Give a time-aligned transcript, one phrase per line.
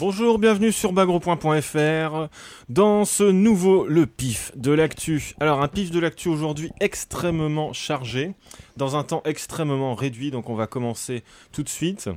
[0.00, 2.28] Bonjour, bienvenue sur bagro.fr
[2.70, 5.34] dans ce nouveau Le Pif de l'actu.
[5.40, 8.32] Alors un pif de l'actu aujourd'hui extrêmement chargé,
[8.78, 12.08] dans un temps extrêmement réduit, donc on va commencer tout de suite.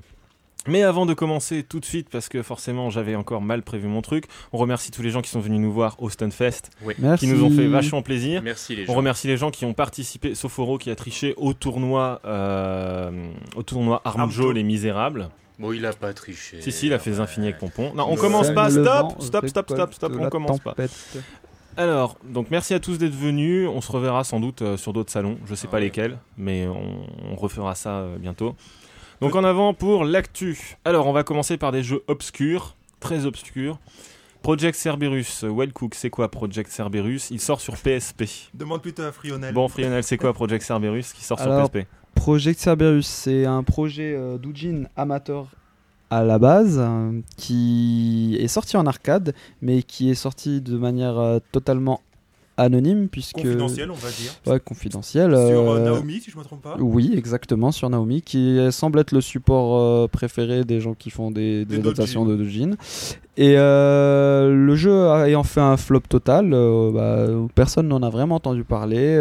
[0.66, 4.02] Mais avant de commencer tout de suite, parce que forcément j'avais encore mal prévu mon
[4.02, 7.26] truc, on remercie tous les gens qui sont venus nous voir au Stunfest, Merci.
[7.26, 8.42] qui nous ont fait vachement plaisir.
[8.44, 8.94] Merci les On gens.
[8.94, 13.12] remercie les gens qui ont participé, sauf Oro qui a triché au tournoi, euh,
[13.58, 14.52] au tournoi Armjo Armjo.
[14.54, 15.30] les Misérables.
[15.60, 16.62] Bon, il a pas triché.
[16.62, 17.94] Si si, il a fait des infinis avec Pompon.
[17.96, 18.70] Non, on commence pas.
[18.70, 20.14] Stop, stop, stop, stop, stop.
[20.20, 20.76] On commence pas.
[21.76, 23.68] Alors, donc merci à tous d'être venus.
[23.68, 25.38] On se reverra sans doute euh, sur d'autres salons.
[25.48, 25.84] Je sais Ah pas ouais.
[25.86, 28.56] lesquels, mais on, on refera ça euh, bientôt.
[29.22, 30.78] Donc en avant pour l'actu.
[30.86, 33.80] Alors, on va commencer par des jeux obscurs, très obscurs.
[34.44, 37.32] Project Cerberus, Wellcook, c'est quoi Project Cerberus?
[37.32, 38.24] Il sort sur PSP.
[38.54, 39.54] Demande plutôt à Frionel.
[39.54, 43.64] Bon, Frionel, c'est quoi Project Cerberus qui sort Alors, sur PSP Project Cerberus, c'est un
[43.64, 45.48] projet euh, d'Ujin amateur
[46.10, 51.18] à la base euh, qui est sorti en arcade, mais qui est sorti de manière
[51.18, 52.02] euh, totalement
[52.56, 54.32] anonyme puisque Confidentiel, on va dire.
[54.46, 55.32] ouais confidentielle.
[55.32, 56.78] Sur euh, Naomi, si je me trompe pas.
[56.80, 61.32] Oui, exactement, sur Naomi, qui semble être le support euh, préféré des gens qui font
[61.32, 62.76] des, des Des adaptations de Dojin.
[63.36, 66.52] Et euh, le jeu ayant fait un flop total,
[66.94, 69.18] bah, personne n'en a vraiment entendu parler.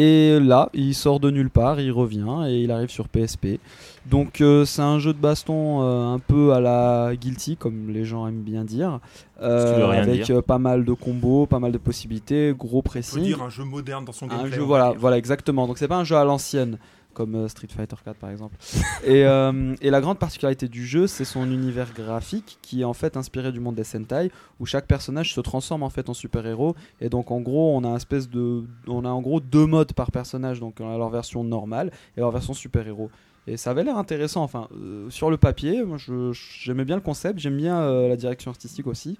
[0.00, 3.58] Et là, il sort de nulle part, il revient et il arrive sur PSP.
[4.06, 8.04] Donc euh, c'est un jeu de baston euh, un peu à la Guilty, comme les
[8.06, 8.98] gens aiment bien dire,
[9.42, 10.36] euh, avec dire.
[10.38, 13.22] euh, pas mal de combos, pas mal de possibilités, gros On peut pressing.
[13.22, 14.52] dire un jeu moderne dans son Un gameplay.
[14.52, 15.66] jeu, on va voilà, voilà, exactement.
[15.66, 16.78] Donc c'est pas un jeu à l'ancienne
[17.12, 18.56] comme euh, Street Fighter 4 par exemple.
[19.04, 22.92] et, euh, et la grande particularité du jeu, c'est son univers graphique qui est en
[22.92, 26.74] fait inspiré du monde des Sentai, où chaque personnage se transforme en fait en super-héros.
[27.00, 29.92] Et donc en gros, on a un espèce de, on a en gros deux modes
[29.92, 33.10] par personnage, donc on a leur version normale et leur version super-héros.
[33.46, 34.42] Et ça avait l'air intéressant.
[34.42, 35.82] Enfin, euh, sur le papier,
[36.62, 39.18] j'aimais bien le concept, j'aime bien la direction artistique aussi.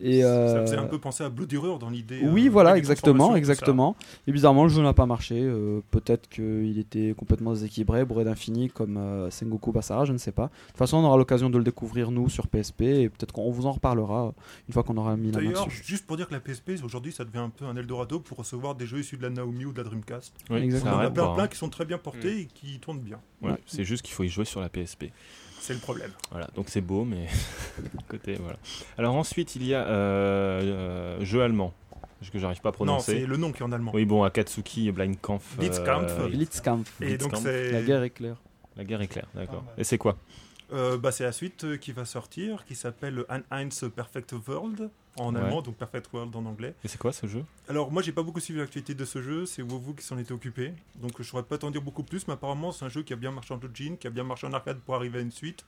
[0.00, 2.20] Et Ça euh, faisait un peu penser à Blood Hurror dans l'idée.
[2.22, 3.96] oui, euh, voilà, exactement, exactement.
[4.26, 5.36] Et bizarrement, le jeu n'a pas marché.
[5.42, 10.32] euh, Peut-être qu'il était complètement déséquilibré, bourré d'infini, comme euh, Sengoku Basara, je ne sais
[10.32, 10.46] pas.
[10.46, 13.50] De toute façon, on aura l'occasion de le découvrir, nous, sur PSP, et peut-être qu'on
[13.50, 14.34] vous en reparlera
[14.68, 15.82] une fois qu'on aura mis la main D'ailleurs, dessus.
[15.84, 18.74] juste pour dire que la PSP aujourd'hui, ça devient un peu un Eldorado pour recevoir
[18.74, 20.34] des jeux issus de la Naomi ou de la Dreamcast.
[20.50, 20.96] Oui, Exactement.
[20.96, 23.20] On en a plein, qui sont très bien portés et qui tournent bien.
[23.42, 25.06] Ouais, C'est juste qu'il faut y jouer sur la PSP.
[25.66, 26.12] C'est le problème.
[26.30, 27.26] Voilà, donc c'est beau, mais
[28.08, 28.56] côté voilà.
[28.98, 31.74] Alors ensuite, il y a euh, euh, jeu allemand,
[32.32, 33.20] que j'arrive pas à Non, prononcer.
[33.20, 33.90] c'est le nom qui est en allemand.
[33.94, 35.56] oui, bon, Akatsuki, Blind Kampf.
[35.58, 36.28] Blitzkampf.
[36.28, 38.36] Blitzkampf, Et donc c'est la guerre éclair.
[38.76, 39.62] La guerre est claire, d'accord.
[39.64, 39.74] Mal.
[39.78, 40.16] Et c'est quoi?
[40.72, 44.90] Euh, bah, c'est la suite euh, qui va sortir, qui s'appelle An Heinz Perfect World
[45.18, 45.40] en Ouais.
[45.40, 46.74] allemand, donc Perfect World en anglais.
[46.84, 47.44] Et c'est quoi ce jeu?
[47.68, 50.32] Alors moi j'ai pas beaucoup suivi l'actualité de ce jeu, c'est vous qui s'en était
[50.32, 53.12] occupé, donc je saurais pas t'en dire beaucoup plus, mais apparemment c'est un jeu qui
[53.12, 55.32] a bien marché en Dojin, qui a bien marché en arcade pour arriver à une
[55.32, 55.64] suite,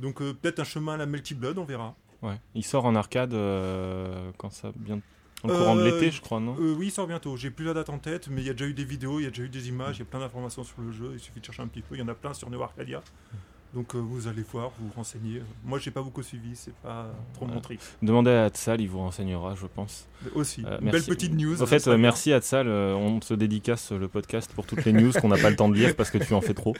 [0.00, 1.94] donc euh, peut-être un chemin à la Melty Blood, on verra.
[2.22, 2.40] Ouais.
[2.54, 5.00] Il sort en arcade euh, quand ça bien
[5.42, 6.56] en Euh, courant de l'été, je crois, non?
[6.58, 8.54] Euh, oui il sort bientôt, j'ai plus la date en tête, mais il y a
[8.54, 10.20] déjà eu des vidéos, il y a déjà eu des images, il y a plein
[10.20, 12.14] d'informations sur le jeu, il suffit de chercher un petit peu, il y en a
[12.14, 13.02] plein sur Neo Arcadia.
[13.76, 15.42] Donc euh, vous allez voir, vous vous renseignez.
[15.62, 17.60] Moi j'ai pas beaucoup suivi, c'est pas trop mon Ouais.
[17.60, 17.78] truc.
[18.00, 20.06] Demandez à Atsal, il vous renseignera, je pense.
[20.24, 21.10] Mais aussi, Euh, une belle merci.
[21.10, 21.56] petite news.
[21.56, 25.12] Ça fait, euh, merci Atsal, euh, on te dédicace le podcast pour toutes les news
[25.12, 26.74] qu'on n'a pas le temps de lire parce que tu en fais trop.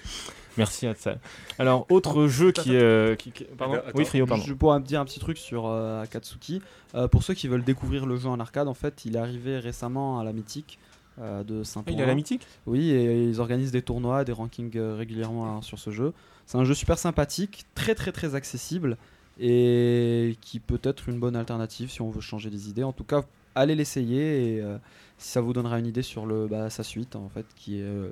[0.57, 1.21] Merci Atsal.
[1.59, 2.81] Alors, autre jeu qui est.
[2.81, 4.43] euh, qui- qui- Pardon Attends, Oui, Frio, pardon.
[4.43, 6.63] Je pourrais dire un petit truc sur euh, Akatsuki.
[6.95, 9.59] Euh, pour ceux qui veulent découvrir le jeu en arcade, en fait, il est arrivé
[9.59, 10.79] récemment à la mythique
[11.21, 12.47] euh, de saint Ah, il a la mythique?
[12.67, 16.15] Oui, et ils organisent des tournois, des rankings euh, régulièrement hein, sur ce jeu.
[16.47, 18.97] C'est un jeu super sympathique, très très très accessible
[19.39, 22.85] et qui peut être une bonne alternative si on veut changer les idées.
[22.85, 23.25] En tout cas,
[23.55, 24.79] allez l'essayer et euh,
[25.19, 28.11] ça vous donnera une idée sur le, bah, sa suite en fait, qui, est, euh,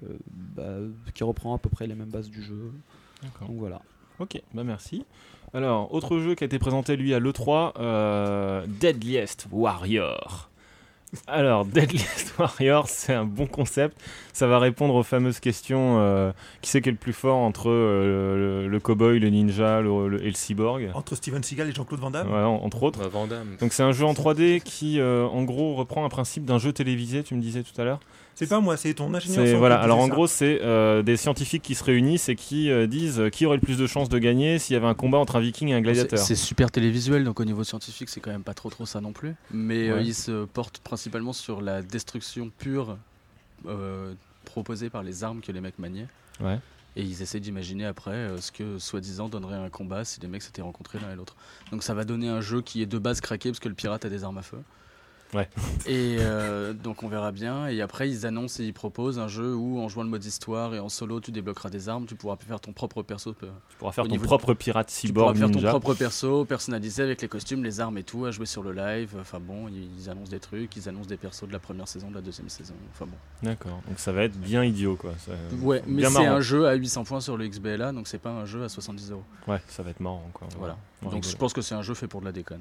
[0.57, 0.79] bah,
[1.15, 2.73] qui reprend à peu près les mêmes bases du jeu.
[3.41, 3.81] Donc voilà.
[4.19, 5.05] Ok, bah merci.
[5.55, 10.51] Alors, autre jeu qui a été présenté lui à l'E3, euh, Deadliest Warrior.
[11.27, 13.97] Alors, Deadliest Warrior, c'est un bon concept.
[14.33, 17.71] Ça va répondre aux fameuses questions euh, qui c'est qui est le plus fort entre
[17.71, 21.73] euh, le, le cowboy, le ninja le- le- et le cyborg, Entre Steven Seagal et
[21.73, 22.29] Jean-Claude Van Damme?
[22.31, 22.99] Ouais, en- entre autres.
[22.99, 23.57] Bah, Van Damme.
[23.61, 26.73] Donc c'est un jeu en 3D qui, euh, en gros, reprend un principe d'un jeu
[26.73, 28.01] télévisé, tu me disais tout à l'heure.
[28.37, 29.47] C'est pas moi, c'est ton ingénieur.
[29.47, 29.81] C'est voilà.
[29.81, 30.11] Alors en ça.
[30.11, 33.57] gros, c'est euh, des scientifiques qui se réunissent et qui euh, disent euh, qui aurait
[33.59, 35.75] le plus de chances de gagner s'il y avait un combat entre un viking et
[35.75, 36.19] un gladiateur.
[36.19, 39.13] c'est super télévisuel, donc au niveau scientifique, c'est quand même pas trop trop ça non
[39.13, 39.35] plus.
[39.53, 40.05] Mais euh, Ouais.
[40.05, 42.97] il se porte principalement sur la destruction pure
[43.67, 44.13] euh,
[44.45, 46.09] proposée par les armes que les mecs maniaient.
[46.41, 46.59] Ouais.
[46.97, 50.43] Et ils essaient d'imaginer après euh, ce que soi-disant donnerait un combat si les mecs
[50.43, 51.35] s'étaient rencontrés l'un et l'autre.
[51.73, 54.05] Donc ça va donner un jeu qui est de base craqué parce que le pirate
[54.05, 54.59] a des armes à feu.
[55.33, 55.49] Ouais.
[55.87, 57.67] Et euh, donc on verra bien.
[57.69, 60.75] Et après ils annoncent et ils proposent un jeu où en jouant le mode histoire
[60.75, 63.33] et en solo tu débloqueras des armes, tu pourras faire ton propre perso.
[63.35, 67.23] Tu pourras faire ton propre pirate Tu pourras cyborg faire ton propre perso, personnalisé avec
[67.23, 69.17] les costumes, les armes et tout, à jouer sur le live.
[69.21, 72.15] Enfin bon, ils annoncent des trucs, ils annoncent des persos de la première saison, de
[72.15, 72.75] la deuxième saison.
[72.93, 73.17] Enfin bon.
[73.43, 73.81] D'accord.
[73.89, 75.13] Donc ça va être bien idiot quoi.
[75.19, 75.33] Ça-
[75.63, 78.45] Ouais, mais c'est un jeu à 800 points sur le XBLA, donc c'est pas un
[78.45, 79.25] jeu à 70 euros.
[79.49, 80.47] Ouais, ça va être marrant quoi.
[80.59, 80.77] Voilà.
[81.03, 82.61] Donc je pense que c'est un jeu fait pour de la déconne.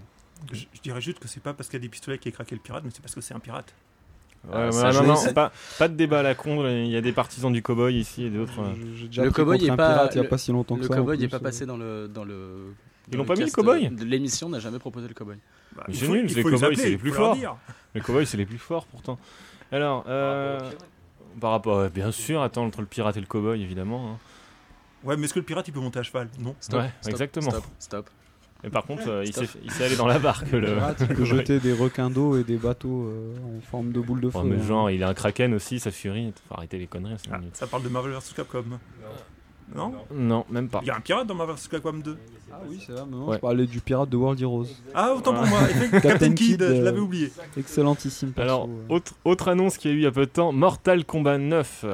[0.52, 2.32] Je, je dirais juste que c'est pas parce qu'il y a des pistolets qui a
[2.32, 3.74] craqué le pirate, mais c'est parce que c'est un pirate.
[4.46, 6.68] Ouais, Ah, ça non, non, pas, pas de débat à la con.
[6.68, 8.60] Il y a des partisans du cowboy ici et d'autres.
[8.60, 8.74] euh.
[9.24, 10.88] Le cowboy est un pas- pirate il y a le- pas si longtemps que Le
[10.88, 10.94] ça.
[10.96, 11.40] en cowboy n'est pas euh.
[11.40, 12.74] passé dans le dans le.
[13.10, 13.88] Ils l'ont le pas mis, le cowboy?
[13.90, 15.38] de L'émission n'a jamais proposé le cowboy.
[15.76, 17.38] Bah, c'est nul, les cowboys, c'est les plus forts.
[17.96, 19.18] Les cowboys, c'est les plus forts pourtant.
[19.72, 20.60] Alors, euh,
[21.42, 24.12] par rapport, ouais, bien sûr, attends, entre le pirate et le cowboy, évidemment.
[24.14, 24.18] hein.
[25.04, 26.30] Ouais, mais est-ce que le pirate il peut monter à cheval?
[26.40, 26.56] Non.
[26.60, 27.50] Stop, Ouais, stop, exactement.
[27.52, 28.10] Stop, stop.
[28.66, 29.46] Et par contre, euh, il, Stop.
[29.46, 30.50] sait, il sait aller dans la barque.
[30.52, 30.78] Le...
[31.02, 34.30] Il peut jeter des requins d'eau et des bateaux euh, en forme de boule de
[34.30, 34.40] feu.
[34.46, 34.64] Mais hein.
[34.66, 36.32] genre, il a un kraken aussi, sa furie.
[36.48, 38.64] Faut arrêter les conneries, Ah, ça parle de Marvel vs Capcom.
[39.76, 39.94] Non?
[40.14, 40.80] Non, même pas.
[40.84, 42.18] Il y a un pirate dans Marvel vs Capcom 2.
[42.52, 43.36] Ah oui, c'est vrai, mais non, Ouais.
[43.38, 44.68] je parlais du pirate de World Heroes.
[44.94, 45.60] Ah, autant pour moi.
[46.02, 47.32] Captain, Kid, Kid, je euh, l'avais oublié.
[47.58, 48.50] Excellentissime perso.
[48.50, 48.94] Alors, euh.
[48.94, 51.40] autre, autre annonce qu'il y a eu il y a peu de temps Mortal Kombat
[51.40, 51.86] 9.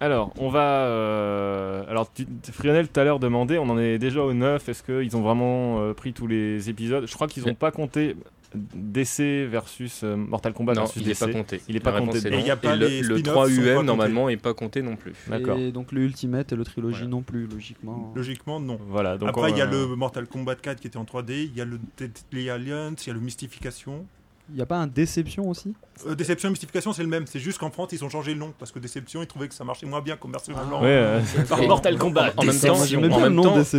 [0.00, 0.84] Alors, on va.
[0.86, 4.68] euh, alors, tu- Frionel tout à l'heure demandait, on en est déjà au 9.
[4.68, 7.06] Est-ce qu'ils ont vraiment euh, pris tous les épisodes?
[7.06, 8.14] Je crois qu'ils n'ont pas compté
[8.54, 11.20] DC versus euh, Mortal Kombat non, versus il n'est DC.
[11.20, 11.60] pas compté.
[11.68, 12.26] Il est pas compté est.
[12.32, 14.54] Et y a pas le, les le spin-offs 3 sont pas UM normalement est pas
[14.54, 15.12] compté non plus.
[15.28, 15.58] D'accord.
[15.58, 17.10] Et donc le Ultimate et le trilogie Voilà.
[17.10, 18.12] non plus, logiquement.
[18.14, 18.78] Logiquement, non.
[18.88, 19.18] Voilà.
[19.18, 21.60] Donc Après, il y a le Mortal Kombat 4 qui était en 3D, il y
[21.60, 24.06] a le Deadly Alliance, il y a le Mystification.
[24.48, 25.74] Il n'y a pas un Déception aussi?
[26.06, 27.26] Euh, Déception et Mystification, c'est le même.
[27.26, 29.54] C'est juste qu'en France, ils ont changé le nom parce que Déception, ils trouvaient que
[29.54, 30.80] ça marchait moins bien commercialement.
[30.80, 31.20] Ouais, euh,
[31.60, 32.32] Et- Mortal Kombat.
[32.36, 33.12] En même temps, en même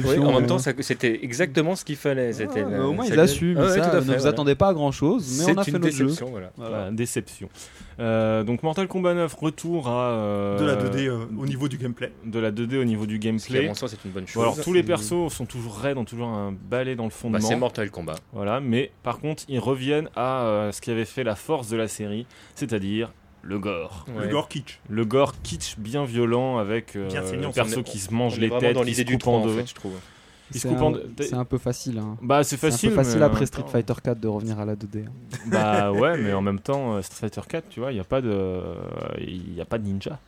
[0.03, 2.33] oui, en même c'était exactement ce qu'il fallait.
[2.33, 4.27] C'était Ah, Au moins ils assument, Ah ouais, ça, tout à ne vous voilà.
[4.27, 6.05] attendez pas à grand chose, mais on a C'est fait une notre jeu.
[6.05, 6.51] déception, voilà.
[6.57, 7.49] Voilà, déception.
[7.99, 10.11] Euh, donc Mortal Kombat 9, retour à.
[10.11, 12.11] euh, De la 2D euh, au niveau du gameplay.
[12.25, 13.67] de la 2D au niveau du qui, à gameplay.
[13.67, 14.43] mon sens, c'est une bonne Bon, chose.
[14.43, 17.39] alors tous les persos sont toujours raides, ont toujours un balai dans le Bah, fondement.
[17.39, 18.15] c'est Mortal Kombat.
[18.33, 21.77] Voilà, mais par contre, ils reviennent à euh, ce qui avait fait la force de
[21.77, 23.11] la série, c'est-à-dire
[23.41, 24.05] le gore.
[24.19, 24.79] Le gore kitsch.
[24.89, 28.41] Le gore kitsch bien violent avec euh, Bien le perso qui se On mange est
[28.41, 29.57] les vraiment têtes, dans qui se l'idée du coupe 3 en en deux.
[29.59, 29.93] fait, je trouve.
[30.51, 30.93] C'est en
[31.39, 31.97] un, peu facile.
[31.99, 32.17] hein.
[32.21, 32.89] Bah c'est un facile.
[32.89, 35.05] peu facile mais en après Street temps- Fighter 4 de revenir à la 2D.
[35.05, 35.11] hein.
[35.47, 38.05] Bah ouais, mais en même temps, euh, Street Fighter 4, tu vois, il n'y a
[38.05, 38.61] pas de,
[39.19, 40.19] il y a pas de ninja.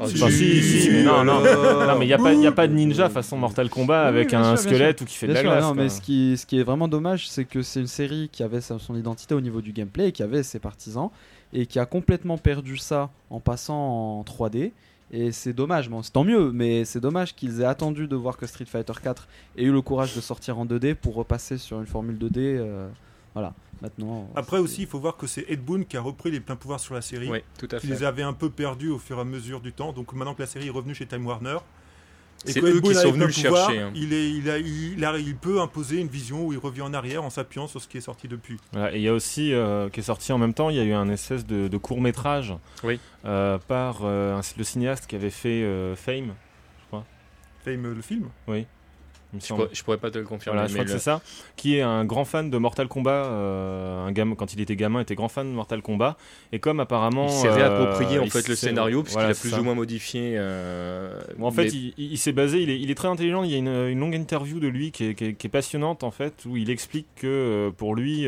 [0.00, 2.52] Ah, si, si, mais non, non, non, mais il n'y a pas, il y a
[2.52, 5.40] pas de ninja façon Mortal Kombat avec un sûr, squelette ou qui fait de la
[5.40, 5.62] sûr, glace.
[5.62, 5.82] non, quoi.
[5.82, 8.60] mais ce qui, ce qui est vraiment dommage, c'est que c'est une série qui avait
[8.60, 11.10] son identité au niveau du gameplay et qui avait ses partisans
[11.52, 13.76] et qui a complètement perdu ça en passant
[14.18, 14.72] en 3D.
[15.10, 18.36] Et c'est dommage, bon, c'est tant mieux, mais c'est dommage qu'ils aient attendu de voir
[18.36, 21.78] que Street Fighter 4 ait eu le courage de sortir en 2D pour repasser sur
[21.80, 22.38] une formule 2D.
[22.38, 22.88] euh,
[23.34, 23.52] voilà,
[23.82, 24.28] maintenant.
[24.36, 26.80] Après aussi, il faut voir que c'est Ed Boon qui a repris les pleins pouvoirs
[26.80, 27.28] sur la série.
[27.28, 27.92] Oui, tout à qui fait.
[27.92, 29.92] les avait un peu perdus au fur et à mesure du temps.
[29.92, 31.58] Donc maintenant que la série est revenue chez Time Warner,
[32.46, 33.90] C'est eux qui a sont venus le chercher, hein.
[33.94, 36.92] Il, est, il, a, il, a- il peut imposer une vision où il revient en
[36.94, 38.58] arrière en s'appuyant sur ce qui est sorti depuis.
[38.72, 40.80] Voilà, et il y a aussi, euh, qui est sorti en même temps, il y
[40.80, 42.98] a eu un espèce de, de court métrage Oui.
[43.24, 46.34] euh, par euh, un- le cinéaste qui avait fait euh, Fame,
[47.64, 48.28] Fame, le film?
[49.34, 50.56] Il me Je pourrais, je pourrais pas te le confirmer.
[50.56, 51.20] Voilà, je crois que c'est ça.
[51.56, 53.10] Qui est un grand fan de Mortal Kombat.
[53.26, 56.16] euh, un gamin, quand il était gamin, était grand fan de Mortal Kombat.
[56.52, 57.26] Et comme apparemment.
[57.26, 59.60] il s'est euh, réapproprié en fait le scénario puisqu'il voilà, a plus ça.
[59.60, 60.34] ou moins modifié.
[60.36, 63.42] euh, Bon, en fait, il, s'est basé, il est, il est très intelligent.
[63.42, 65.50] Il y a une, une longue interview de lui qui est, qui est- qui est
[65.50, 68.26] passionnante, en fait, où il explique que pour lui,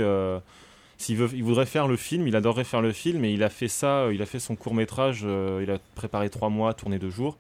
[0.99, 3.51] s'il veut, il voudrait faire le film, il adorerait faire le film, et il a
[3.51, 5.23] fait ça, il a fait son court métrage,
[5.63, 7.37] il a préparé trois mois, tourné deux jours.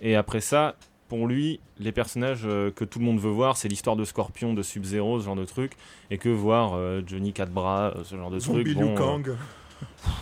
[0.00, 0.76] Et après ça,
[1.08, 4.54] pour lui, les personnages euh, que tout le monde veut voir, c'est l'histoire de Scorpion,
[4.54, 5.72] de Sub-Zero, ce genre de truc,
[6.10, 8.76] et que voir euh, Johnny Quatre Bras, euh, ce genre de Zombie truc.
[8.76, 9.36] Liu bon, Kang.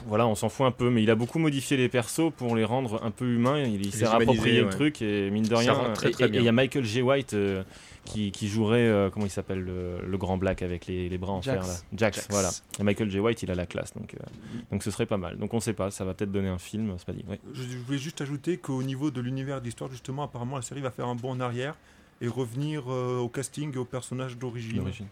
[0.07, 2.65] Voilà, on s'en fout un peu, mais il a beaucoup modifié les persos pour les
[2.65, 3.59] rendre un peu humains.
[3.61, 5.93] Il, il s'est approprié le truc et mine de rien.
[6.19, 6.29] bien.
[6.33, 7.03] il y a Michael J.
[7.03, 7.63] White euh,
[8.05, 11.33] qui, qui jouerait, euh, comment il s'appelle, le, le grand black avec les, les bras
[11.33, 11.59] en Jax.
[11.59, 11.79] fer là.
[11.95, 12.29] Jax, Jax.
[12.31, 12.51] voilà.
[12.81, 13.21] Et Michael J.
[13.21, 14.25] White, il a la classe, donc, euh,
[14.71, 15.39] donc ce serait pas mal.
[15.39, 17.25] Donc on sait pas, ça va peut-être donner un film, c'est pas dit.
[17.55, 20.91] Je je voulais juste ajouter qu'au niveau de l'univers d'histoire, justement, apparemment, la série va
[20.91, 21.75] faire un bond en arrière
[22.21, 25.07] et revenir euh, au casting et aux personnages d'origine, d'origine.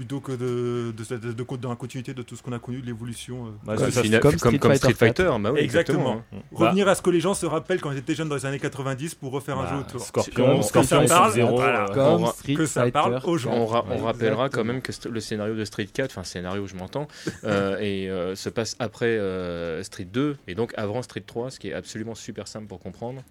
[0.00, 2.80] Plutôt que de, de, de- de- dans la continuité de tout ce qu'on a connu
[2.80, 3.48] de l'évolution.
[3.48, 3.50] euh.
[3.64, 6.12] Bah, Comme, Fina- comme comme, Street comme Street Fighter Fighter, bah oui, Exactement.
[6.12, 6.24] hein.
[6.32, 6.38] Bah,
[6.68, 8.58] Revenir à ce que les gens se rappellent quand ils étaient jeunes dans les années
[8.58, 10.00] 90 pour refaire un bah, jeu autour.
[10.00, 11.84] Scorpion, Comme- Scorpion, comme ça parle, Sub-Zero, voilà.
[11.92, 12.92] Comme on- Street que ça Fighter.
[12.92, 13.52] parle aux gens.
[13.52, 16.66] On, ra- on Ouais, rappellera quand même que le scénario de Street 4, enfin scénario
[16.66, 17.06] je m'entends,
[17.44, 21.58] euh, et euh, se passe après euh, Street 2 et donc avant Street 3, ce
[21.60, 23.22] qui est absolument super simple pour comprendre.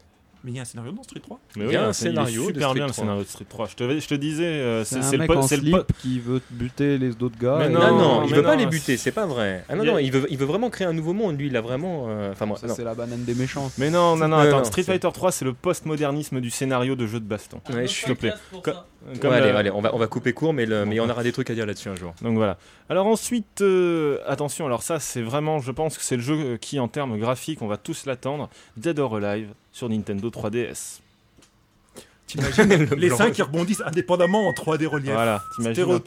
[0.43, 2.05] Mais il y a un scénario dans Street 3 Mais Il y a un c'est-
[2.05, 3.03] il est scénario super Street bien le 3.
[3.03, 3.67] scénario de Street 3.
[3.67, 5.43] Je te, je te disais, euh, C'est c'est un c'est le pote.
[5.43, 7.57] c'est le qui veut buter les autres gars.
[7.59, 9.65] Mais non, Non, non, il veut pas les buter, c'est pas vrai.
[9.67, 11.37] Ah non, non, il veut, il veut vraiment créer un nouveau monde.
[11.37, 12.05] Lui, il a vraiment.
[12.07, 13.69] euh, Enfin, moi, c'est la banane des méchants.
[13.77, 14.63] Mais non, non, non, Non, attends.
[14.63, 17.59] Street Fighter 3, c'est le postmodernisme du scénario de jeu de baston.
[17.69, 18.33] Ouais, je suis- S'il te plaît.
[19.23, 21.49] Allez, allez, on va, on va couper court, mais, le- mais on aura des trucs
[21.49, 22.13] à dire là-dessus un jour.
[22.21, 22.57] Donc voilà.
[22.89, 26.57] Alors ensuite, euh, attention, alors ça c'est vraiment, je pense que c'est le jeu euh,
[26.57, 30.99] qui en termes graphiques, on va tous l'attendre, Dead or Alive sur Nintendo 3DS.
[32.27, 35.09] T'imagines les seins qui rebondissent indépendamment en 3D relief.
[35.11, 35.99] Voilà, t'imagines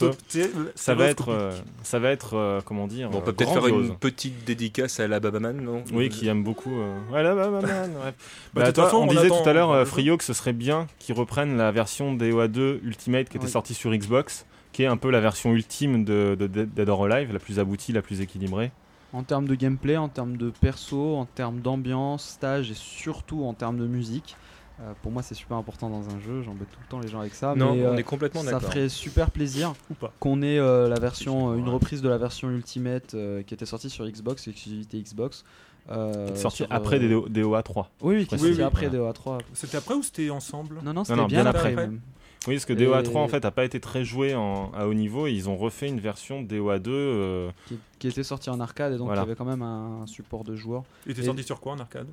[0.77, 1.51] Ça va être, euh,
[1.83, 5.01] ça va être, euh, comment dire, Bon, on peut euh, peut-être faire une petite dédicace
[5.01, 6.79] à la Babaman, non Oui, qui aime beaucoup.
[6.79, 8.15] euh, Ouais, là, bah, bah, man, bref.
[8.55, 9.85] Bah, Bah, de toute toi, façon, on on disait attend- tout à l'heure, euh.
[9.85, 13.51] Frio, que ce serait bien qu'ils reprennent la version DOA 2 Ultimate qui était Oui.
[13.53, 17.05] sortie sur Xbox, qui est un peu la version ultime de, de Dead Dead or
[17.07, 18.71] Alive, la plus aboutie, la plus équilibrée.
[19.13, 23.53] En termes de gameplay, en termes de perso, en termes d'ambiance, stage et surtout en
[23.55, 24.37] termes de musique.
[24.81, 26.41] Euh, pour moi, c'est super important dans un jeu.
[26.43, 27.55] J'embête tout le temps les gens avec ça.
[27.55, 28.71] Non, mais, on euh, est complètement ça d'accord.
[28.73, 30.13] ferait super plaisir Ou pas.
[30.19, 33.91] qu'on ait euh, la version, une reprise de la version Ultimate euh, qui était sortie
[33.91, 35.45] sur Xbox, exclusivité Xbox.
[35.91, 37.91] euh, Qui est sortie sur, après euh, DO DOA 3.
[38.01, 39.05] Oui, oui, qui est Oui, sortie oui, après voilà.
[39.05, 39.39] DOA 3.
[39.53, 40.79] C'était après ou c'était ensemble?
[40.83, 41.73] Non, non, c'était non, bien, bien après.
[41.73, 41.77] après.
[41.87, 42.01] même.
[42.49, 44.87] Oui, parce que DOA Et- 3 en fait a pas été très joué en- à
[44.87, 46.91] haut niveau et ils ont refait une version DOA 2.
[46.93, 49.23] euh, Qui, qui était sorti en arcade et donc Voilà.
[49.23, 50.83] il y avait quand même un, support de joueurs.
[51.07, 52.09] Il était Et- sorti sur quoi en arcade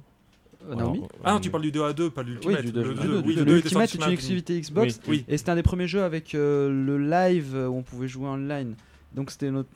[0.70, 2.62] Euh, Naomi euh, Ah non, tu parles du 2 à 2, pas de l'Ultimate.
[2.64, 5.00] Le oui, de le deux était l'Ultimate sorti est une exclusivité Xbox.
[5.08, 5.24] Oui.
[5.30, 8.28] Et c'était un des premiers jeux avec euh, le live euh, où on pouvait jouer
[8.28, 8.76] online.
[9.16, 9.70] Donc c'était notre,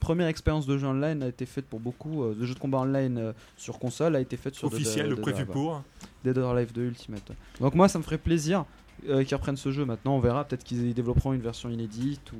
[0.00, 2.78] première expérience de jeu online a été faite pour beaucoup euh, de jeux de combat
[2.78, 5.82] online euh, sur console a été faite sur officiel, Dead- le Dead prévu pour.
[6.24, 7.30] Dead or Alive 2 Ultimate.
[7.60, 8.64] Donc moi ça me ferait plaisir
[9.08, 9.84] euh, qu'ils reprennent ce jeu.
[9.84, 10.44] Maintenant, on verra.
[10.44, 12.38] Peut-être qu'ils développeront une version inédite ou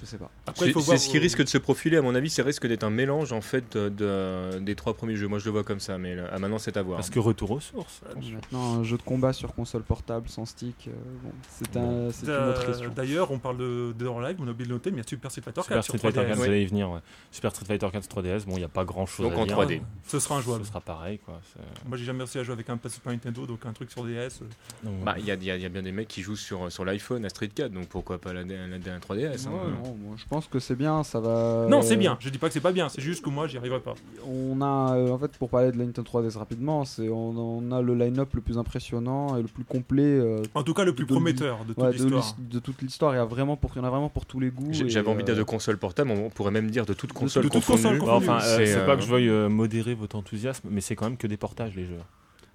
[0.00, 0.30] je sais pas.
[0.46, 2.84] Après, il C'est ce qui risque de se profiler, à mon avis, c'est risque d'être
[2.84, 5.28] un mélange en fait de, de- des trois premiers jeux.
[5.28, 6.96] Moi, je le vois comme ça, mais là, à maintenant, c'est à voir.
[6.98, 8.00] Parce que retour aux sources.
[8.14, 12.26] Maintenant un jeu de combat sur console portable sans stick, euh, bon, c'est un, c'est
[12.26, 12.90] une autre Euh, question.
[12.94, 15.06] D'ailleurs, on parle de Dead or Alive, on a oublié de noter, mais il y
[15.06, 16.36] a Super Street Fighter 4 Super sur Street Fighter 4, 3DS.
[16.38, 16.90] vous allez y venir.
[16.90, 17.00] ouais.
[17.30, 19.46] Super Street Fighter 4 3DS, bon, il n'y a pas grand chose Donc à en
[19.46, 19.56] dire.
[19.58, 19.80] 3D.
[20.06, 20.64] Ce sera Ce injouable.
[20.64, 21.40] sera pareil, quoi.
[21.86, 24.04] Moi, j'ai jamais réussi à jouer avec un pas Super Nintendo, donc un truc sur
[24.04, 24.40] DS.
[24.42, 26.22] euh, Bah, il y, a- il y a il y a bien des mecs qui
[26.22, 29.50] jouent sur, sur l'iPhone à Street 4, donc pourquoi pas la, la, la 3DS hein.
[29.50, 31.66] Ouais, non, moi, je pense que c'est bien, ça va.
[31.68, 32.16] Non, c'est bien.
[32.20, 33.94] Je dis pas que c'est pas bien, c'est juste que moi, j'y arriverai pas.
[34.26, 37.72] On a, euh, en fait, pour parler de la Nintendo 3DS rapidement, c'est on, on
[37.72, 40.94] a le line-up le plus impressionnant et le plus complet euh, En tout cas, le
[40.94, 42.36] plus De- prometteur de toute ouais, de, l'histoire.
[42.38, 43.14] l'his- de toute l'histoire.
[43.14, 44.68] Il y a vraiment pour, il y en a vraiment pour tous les goûts.
[44.72, 47.44] J'avais envie de euh, dire de console portable, on pourrait même dire de toute console
[47.44, 47.98] de toute confondue.
[47.98, 50.68] console Bah, enfin, euh, C'est, c'est euh, pas que je veuille euh, modérer votre enthousiasme,
[50.70, 51.98] mais c'est quand même que des portages les jeux.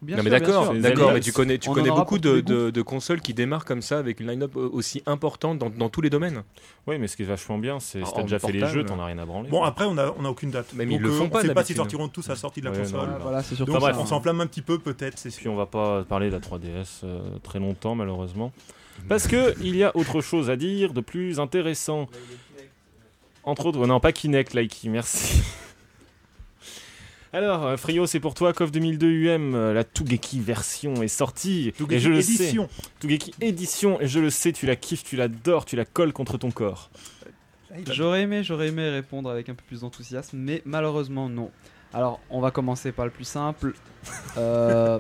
[0.04, 0.82] Bien non mais sûr, d'accord, sûr.
[0.82, 3.66] D'accord, mais tu connais, tu on connais beaucoup de, les de- de consoles qui démarrent
[3.66, 6.44] comme ça avec une line-up aussi importante dans, dans tous les domaines.
[6.88, 8.86] Oui, mais ce qui est vachement bien, c'est En- si t'as déjà fait les jeux,
[8.86, 9.50] t'en as rien à branler.
[9.50, 9.68] Bon, quoi.
[9.68, 10.76] après, on a, on a aucune date.
[10.76, 11.76] Donc, ils le euh, font on pas sait pas s'ils d'habitude.
[11.78, 13.10] sortiront tous à la sortie de la Ouais, console.
[13.10, 14.02] non, voilà, c'est surtout Donc, bref, ça.
[14.02, 15.52] on s'enflamme un petit peu, peut-être, c'est Puis sûr.
[15.52, 18.52] on va pas parler de la 3DS euh, très longtemps malheureusement.
[19.10, 22.08] Parce que il y a autre chose à dire de plus intéressant.
[23.44, 25.42] Entre autres, non pas Kinect, Likey, merci.
[27.34, 31.74] Alors, euh, Frio, c'est pour toi, KOF 2002 UM, la Tougeki version est sortie.
[31.90, 32.70] et je le édition.
[32.72, 32.90] sais.
[33.00, 36.38] Tougeki édition, et je le sais, tu la kiffes, tu l'adores, tu la colles contre
[36.38, 36.92] ton corps.
[37.90, 41.50] J'aurais aimé, j'aurais aimé répondre avec un peu plus d'enthousiasme, mais malheureusement non.
[41.94, 43.74] Alors, on va commencer par le plus simple.
[44.38, 45.00] Euh,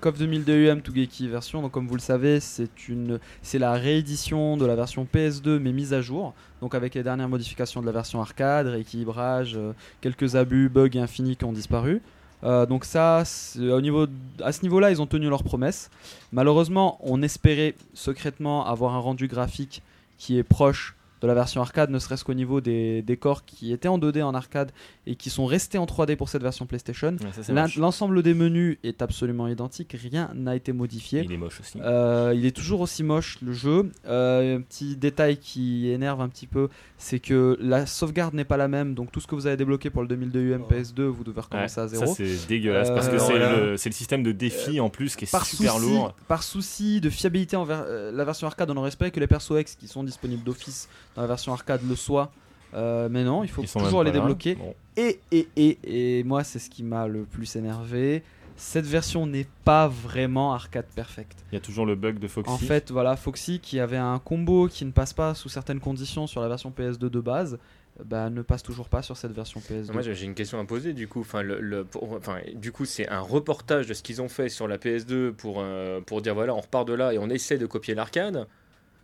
[0.00, 1.62] KOF 2002 UM Tougeki version.
[1.62, 5.70] Donc, comme vous le savez, c'est une, c'est la réédition de la version PS2 mais
[5.70, 6.34] mise à jour.
[6.60, 11.36] Donc, avec les dernières modifications de la version arcade, rééquilibrage, euh, quelques abus, bugs infinis
[11.36, 12.02] qui ont disparu.
[12.42, 14.06] Euh, donc ça, c'est- au niveau,
[14.42, 15.90] à ce niveau-là, ils ont tenu leurs promesses.
[16.32, 19.80] Malheureusement, on espérait secrètement avoir un rendu graphique
[20.18, 23.88] qui est proche de la version arcade, ne serait-ce qu'au niveau des décors qui étaient
[23.88, 24.72] en 2D en arcade
[25.06, 27.16] et qui sont restés en 3D pour cette version PlayStation.
[27.48, 27.66] Ouais.
[27.76, 31.22] L'ensemble des menus est absolument identique, rien n'a été modifié.
[31.24, 31.78] Il est moche aussi.
[31.82, 33.90] Euh, il est toujours aussi moche le jeu.
[34.06, 38.56] Euh, un petit détail qui énerve un petit peu, c'est que la sauvegarde n'est pas
[38.56, 38.94] la même.
[38.94, 41.42] Donc tout ce que vous avez débloqué pour le 2002 UM PS2, vous devez Ouais,
[41.42, 42.14] recommencer à ça zéro.
[42.14, 43.56] c'est dégueulasse parce que Euh, c'est voilà.
[43.56, 46.14] le, système de défi en plus qui est par super souci, lourd.
[46.28, 49.74] par souci de fiabilité envers la version arcade, on aurait espéré que les persos X
[49.76, 52.30] qui sont disponibles d'office dans la version arcade le soient.
[52.74, 54.54] Euh, mais non, il faut toujours les débloquer.
[54.54, 54.74] Bon.
[54.96, 58.22] Et, et, et, et moi, c'est ce qui m'a le plus énervé.
[58.56, 61.44] Cette version n'est pas vraiment arcade perfect.
[61.50, 62.52] Il y a toujours le bug de Foxy.
[62.52, 66.26] En fait, voilà, Foxy qui avait un combo qui ne passe pas sous certaines conditions
[66.26, 67.58] sur la version PS2 de base,
[68.04, 69.92] bah, ne passe toujours pas sur cette version PS2.
[69.92, 71.20] Moi j'ai j'ai une question à poser du coup.
[71.20, 74.48] Enfin, le, le- pour- enfin, du coup c'est un reportage de ce qu'ils ont fait
[74.48, 77.58] sur la PS2 pour, euh, pour dire voilà on repart de là et on essaie
[77.58, 78.46] de copier l'arcade.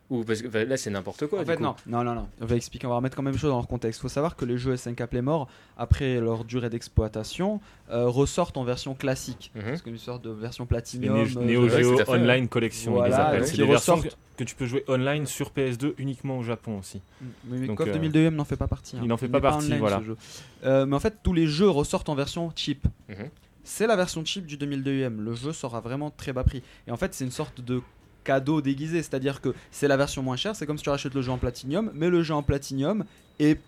[0.09, 1.41] Ou parce que enfin, là, c'est n'importe quoi.
[1.41, 1.65] En du fait, coup.
[1.65, 2.29] non, non, non, non.
[2.41, 3.99] On va expliquer, on va remettre quand même les choses dans leur contexte.
[3.99, 7.61] Il faut savoir que les jeux SNK Playmore, après leur durée d'exploitation,
[7.91, 9.51] euh, ressortent en version classique.
[9.57, 9.63] Mhm.
[9.75, 11.17] C'est comme une sorte de version Les Platinum.
[11.17, 13.47] Euh, Neo ouais, Geo Online Collection, ils les Voilà, appellent.
[13.49, 16.79] C'est des versions que, ressortent- que tu peux jouer online sur PS2 uniquement au Japon
[16.79, 17.01] aussi.
[17.49, 18.97] Oui, mais Donc, KOF euh, 2002 n'en fait pas partie.
[18.97, 19.01] hein.
[19.03, 19.99] il n'en fait pas partie, online, voilà.
[19.99, 20.17] ce jeu.
[20.65, 22.87] Euh, mais en fait, tous les jeux ressortent en version cheap.
[23.09, 23.29] Mhm.
[23.65, 25.19] C'est la version cheap du 2002M.
[25.19, 26.63] Le jeu sera vraiment très bas prix.
[26.87, 27.83] Et en fait, c'est une sorte de
[28.27, 29.03] cadeau déguisé.
[29.03, 30.57] C'est-à-dire que c'est la version moins chère.
[30.57, 31.91] C'est comme si tu rachètes le jeu en platinium.
[31.95, 33.05] Mais le jeu en platinium
[33.39, 33.61] est,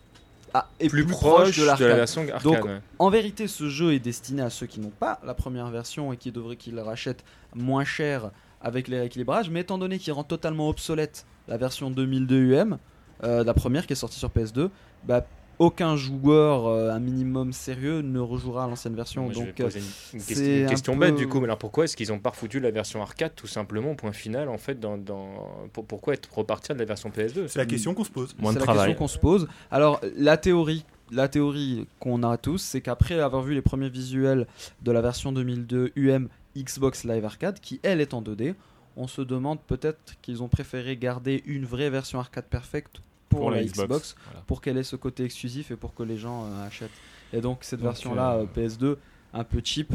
[0.53, 2.43] ah, est Plus, proche de, la version arcade.
[2.43, 2.81] Donc, ouais.
[2.99, 6.17] En vérité, ce jeu est destiné à ceux qui n'ont pas la première version et
[6.17, 7.25] qui devraient qu'ils rachètent
[7.55, 9.51] moins cher avec les rééquilibrages.
[9.51, 12.79] Mais étant donné qu'il rend totalement obsolète la version 2002 UM,
[13.25, 14.71] euh, la première qui est sortie sur PS2,
[15.05, 15.25] bah,
[15.59, 19.25] aucun joueur euh, un minimum sérieux ne rejouera à l'ancienne version.
[19.25, 19.83] Moi, donc, euh, une,
[20.15, 21.39] une c'est question, une un question peu- bête du coup.
[21.39, 24.49] Mais alors pourquoi est-ce qu'ils ont pas refoutu la version arcade tout simplement point final
[24.49, 25.49] en fait dans, dans...
[25.73, 28.35] Pour- pourquoi être repartir de la version PS2 C'est la question qu'on se pose.
[28.39, 28.87] Moins de c'est la travail.
[28.89, 29.49] question qu'on se pose.
[29.71, 34.47] Alors, la théorie, la théorie qu'on a tous, c'est qu'après avoir vu les premiers visuels
[34.83, 38.55] de la version 2002 UM Xbox Live Arcade, qui elle est en 2D,
[38.97, 43.51] on se demande peut-être qu'ils ont préféré garder une vraie version arcade perfecte pour, Pour
[43.51, 44.41] la la Xbox, Xbox, voilà.
[44.47, 46.91] pour qu'elle ait ce côté exclusif et pour que les gens euh, achètent.
[47.33, 48.97] Et donc cette version-là, euh, euh, PS2,
[49.35, 49.93] un peu cheap.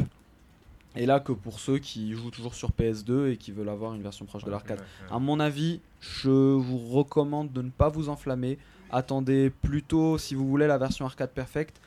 [0.96, 4.02] Et là que pour ceux qui jouent toujours sur PS2 et qui veulent avoir une
[4.02, 4.80] version proche de l'arcade.
[5.10, 8.58] À mon avis, je vous recommande de ne pas vous enflammer.
[8.92, 11.80] Attendez plutôt, si vous voulez la version arcade perfect,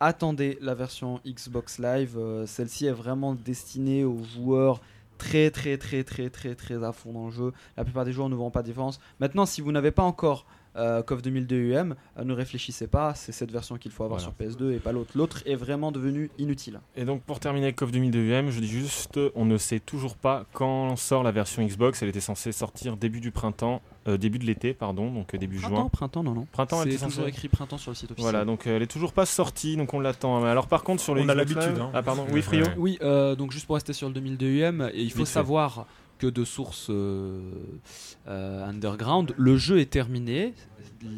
[0.00, 2.16] attendez la version Xbox Live.
[2.18, 4.80] Euh, Celle-ci est vraiment destinée aux joueurs
[5.18, 7.52] très très très très très très à fond dans le jeu.
[7.76, 8.98] La plupart des joueurs ne verront pas de différence.
[9.20, 10.46] Maintenant, si vous n'avez pas encore
[10.76, 14.34] euh, KOF 2002 UM, euh, ne réfléchissez pas, c'est cette version qu'il faut avoir Voilà.
[14.56, 15.10] sur PS2 et pas l'autre.
[15.14, 16.80] L'autre est vraiment devenu inutile.
[16.96, 20.16] Et donc pour terminer avec KOF 2002 UM, je dis juste, on ne sait toujours
[20.16, 22.02] pas quand sort la version Xbox.
[22.02, 25.58] Elle était censée sortir début du printemps, euh, début de l'été, pardon, donc euh, début
[25.58, 25.88] Printemps, juin.
[25.90, 26.46] printemps, non non.
[26.52, 27.28] Printemps, elle C'est était toujours censée.
[27.28, 28.30] écrit printemps sur le site officiel.
[28.30, 30.40] Voilà, donc euh, elle est toujours pas sortie, donc on l'attend.
[30.40, 31.90] Mais Alors par contre sur le On a l'habitude, hein.
[31.94, 32.64] Ah pardon, oui Frio.
[32.76, 35.32] Oui, euh, donc juste pour rester sur le 2002 UM, et il faut Vite fait.
[35.34, 35.86] savoir
[36.18, 37.40] que de sources euh,
[38.26, 40.54] euh, underground, le jeu est terminé.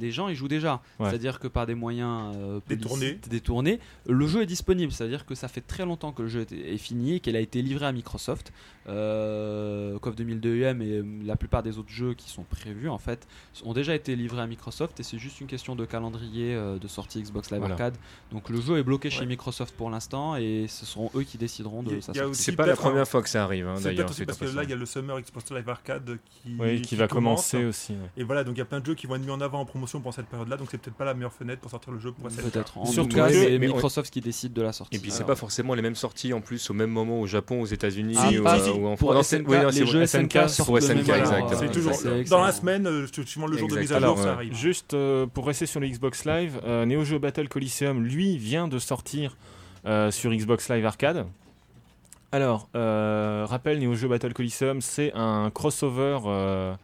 [0.01, 1.09] Les gens y jouent déjà, Ouais.
[1.09, 3.81] c'est-à-dire que par des moyens euh, Détournés.
[4.07, 4.93] le jeu est disponible.
[4.93, 7.63] C'est-à-dire que ça fait très longtemps que le jeu est, fini et qu'il a été
[7.63, 8.53] livré à Microsoft.
[8.89, 13.27] Euh, KOF 2002 UM et la plupart des autres jeux qui sont prévus en fait
[13.65, 16.89] ont déjà été livrés à Microsoft et c'est juste une question de calendrier euh, de
[16.89, 17.75] sortie Xbox Live Voilà.
[17.75, 17.97] Arcade.
[18.33, 19.27] Donc le jeu est bloqué chez.
[19.27, 22.35] Microsoft pour l'instant et ce seront eux qui décideront de sa sortie.
[22.43, 23.97] C'est pas la première fois que ça arrive hein, C'est d'ailleurs.
[24.07, 24.65] peut-être aussi c'est parce que pas là, ça.
[24.65, 27.51] il y a le Summer Xbox Live Arcade qui, Oui, qui va commence.
[27.51, 27.93] commencer aussi.
[27.93, 27.99] ouais.
[28.17, 29.61] Et voilà, donc il y a plein de jeux qui vont être mis en avant
[29.61, 31.99] en promotion pour cette période-là, donc c'est peut-être pas la meilleure fenêtre pour sortir le
[31.99, 32.51] jeu pour SNK.
[32.51, 32.79] Peut-être.
[32.79, 34.97] En Surtout tout cas, c'est on- Microsoft qui décide de la sortie.
[34.97, 37.61] Et puis c'est pas forcément les mêmes sorties en plus au même moment au Japon,
[37.61, 39.87] aux États-Unis Ah, ou, pas euh, ou en Pour Non, SNK, c'est- oui, non, les
[39.87, 40.81] jeux SNK, SNK pour.
[40.81, 41.93] C'est toujours
[42.29, 44.55] dans la semaine, euh, suivant le jour de mise à jour, ça arrive.
[44.55, 48.69] Juste euh, pour rester sur le Xbox Live, euh, Neo Geo Battle Coliseum, lui, vient
[48.69, 49.37] de sortir
[49.87, 51.27] euh, sur Xbox Live Arcade.
[52.33, 56.75] Alors, euh, rappel, Neo Geo Battle Coliseum, c'est un crossover, euh,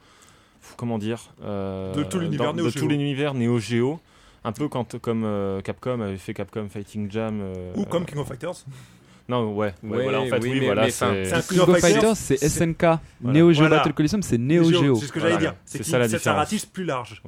[0.77, 3.33] comment dire, euh, De tout l'univers Neo Geo.
[3.35, 4.01] Neo Geo.
[4.45, 7.41] Un peu quand, comme euh, Capcom avait fait Capcom Fighting Jam.
[7.41, 8.65] euh, Ou comme King of Fighters.
[9.29, 11.59] Non, ouais, ouais, Ouais, voilà, en fait, oui, oui, mais- voilà, c'est- C'est un King
[11.59, 12.83] of Fighters, c'est c'est- SNK.
[13.21, 13.39] Voilà.
[13.41, 13.79] Neo Geo Voilà.
[13.79, 14.95] Battle Coliseum, c'est Neo Geo.
[14.95, 15.51] C'est ce que j'allais Voilà.
[15.51, 15.57] dire.
[15.65, 16.39] C'est C'est ça la différence.
[16.39, 17.21] ratisse plus large.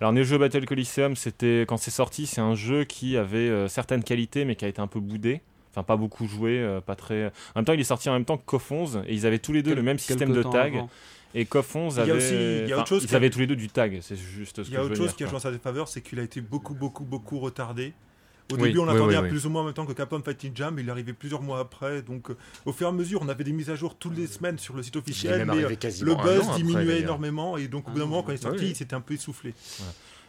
[0.00, 3.66] Alors Neo Geo Battle Coliseum, c'était quand c'est sorti, c'est un jeu qui avait euh,
[3.66, 5.40] certaines qualités mais qui a été un peu boudé.
[5.70, 7.26] Enfin, pas beaucoup joué, euh, pas très.
[7.26, 7.30] En
[7.60, 9.52] même temps, il est sorti en même temps que KOF 11 et ils avaient tous
[9.52, 10.74] les deux Quel- le même système de tag.
[10.76, 10.90] avant.
[11.34, 12.12] Et KOF 11 Il y a avait.
[12.14, 14.00] aussi- il y a enfin, autre chose ils a- avaient tous les deux du tag,
[14.02, 15.52] c'est juste ce Il y a autre veux chose dire, qui a joué en sa
[15.52, 17.92] défaveur, c'est qu'il a été beaucoup, beaucoup, beaucoup retardé.
[18.52, 19.28] Au Oui, début, on l'attendait oui, à oui.
[19.28, 21.40] plus ou moins en même temps que Capcom Fighting Jam, mais il est arrivé plusieurs
[21.40, 22.02] mois après.
[22.02, 24.26] Donc, euh, au fur et à mesure, on avait des mises à jour toutes les
[24.26, 27.56] semaines sur le site officiel, mais euh, le buzz après, diminuait énormément.
[27.56, 28.70] Et donc, au bout d'un Ah, moment, quand il est sorti, oui.
[28.70, 29.54] il s'était un peu essoufflé.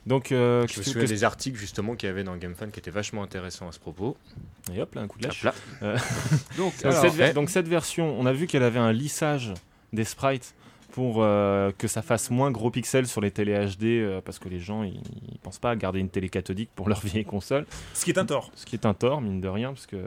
[0.08, 2.80] Donc, euh, Je me souviens que- des articles justement qu'il y avait dans GameFan qui
[2.80, 4.18] étaient vachement intéressants à ce propos.
[4.74, 5.44] Et hop là, un coup de lâche.
[5.82, 5.96] Donc,
[6.58, 7.34] Donc, alors, cette, ver- fait.
[7.34, 9.54] donc cette version, on a vu qu'elle avait un lissage
[9.94, 10.56] des sprites
[10.92, 14.50] pour euh, que ça fasse moins gros pixels sur les télé HD euh, parce que
[14.50, 15.00] les gens ils,
[15.32, 17.66] ils pensent pas à garder une télé cathodique pour leur vieille console.
[17.94, 18.52] Ce qui est un tort.
[18.56, 19.98] Ce qui est un tort, mine de rien, parce que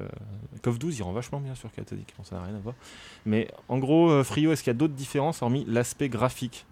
[0.62, 2.74] KOF 12 il rend vachement bien sur cathodique, bon, ça n'a rien à voir.
[3.24, 6.66] Mais en gros, euh, Frio, est-ce qu'il y a d'autres différences hormis l'aspect graphique?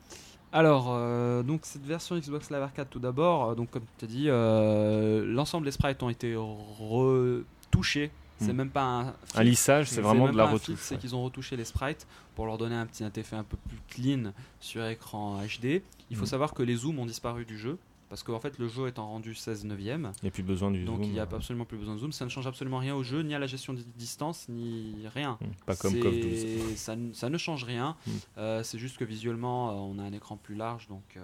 [0.53, 4.09] Alors, euh, donc cette version Xbox Live Arcade tout d'abord, euh, donc comme tu as
[4.09, 8.11] dit, euh, l'ensemble des sprites ont été retouchés.
[8.39, 8.57] C'est Hmm.
[8.57, 10.75] même pas un, Un lissage, c'est vraiment de la retouche.
[10.79, 11.01] C'est ouais.
[11.01, 14.33] qu'ils ont retouché les sprites pour leur donner un petit effet un peu plus clean
[14.59, 15.83] sur écran HD.
[16.11, 16.27] Il faut Hmm.
[16.27, 17.79] savoir que les zooms ont disparu du jeu
[18.13, 20.85] parce qu'en fait le jeu étant rendu 16 neuvième, Il n'y a plus besoin du
[20.85, 21.05] donc zoom.
[21.05, 22.13] il n'y a euh, absolument plus besoin de zoom.
[22.13, 25.39] Ça ne change absolument rien au jeu, ni à la gestion des distances, ni rien.
[25.41, 26.23] hmm, Pas comme CoF 12.
[26.23, 27.97] C'est- Ça, ne- ça ne change rien.
[28.07, 28.11] Mm.
[28.37, 31.21] Euh, c'est juste que visuellement, euh, on a un écran plus large, donc euh,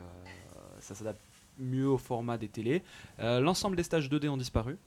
[0.80, 1.20] ça s'adapte
[1.58, 2.82] mieux au format des télés.
[3.18, 4.78] Euh, L'ensemble des stages 2D ont disparu.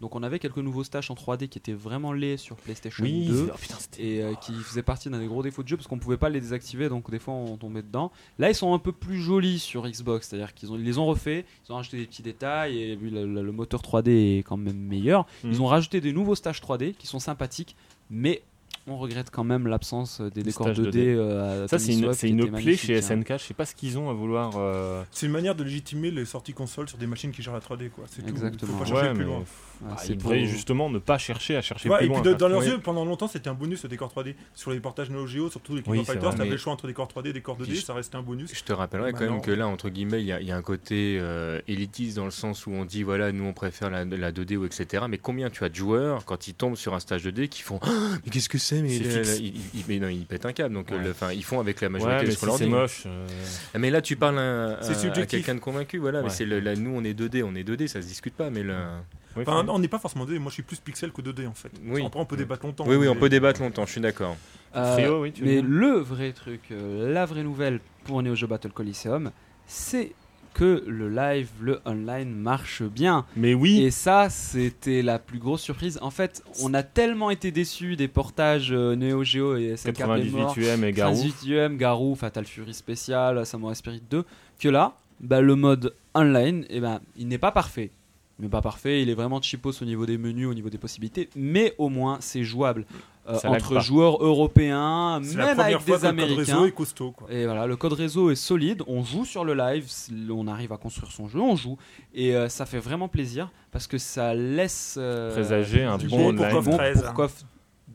[0.00, 3.26] Donc on avait quelques nouveaux stages en 3D qui étaient vraiment laids sur PlayStation Oui,
[3.26, 5.76] 2 oh putain, c'était- et euh, qui faisaient partie d'un des gros défauts de jeu
[5.76, 8.12] parce qu'on pouvait pas les désactiver donc des fois on tombait dedans.
[8.38, 11.06] Là ils sont un peu plus jolis sur Xbox, c'est-à-dire qu'ils ont, ils les ont
[11.06, 14.78] refait, ils ont rajouté des petits détails et vu le, moteur 3D est quand même
[14.78, 15.26] meilleur.
[15.42, 15.60] Ils Mhm.
[15.62, 17.74] ont rajouté des nouveaux stages 3D qui sont sympathiques
[18.10, 18.42] mais
[18.90, 20.90] on regrette quand même l'absence des décors stages 2D.
[20.90, 20.98] 2D.
[21.16, 23.02] euh, à Ça, c'est une, c'est une plaie chez hein.
[23.02, 23.32] SNK.
[23.32, 24.52] Je sais pas ce qu'ils ont à vouloir.
[24.56, 27.60] euh, C'est une manière de légitimer les sorties consoles sur des machines qui gèrent la
[27.60, 28.04] 3D, quoi.
[28.10, 28.28] C'est tout.
[28.28, 28.72] Exactement.
[28.72, 29.38] Faut pas chercher Ouais, plus mais loin.
[29.80, 32.20] Ouais, bah, ils justement ne pas chercher à chercher Ouais, plus et loin.
[32.20, 32.66] puis de- dans leurs Oui.
[32.66, 34.34] yeux, pendant longtemps, c'était un bonus le décor 3D.
[34.54, 37.06] Sur les portages Neo Geo, surtout les King of Fighters, t'avais le choix entre décor
[37.06, 38.50] 3D et décor 2D, Puis je- ça restait un bonus.
[38.52, 41.60] Je te rappellerai quand même que là, entre guillemets, il y, a- un côté euh,
[41.68, 44.64] élitiste dans le sens où on dit voilà, nous on préfère la, la 2D ou
[44.64, 45.04] etc.
[45.08, 47.78] Mais combien tu as de joueurs quand ils tombent sur un stage 2D qui font
[48.24, 49.52] mais qu'est-ce que c'est Mais
[49.88, 50.74] mais non, ils pètent un câble.
[50.74, 50.96] Donc, Ouais.
[50.96, 52.70] euh, le- ils font avec la Ouais, majorité mais de ce qu'on c'est dit.
[52.70, 53.02] moche.
[53.06, 53.26] euh,
[53.74, 54.78] Ah, Mais là, tu parles à,
[55.26, 55.98] quelqu'un de convaincu.
[55.98, 56.24] Voilà, Ouais.
[56.24, 58.50] mais c'est le, là, nous on est 2D, on est 2D, ça se discute pas.
[58.50, 61.46] Mais oui, Enfin, on n'est pas forcément 2D, moi je suis plus pixel que 2D
[61.46, 61.70] en fait.
[61.84, 62.04] Oui.
[62.04, 62.84] Après, on peut débattre longtemps.
[62.88, 63.86] oui, oui, on peut débattre longtemps.
[63.86, 64.36] Je suis d'accord.
[64.76, 68.70] Euh, Frio, oui, mais le vrai truc, euh, la vraie nouvelle pour Neo Geo Battle
[68.72, 69.30] Coliseum,
[69.66, 70.12] c'est
[70.58, 73.24] que le live, le online marche bien.
[73.36, 76.00] Mais oui, Et ça, c'était la plus grosse surprise.
[76.02, 80.56] En fait, on a tellement été déçus des portages euh, Neo Geo et SNK 98
[80.56, 81.14] UM et Garou.
[81.14, 84.24] 98 UM, Garou, Fatal Fury spécial, Samurai Spirit 2,
[84.58, 87.92] que là, bah, le mode online, eh ben, il n'est pas parfait.
[88.40, 91.28] N'est pas parfait, il est vraiment cheapos au niveau des menus, au niveau des possibilités,
[91.34, 92.86] mais au moins c'est jouable
[93.28, 96.64] euh, entre joueurs européens, la même avec fois des que le code réseau Américains.
[96.64, 97.10] est costaud.
[97.10, 97.26] Quoi.
[97.32, 99.86] Et voilà, le code réseau est solide, on joue sur le live,
[100.30, 101.76] on arrive à construire son jeu, on joue,
[102.14, 106.28] et euh, ça fait vraiment plaisir parce que ça laisse euh, Présager un bon bon
[106.28, 106.62] online.
[106.62, 107.28] pour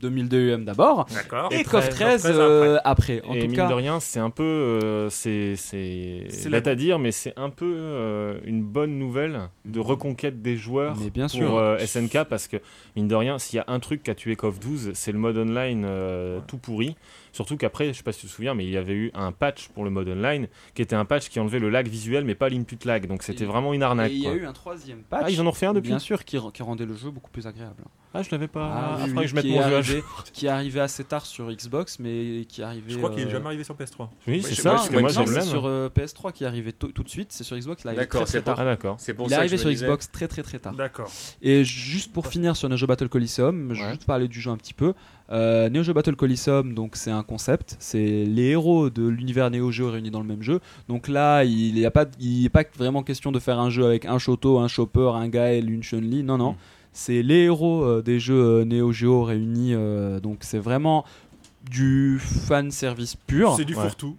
[0.00, 1.06] 2002 UM d'abord,
[1.50, 3.22] et, Et KOF 13, 13 euh, après.
[3.26, 6.66] En et tout mine cas, de rien, c'est un peu, euh, c'est, c'est, C'est bête
[6.66, 10.96] la- à dire, mais c'est un peu euh, une bonne nouvelle de reconquête des joueurs
[11.00, 12.56] mais bien pour sûr, euh, SNK parce que
[12.96, 15.38] mine de rien, s'il y a un truc qu'a tué KOF 12, c'est le mode
[15.38, 16.96] online euh, tout pourri.
[17.34, 19.32] Surtout qu'après, je sais pas si tu te souviens, mais il y avait eu un
[19.32, 22.34] patch pour le mode online qui était un patch qui enlevait le lag visuel mais
[22.34, 23.06] pas l'input lag.
[23.06, 24.10] Donc c'était vraiment une arnaque.
[24.12, 24.38] et il y a quoi.
[24.40, 25.22] eu un troisième patch.
[25.26, 27.30] Ah, ils en ont refait un depuis Bien sûr, qui, qui rendait le jeu beaucoup
[27.30, 27.82] plus agréable.
[28.16, 28.64] Ah, je l'avais pas.
[28.72, 30.24] Ah, Ah, oui, je mette qui mon est jeu à arrivé- jour.
[30.32, 32.84] qui est arrivé assez tard sur Xbox, mais qui est arrivé.
[32.92, 34.08] Je crois qu'il est euh, jamais arrivé sur PS3.
[34.28, 36.72] Oui, c'est ça, moi, parce je- que moi c'est sur euh, PS3 qui est arrivé
[36.72, 38.56] tout, tout de suite, c'est sur Xbox, il est très, très tard.
[38.60, 38.94] Ah, d'accord.
[39.00, 40.74] C'est pour Il est ça arrivé sur disais- Xbox très très très tard.
[40.74, 41.10] D'accord.
[41.42, 44.56] Et juste pour finir sur Geo Battle Coliseum, je vais juste parler du jeu un
[44.56, 44.94] petit peu.
[45.32, 49.70] Euh, Neo Geo Battle Coliseum, donc c'est un concept, c'est les héros de l'univers Neo
[49.70, 50.60] Geo réunis dans le même jeu.
[50.88, 53.86] Donc là, il n'y a pas, il n'est pas vraiment question de faire un jeu
[53.86, 56.22] avec un Shoto, un Chopper, un Gaël, une Chun-Li.
[56.22, 56.56] Non, non, Mm.
[56.92, 59.72] c'est les héros euh, des jeux euh, Neo Geo réunis.
[59.74, 61.04] euh, donc c'est vraiment
[61.70, 63.54] du fan service pur.
[63.56, 63.80] C'est du Ouais.
[63.82, 64.16] fourre-tout.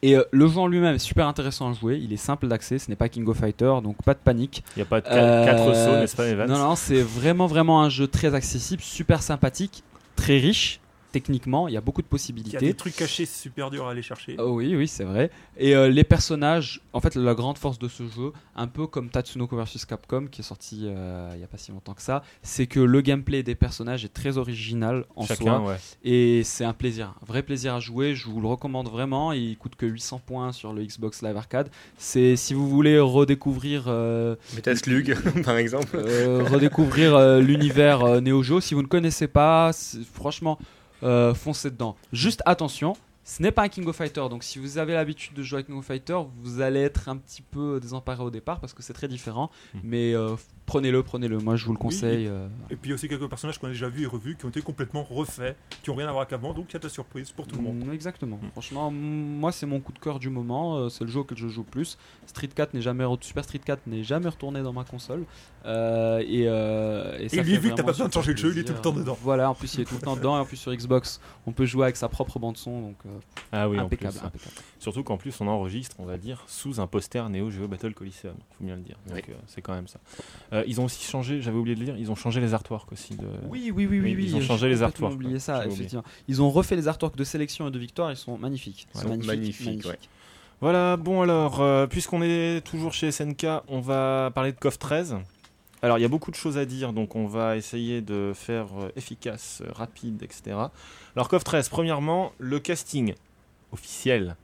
[0.00, 1.98] Et euh, le jeu en lui-même est super intéressant à jouer.
[2.00, 4.62] Il est simple d'accès, ce n'est pas King of Fighter, donc pas de panique.
[4.76, 6.48] Il n'y a pas de Euh, 4 sauts, n'est-ce pas, Evans?
[6.48, 9.82] Non, non, c'est vraiment, vraiment un jeu très accessible, super sympathique,
[10.18, 10.80] très riche
[11.12, 11.68] techniquement.
[11.68, 12.58] Il y a beaucoup de Il y a possibilités.
[12.58, 14.36] des trucs cachés super durs à aller chercher.
[14.38, 15.30] Oh oui, oui, c'est vrai.
[15.56, 19.08] Et euh, les personnages, en fait, la grande force de ce jeu, un peu comme
[19.08, 22.22] Tatsunoko vs Capcom, qui est sorti euh, il n'y a pas si longtemps que ça,
[22.42, 25.60] c'est que le gameplay des personnages est très original en Chacun, soi.
[25.68, 25.76] ouais.
[26.04, 28.14] Et c'est un plaisir, un vrai plaisir à jouer.
[28.14, 29.32] Je vous le recommande vraiment.
[29.32, 31.70] Il coûte que 800 points sur le Xbox Live Arcade.
[31.96, 33.84] C'est si vous voulez redécouvrir.
[33.88, 35.96] euh, Metaslug, par exemple.
[35.96, 38.60] euh, redécouvrir euh, l'univers euh, Neo Geo.
[38.60, 40.58] Si vous ne connaissez pas, c'est- franchement,
[41.02, 41.96] euh, foncez dedans.
[42.12, 45.42] Juste attention, ce n'est pas un King of Fighter, donc si vous avez l'habitude de
[45.42, 48.72] jouer à King of Fighter, vous allez être un petit peu désemparé au départ parce
[48.72, 49.50] que c'est très différent.
[49.74, 49.80] Hmm.
[49.84, 50.34] Mais euh,
[50.68, 51.38] prenez-le, prenez-le.
[51.38, 52.28] Moi, je vous le conseille.
[52.28, 52.46] euh.
[52.70, 54.44] Et puis il y a aussi quelques personnages qu'on a déjà vus et revus qui
[54.44, 56.84] ont été complètement refaits, qui ont rien à voir qu'avant, donc il y a de
[56.84, 57.84] la surprise pour tout le monde.
[57.86, 58.36] Mm, Exactement.
[58.40, 58.50] Mm.
[58.52, 60.76] Franchement, moi, c'est mon coup de cœur du moment.
[60.76, 61.98] euh, c'est le jeu auquel je joue le plus.
[62.26, 65.24] Street 4 n'est jamais Super Street 4 n'est jamais retourné dans ma console.
[65.66, 68.30] Euh, et, euh, et ça Et lui, fait vu que t'as pas besoin de changer
[68.32, 69.18] le jeu, il est tout le temps dedans.
[69.22, 71.52] Voilà, en plus il est tout le temps dedans et en plus sur Xbox, on
[71.52, 73.10] peut jouer avec sa propre bande son, donc euh,
[73.52, 74.26] Ah oui, en impeccable, plus.
[74.26, 74.54] impeccable.
[74.78, 78.34] Surtout qu'en plus, on enregistre, on va dire, sous un poster Neo Geo Battle Coliseum.
[78.56, 78.96] Faut bien le dire.
[79.08, 79.22] Donc, Oui.
[79.30, 79.98] euh, c'est quand même ça.
[80.58, 82.92] Euh, ils ont aussi changé, j'avais oublié de le dire, ils ont changé les artworks
[82.92, 83.14] aussi.
[83.14, 83.26] De...
[83.48, 85.88] Oui, oui, oui, oui, ils ont changé les artworks, oublié ça, oublié.
[86.28, 88.86] Ils ont refait les artworks de sélection et de victoire, ils sont magnifiques.
[88.94, 89.98] Ils C'est sont magnifiques, ouais.
[90.60, 95.16] Voilà, bon alors, euh, puisqu'on est toujours chez SNK, on va parler de KOF 13.
[95.82, 98.66] Alors, il y a beaucoup de choses à dire, donc on va essayer de faire
[98.80, 100.56] euh, efficace, rapide, etc.
[101.14, 103.14] Alors, KOF 13, premièrement, le casting
[103.70, 104.34] officiel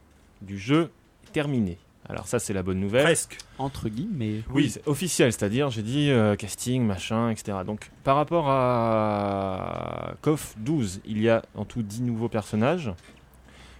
[0.40, 0.90] du jeu
[1.26, 1.78] est terminé.
[2.08, 3.02] Alors ça c'est la bonne nouvelle.
[3.04, 3.38] Presque.
[3.58, 4.42] Entre guillemets.
[4.50, 7.58] Oui, c'est officiel, c'est-à-dire j'ai dit euh, casting, machin, etc.
[7.66, 12.92] Donc par rapport à KOF 12, il y a en tout 10 nouveaux personnages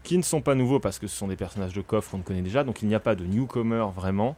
[0.02, 2.42] qui ne sont pas nouveaux parce que ce sont des personnages de KOF qu'on connaît
[2.42, 4.36] déjà, donc il n'y a pas de newcomer vraiment.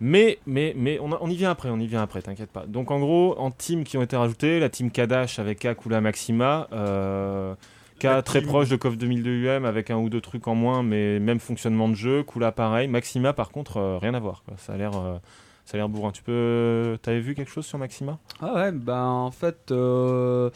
[0.00, 2.66] Mais, mais, mais on, a- on y vient après, on y vient après, t'inquiète pas.
[2.66, 6.00] Donc en gros, en team qui ont été rajoutés, la team Kadash avec K, Kula,
[6.00, 7.54] Maxima, euh,
[8.02, 10.82] K La très proche de KOF 2002 UM avec un ou deux trucs en moins,
[10.82, 14.42] mais même fonctionnement de jeu, Kula pareil, Maxima par contre, euh, rien à voir.
[14.44, 14.54] quoi.
[14.58, 14.96] Ça a l'air...
[14.98, 15.18] euh,
[15.64, 16.10] ça a l'air bourrin.
[16.10, 16.98] Tu peux.
[17.02, 18.18] T'avais vu quelque chose sur Maxima?
[18.40, 20.50] Ah ouais, ben en fait, euh,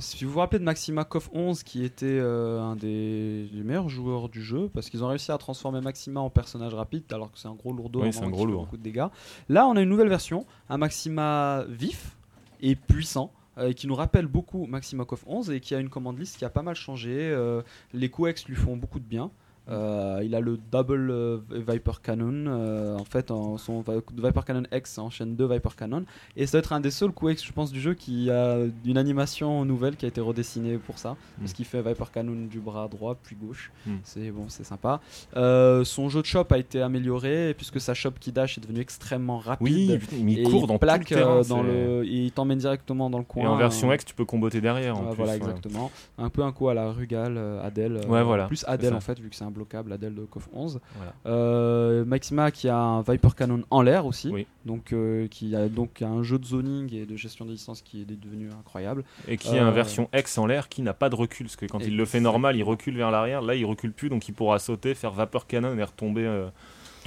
[0.00, 4.28] si vous vous rappelez de Maxima KOF 11, qui était un des, des meilleurs joueurs
[4.28, 7.48] du jeu, parce qu'ils ont réussi à transformer Maxima en personnage rapide, alors que c'est
[7.48, 8.64] un gros lourdeau, Oui, c'est un gros fait lourd.
[8.64, 9.06] beaucoup de dégâts.
[9.48, 12.16] Là, on a une nouvelle version, un Maxima vif
[12.60, 13.32] et puissant.
[13.58, 16.44] Euh, qui nous rappelle beaucoup Maxima KOF 11 et qui a une commande liste qui
[16.44, 17.30] a pas mal changé.
[17.30, 19.30] euh, les coups X lui font beaucoup de bien.
[19.70, 22.44] Euh, il a le double euh, Viper Cannon.
[22.48, 26.04] euh, en fait, en, son Vi- Viper Cannon X enchaîne deux Viper Cannon.
[26.36, 28.58] Et ça doit être un des seuls coups X, je pense, du jeu qui a
[28.84, 31.16] une animation nouvelle qui a été redessinée pour ça.
[31.38, 31.54] Parce Mm.
[31.54, 33.70] qu'il fait Viper Cannon du bras droit puis gauche.
[33.86, 33.90] Mm.
[34.04, 35.00] C'est bon, c'est sympa.
[35.84, 39.38] Son jeu de shop a été amélioré puisque sa shop qui dash est devenue extrêmement
[39.38, 39.60] rapide.
[39.62, 41.36] Oui, mais il court dans plaque tout le terrain.
[41.36, 43.44] dans c'est- le, il t'emmène directement dans le coin.
[43.44, 44.96] Et en version X, tu peux comboter derrière.
[44.98, 45.38] En plus, voilà, ouais.
[45.38, 45.90] exactement.
[46.18, 48.00] Un peu un coup à la Rugal, Adèle.
[48.08, 50.80] Ouais, voilà, Plus Adèle en fait, vu que c'est un bloquable, Adèle de KOF 11.
[50.96, 51.12] Voilà.
[51.26, 54.28] Euh, Maxima qui a un Viper Cannon en l'air aussi.
[54.30, 54.46] Oui.
[54.64, 58.00] Donc, euh, qui a donc un jeu de zoning et de gestion des distances qui
[58.02, 59.04] est devenu incroyable.
[59.28, 61.46] Et qui a Euh, une version X en l'air qui n'a pas de recul.
[61.46, 63.42] Parce que quand il le fait normal, il recule vers l'arrière.
[63.42, 66.26] Là, il recule plus, donc il pourra sauter, faire vapeur canon et retomber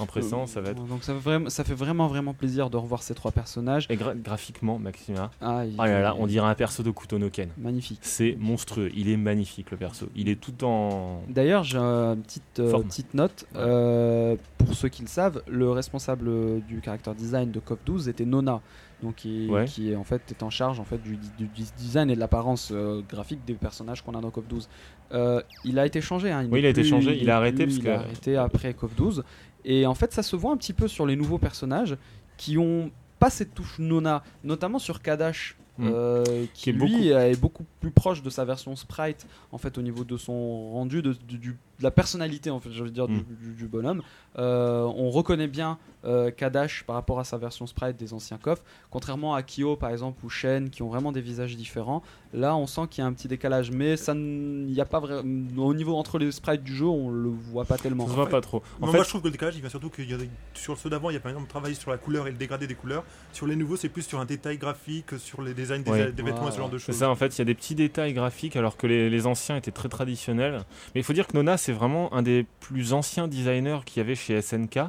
[0.06, 0.46] pressant.
[0.46, 0.84] Ça va être.
[0.84, 3.86] Donc ça fait, vraiment, ça fait vraiment vraiment plaisir de revoir ces trois personnages.
[3.90, 5.30] Et gra- graphiquement, Maxima.
[5.40, 7.48] Ah, il- Oh là là, il- on dirait un perso de Kutonoken.
[7.58, 8.00] Magnifique.
[8.02, 8.90] C'est monstrueux.
[8.94, 10.06] Il est magnifique le perso.
[10.16, 11.22] Il est tout en.
[11.28, 13.46] D'ailleurs, j'ai une petite, euh, petite note.
[13.56, 18.24] Euh, pour ceux qui le savent, le responsable du character design de COP 12 était
[18.24, 18.60] Nona.
[19.02, 19.66] Donc, qui, Ouais.
[19.66, 22.20] qui est en fait est en charge en fait du, du- du design et de
[22.20, 24.68] l'apparence euh, graphique des personnages qu'on a dans COP 12.
[25.12, 26.30] Euh, il a été changé.
[26.30, 28.36] hein, Oui, n'est il a été changé, il a arrêté plus- parce il a arrêté
[28.36, 29.22] après COP 12.
[29.64, 31.96] Et en fait, ça se voit un petit peu sur les nouveaux personnages
[32.36, 35.56] qui ont pas cette touche Nona, notamment sur Kadash.
[35.76, 35.88] Mm.
[35.92, 36.24] euh,
[36.54, 39.82] qui, Qui est lui est beaucoup plus proche de sa version sprite en fait au
[39.82, 43.08] niveau de son rendu de, de- du- de la personnalité en fait je veux dire
[43.08, 43.24] du, Mm.
[43.40, 44.02] du- du bonhomme
[44.36, 48.64] Euh, on reconnaît bien euh, Kadash par rapport à sa version sprite des anciens coffres
[48.90, 52.66] contrairement à Kyo par exemple ou Shen qui ont vraiment des visages différents là on
[52.66, 55.22] sent qu'il y a un petit décalage mais ça n- il y a pas vraiment
[55.64, 58.28] au niveau entre les sprites du jeu on le voit pas tellement Ça se voit
[58.28, 58.58] pas trop.
[58.80, 60.16] En Non, fait, Moi je trouve que le décalage il vient surtout qu'il y a
[60.16, 62.36] des- sur ceux d'avant il y a par exemple travaillé sur la couleur et le
[62.36, 63.04] dégradé des couleurs.
[63.32, 66.10] Sur les nouveaux c'est plus sur un détail graphique, sur les designs des, Ouais.
[66.12, 66.96] des vêtements et ce genre de C'est choses.
[66.96, 69.56] ça, en fait, il y a des petits détails graphiques alors que les, les anciens
[69.56, 70.64] étaient très traditionnels.
[70.94, 74.04] Mais il faut dire que Nona, c'est vraiment un des plus anciens designers qu'il y
[74.04, 74.80] avait chez SNK,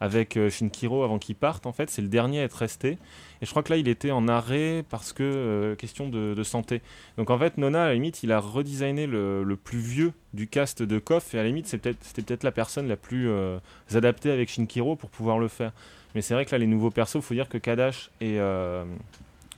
[0.00, 1.88] avec euh, Shinkiro avant qu'il parte, en fait.
[1.88, 2.98] C'est le dernier à être resté.
[3.40, 6.82] Et je crois que là, il était en arrêt parce que, euh, question de, santé.
[7.16, 10.82] Donc en fait, Nona, à la limite, il a redesigné le, plus vieux du cast
[10.82, 13.58] de KOF, et à la limite, c'était peut-être la personne la plus euh,
[13.94, 15.70] adaptée avec Shinkiro pour pouvoir le faire.
[16.16, 18.38] Mais c'est vrai que là, les nouveaux persos, faut dire que Kadash et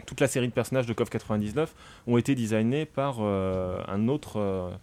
[0.05, 1.75] toute la série de personnages de KOF 99
[2.07, 4.79] ont été designés par un autre.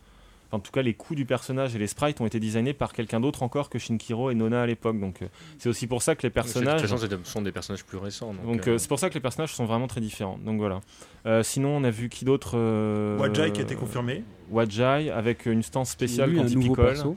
[0.48, 2.94] Enfin, en tout cas, les coups du personnage et les sprites ont été designés par
[2.94, 5.00] quelqu'un d'autre encore que Shinkiro et Nona à l'époque.
[5.00, 5.28] Donc, euh,
[5.58, 6.82] c'est aussi pour ça que les personnages.
[6.82, 8.34] De toute façon, ce sont des personnages plus récents.
[8.34, 10.38] Donc, euh, euh, c'est pour ça que les personnages sont vraiment très différents.
[10.44, 10.82] Donc voilà.
[11.26, 14.24] Euh, sinon, on a vu qui d'autre euh, Wajai qui a été confirmé.
[14.52, 16.86] Wajai avec une stance spéciale Lui, un quand il nouveau picole.
[16.94, 17.16] perso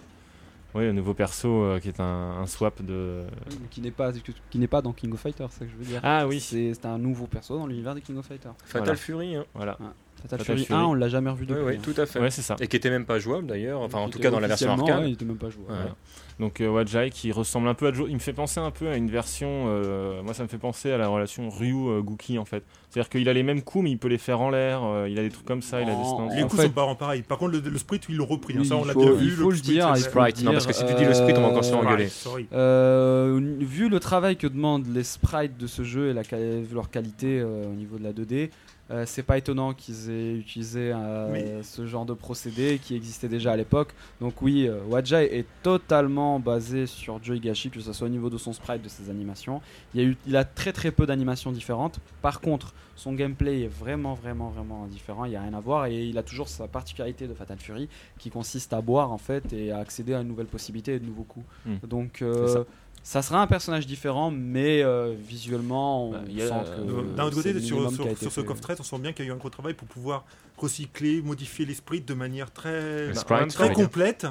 [0.75, 2.05] Oui, un nouveau perso euh, qui est un,
[2.41, 3.23] un swap de.
[3.71, 4.12] qui n'est pas
[4.51, 6.41] qui n'est pas dans King of Fighters c'est ça que je veux dire Ah oui,
[6.41, 8.97] c'est un nouveau perso dans l'univers de King of Fighters Fatal voilà.
[8.97, 9.37] Fury.
[9.37, 9.45] hein.
[9.55, 9.79] voilà.
[10.22, 10.81] Fatal Fury, Fury.
[10.81, 11.81] 1 on l'a jamais revu Oui, depuis oui, hein.
[11.83, 12.18] tout à fait.
[12.20, 12.57] Ouais, c'est ça.
[12.61, 13.81] Et qui était même pas jouable d'ailleurs.
[13.81, 15.00] Enfin, en tout cas, dans la version arcade.
[15.00, 15.46] ouais, il était même pas.
[15.46, 15.52] Ouais.
[15.68, 15.92] ouais.
[16.38, 18.07] Donc euh, Wajai qui ressemble un peu à Joe.
[18.09, 19.64] Il me fait penser un peu à une version.
[19.68, 22.62] euh, moi, ça me fait penser à la relation Ryu-Gookie en fait.
[22.98, 24.82] C'est-à-dire qu'il a les mêmes coups, mais il peut les faire en l'air.
[24.82, 26.34] euh, il a des trucs comme ça, il a des stances.
[26.34, 27.22] Les En coups fait- sont pas en pareil.
[27.22, 28.54] Par contre, le, le sprite, ils l'ont repris.
[28.54, 28.61] hein.
[28.62, 29.24] Oui, ça, on il l'a bien vu.
[29.26, 29.98] il faut le sprite, dire, vrai.
[30.00, 31.64] faut le Sprite, non, parce que si tu dire, dis le sprite, on va encore
[31.64, 32.08] se euh, faire engueuler.
[32.08, 32.46] Sorry.
[32.52, 36.74] Euh, vu le travail que demandent les sprites de ce jeu et la, quali- vu
[36.74, 38.50] leur qualité euh, au niveau de la 2D,
[38.90, 43.28] euh, c'est pas étonnant qu'ils aient utilisé euh, Mais- ce genre de procédé qui existait
[43.28, 43.90] déjà à l'époque.
[44.20, 48.30] Donc oui, euh, Wajai est totalement basé sur Joe Higashi, que ce soit au niveau
[48.30, 49.61] de son sprite, de ses animations.
[49.94, 52.00] Il, y a eu, il a très très peu d'animations différentes.
[52.22, 55.24] Par contre, son gameplay est vraiment vraiment vraiment différent.
[55.24, 57.88] Il n'y a rien à voir et il a toujours sa particularité de Fatal Fury
[58.18, 61.06] qui consiste à boire en fait et à accéder à une nouvelle possibilité et de
[61.06, 61.46] nouveaux coups.
[61.64, 61.76] Hmm.
[61.87, 62.64] Donc euh,
[63.04, 63.22] ça.
[63.22, 67.16] sera un personnage différent, mais euh, visuellement, on Bah, sent euh, que.
[67.16, 69.34] D'un autre côté, sur, sur, ce coffre 13, on sent bien qu'il y a eu
[69.34, 70.24] un gros travail pour pouvoir
[70.56, 74.26] recycler, modifier les sprites de manière très, bah, très complète.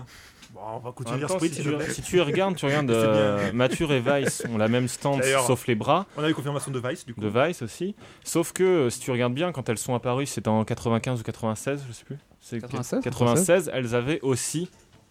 [0.57, 2.89] Bon, on va En continuer même à temps, Sprint, si, tu, si regardes, tu regardes
[2.91, 3.51] euh.
[3.53, 6.05] Mature et Vice ont la même stance sauf les bras.
[6.17, 7.21] On a eu confirmation de Vice, du coup.
[7.21, 7.95] de Vice aussi.
[8.23, 11.23] Sauf que euh, si tu regardes bien, quand elles sont apparues, c'était en 95 ou
[11.23, 12.17] 96, je sais plus.
[12.41, 14.69] C'est 96, 96, elles avaient aussi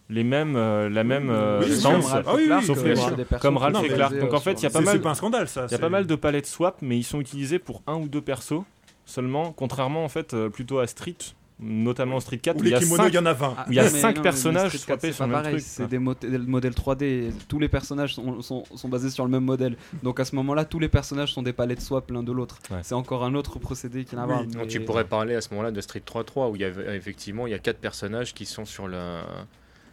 [0.09, 2.05] les mêmes, euh, la même euh, oui, stance.
[2.13, 4.17] Ah oui, oui, sauf les- persos comme Ralph et Clark.
[4.19, 5.65] Donc en fait, il y a les- pas mal- c'est pas un scandale, ça.
[5.69, 8.07] Il y a pas mal de palettes swap, mais ils sont utilisés pour un ou
[8.07, 8.63] deux persos
[9.05, 11.15] seulement, contrairement en fait euh, plutôt à Street,
[11.59, 13.33] notamment Street 4 Ou où il y les a kimonos, cinq- il y en a
[13.33, 13.55] 20.
[13.57, 15.27] Ah, où il y a mais cinq non, mais personnages Street 4, swappés c'est sur
[15.27, 17.31] le même truc, C'est des modèles, modèles 3D.
[17.47, 19.75] Tous les personnages sont, sont, sont basés sur le même modèle.
[20.03, 22.59] Donc à ce moment-là, tous les personnages sont des palettes swap l'un de l'autre.
[22.69, 22.77] Ouais.
[22.83, 24.31] C'est encore un autre procédé qui n'a Oui.
[24.31, 24.45] à voir.
[24.47, 26.95] Non, mais- tu pourrais parler à ce moment-là de Street 3.3 où il y avait
[26.95, 29.21] effectivement il y a quatre personnages qui sont sur le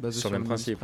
[0.01, 0.81] basé sur le même principe.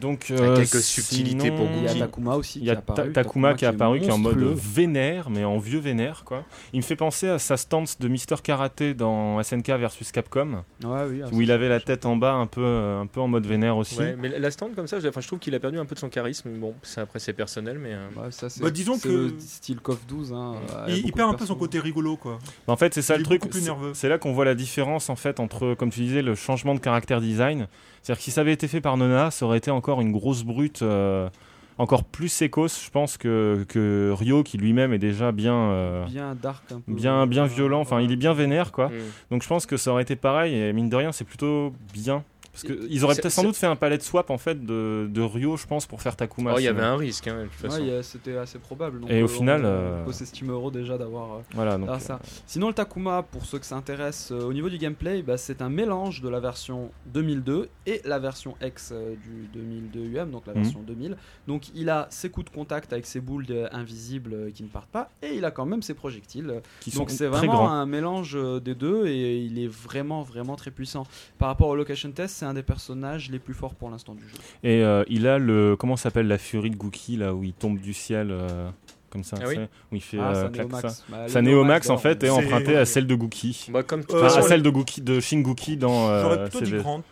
[0.00, 2.90] Donc euh, quelques subtilités pour Il y a Takuma aussi Il y a qui est
[2.90, 3.12] apparu.
[3.12, 6.44] Ta- Takuma qui est apparu, qui est en mode vénère, mais en vieux vénère, quoi.
[6.72, 10.90] Il me fait penser à sa stance de Mister Karaté dans SNK versus Capcom, Ouais,
[11.08, 13.28] oui, ah, où il avait la tête en bas, un peu, euh, un peu en
[13.28, 13.98] mode vénère aussi.
[13.98, 15.94] Ouais, mais la stand comme ça, je, enfin, je trouve qu'il a perdu un peu
[15.94, 16.50] de son charisme.
[16.58, 19.80] Bon, c'est après c'est personnel, mais euh, Ouais, ça, c'est- Bah, disons que- le style
[19.80, 20.32] KOF 12.
[20.32, 20.54] Hein,
[20.88, 22.38] Il, perd un peu son côté rigolo, quoi.
[22.66, 23.40] Mais En fait, c'est ça Il le truc.
[23.40, 23.92] beaucoup plus c'est- nerveux.
[23.94, 26.80] C'est là qu'on voit la différence, en fait, entre, comme tu disais, le changement de
[26.80, 27.66] caractère design.
[28.06, 30.44] C'est-à-dire que si ça avait été fait par Nona, ça aurait été encore une grosse
[30.44, 31.28] brute, euh,
[31.76, 36.36] encore plus sécos, je pense, que, que Ryo, qui lui-même est déjà bien, euh, Bien
[36.40, 36.92] dark un peu.
[36.92, 37.80] bien, bien violent.
[37.80, 38.90] Enfin, il est bien vénère, quoi.
[38.90, 39.32] hmm.
[39.32, 42.22] Donc je pense que ça aurait été pareil et mine de rien c'est plutôt bien.
[42.62, 45.08] Parce qu'ils auraient C'est- peut-être sans c'est- doute fait un palette swap en fait de,
[45.10, 46.52] de Ryo je pense pour faire Takuma.
[46.54, 49.00] Oh, il y avait un risque, hein, Ouais, c'était assez probable.
[49.00, 51.90] Donc, Et au euh, final, on, euh, on s'estime heureux déjà d'avoir euh, Voilà donc.
[52.00, 52.18] ça.
[52.46, 55.60] Sinon, le Takuma, pour ceux que ça intéresse, euh, au niveau du gameplay, bah, c'est
[55.60, 58.92] un mélange de la version 2002 et la version X
[59.22, 60.62] du 2002 UM, donc la Mhm.
[60.62, 61.16] version 2000.
[61.46, 65.10] Donc, il a ses coups de contact avec ses boules invisibles qui ne partent pas,
[65.22, 66.62] et il a quand même ses projectiles.
[66.80, 67.68] qui Donc c'est vraiment grands.
[67.70, 71.04] un mélange des deux et il est vraiment vraiment très puissant.
[71.38, 74.22] Par rapport au location test, c'est un des personnages les plus forts pour l'instant du
[74.22, 74.36] jeu.
[74.62, 77.78] Et euh, il a le comment s'appelle la furie de Gookie là où il tombe
[77.80, 78.68] du ciel euh,
[79.10, 79.36] comme ça.
[79.42, 79.56] Ah oui
[79.90, 80.48] où il fait Ah, euh,
[80.80, 80.88] ça.
[81.08, 83.66] Bah, Sa Neomax en fait est C'est- empruntée à celle de Gookie.
[83.72, 86.08] Bah, comme Euh, Enfin, à celle de Gookie de Shin Gookie dans.
[86.08, 86.72] euh, J'aurais plutôt dit.
[86.76, 87.02] Grant.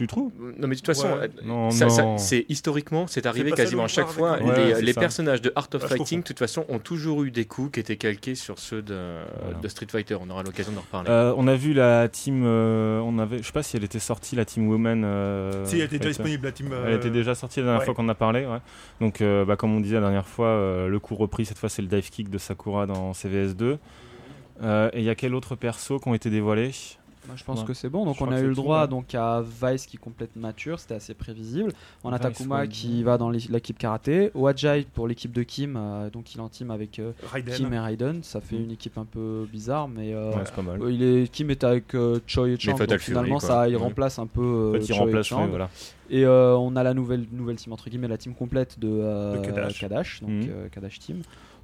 [0.00, 1.28] Tu trouves Non mais de toute façon, Ouais.
[1.46, 4.38] euh, c'est historiquement, c'est arrivé quasiment à chaque fois.
[4.38, 5.00] les ça.
[5.00, 7.72] personnages de Art of Ouais, je Fighting, de toute façon, ont toujours eu des coups
[7.72, 9.58] qui étaient calqués sur ceux de, Voilà.
[9.58, 10.16] de Street Fighter.
[10.18, 11.10] On aura l'occasion d'en reparler.
[11.10, 13.98] Euh, on a vu la team, euh, on avait, je sais pas si elle était
[13.98, 15.02] sortie la team Woman.
[15.04, 16.68] euh, Si, elle était déjà disponible, la team.
[16.86, 17.84] Elle euh, était déjà sortie la dernière ouais.
[17.84, 18.60] fois qu'on a parlé, ouais.
[19.02, 21.68] Donc, euh, bah, comme on disait la dernière fois, euh, le coup repris, cette fois,
[21.68, 23.76] c'est le dive kick de Sakura dans CVS2.
[24.62, 26.70] Euh, et il y a quel autre perso qui ont été dévoilés?
[27.26, 27.66] Moi, je pense Ouais.
[27.66, 28.04] que c'est bon.
[28.06, 28.88] Donc Je on a eu le tout, droit ouais.
[28.88, 31.72] donc à Vice qui complète mature, c'était assez prévisible.
[32.02, 35.42] On a Vice, Takuma ouais, qui va dans l'é- l'équipe karaté, Wajai pour l'équipe de
[35.42, 37.54] Kim, euh, donc il est en team avec euh, Raiden.
[37.54, 38.22] Kim et Raiden.
[38.22, 40.80] Ça fait une équipe un peu bizarre, mais euh, Ouais, c'est pas mal.
[40.82, 43.48] euh, il est Kim est avec euh, Choi et Chang, Fatal donc Fury, finalement quoi.
[43.48, 45.46] ça il remplace un peu En fait, il Choi et Chang.
[45.48, 45.68] voilà.
[46.08, 49.36] Et euh, on a la nouvelle, nouvelle team entre guillemets, la team complète de, euh,
[49.36, 49.46] De
[49.78, 50.20] Kadash.
[50.22, 50.48] donc Mhm.
[50.50, 51.20] euh, Kadash Team.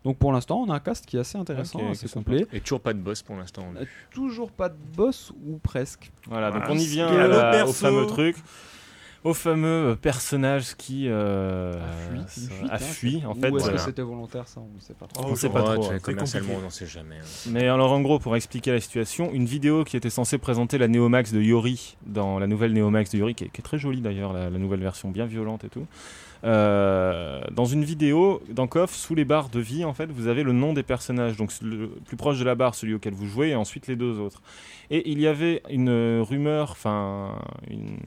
[0.07, 2.47] Donc pour l'instant, on a un cast qui est assez intéressant, assez complet.
[2.53, 3.67] Et toujours pas de boss pour l'instant.
[3.77, 6.13] Euh, Toujours pas de boss ou presque.
[6.29, 6.75] Voilà, donc Voilà.
[6.75, 8.37] on y vient à la- autre au fameux truc.
[9.25, 13.41] Au fameux euh, personnage qui euh, A fui, euh, une fuite, a hein, en Ou
[13.41, 13.49] fait.
[13.57, 15.25] est-ce que c'était volontaire ça On ne sait pas trop.
[15.27, 15.99] Oh, On sait pas trop, hein.
[16.01, 16.61] Commercialement, compliqué.
[16.61, 17.17] on n'en sait jamais.
[17.17, 17.49] hein.
[17.51, 20.87] Mais alors en gros, pour expliquer la situation, une vidéo qui était censée présenter la
[20.87, 24.01] Neomax de Yori dans la nouvelle Neomax de Yori, qui est, qui est très jolie
[24.01, 25.87] d'ailleurs, la, la nouvelle version bien violente et tout.
[26.47, 30.45] Euh, dans une vidéo, dans KOF, sous les barres de vie, en fait, vous avez
[30.45, 31.37] le nom des personnages.
[31.37, 34.19] Donc le plus proche de la barre, celui auquel vous jouez, et ensuite les deux
[34.21, 34.43] autres.
[34.91, 37.37] Et il y avait une euh, rumeur, enfin
[37.69, 37.99] une,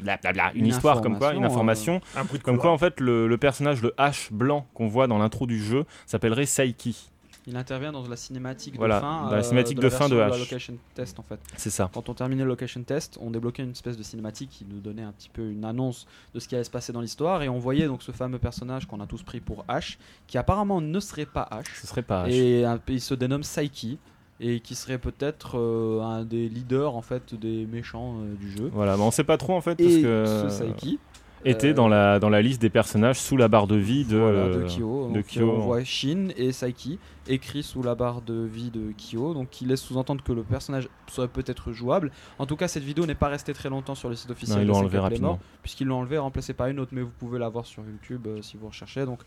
[0.00, 3.28] blablabla, une, Une histoire comme quoi, une information, Un de comme quoi en fait le,
[3.28, 7.11] le personnage, le H blanc qu'on voit dans l'intro du jeu, s'appellerait Saiki.
[7.46, 9.24] Il intervient dans la cinématique Voilà, de fin.
[9.28, 10.30] dans la cinématique de la fin de H.
[10.30, 11.40] la location test en fait.
[11.56, 11.90] C'est ça.
[11.92, 15.02] Quand on terminait le location test, on débloquait une espèce de cinématique qui nous donnait
[15.02, 17.58] un petit peu une annonce de ce qui allait se passer dans l'histoire et on
[17.58, 19.96] voyait donc ce fameux personnage qu'on a tous pris pour H,
[20.28, 21.64] qui apparemment ne serait pas H.
[21.80, 22.30] Ce serait pas H.
[22.30, 23.98] Et un- il se dénomme Saiki
[24.40, 28.70] et qui serait peut-être euh, un des leaders en fait des méchants euh, du jeu.
[28.72, 30.98] Voilà, mais on sait pas trop en fait parce Et que ce Saiki
[31.44, 34.38] était dans la dans la liste des personnages sous la barre de vie de voilà,
[34.38, 35.08] euh, de Kyo.
[35.08, 35.50] de Donc, Kyo.
[35.50, 39.64] On voit Shin et Saiki écrits sous la barre de vie de Kyo, donc qui
[39.64, 42.10] laisse sous-entendre que le personnage serait peut-être jouable.
[42.38, 44.58] En tout cas, cette vidéo n'est pas restée très longtemps sur le site officiel.
[44.58, 45.38] Non, ils de l'ont enlevé rapidement.
[45.62, 48.26] puisqu'ils l'ont enlevé et remplacé par une autre, mais vous pouvez la voir sur YouTube
[48.26, 49.06] euh, si vous recherchez.
[49.06, 49.20] Donc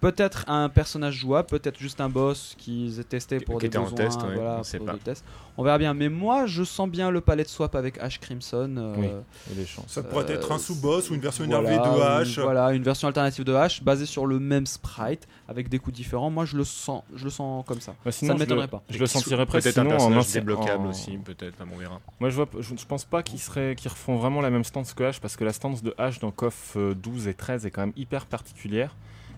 [0.00, 3.78] Peut-être un personnage jouable, peut-être juste un boss qu'ils aient testé pour Qui des était
[3.78, 5.24] en besoins, test, ouais, voilà, on sait pour des tests.
[5.56, 5.92] On verra bien.
[5.92, 8.72] Mais moi, je sens bien le palette swap avec Ash Crimson.
[8.78, 9.66] euh, Oui.
[9.66, 9.86] Chances.
[9.88, 12.40] Ça pourrait Euh, être un sous-boss ou une version voilà, énervée de une- H.
[12.40, 16.30] Voilà, une version alternative de H basée sur le même sprite avec des coups différents.
[16.30, 17.96] Moi, je le sens, je le sens comme ça.
[18.04, 18.84] Bah, sinon, ça ne m'étonnerait pas.
[18.88, 22.00] Je le sentirais presque Peut-être un en personnage insi- débloquable en- aussi, peut-être, on verra.
[22.20, 24.94] Moi, je, vois, je, je pense pas qu'ils seraient, qu'ils refont vraiment la même stance
[24.94, 27.72] que H parce que la stance de H dans KOF euh, 12 et 13 est
[27.72, 28.94] quand même hyper particulière.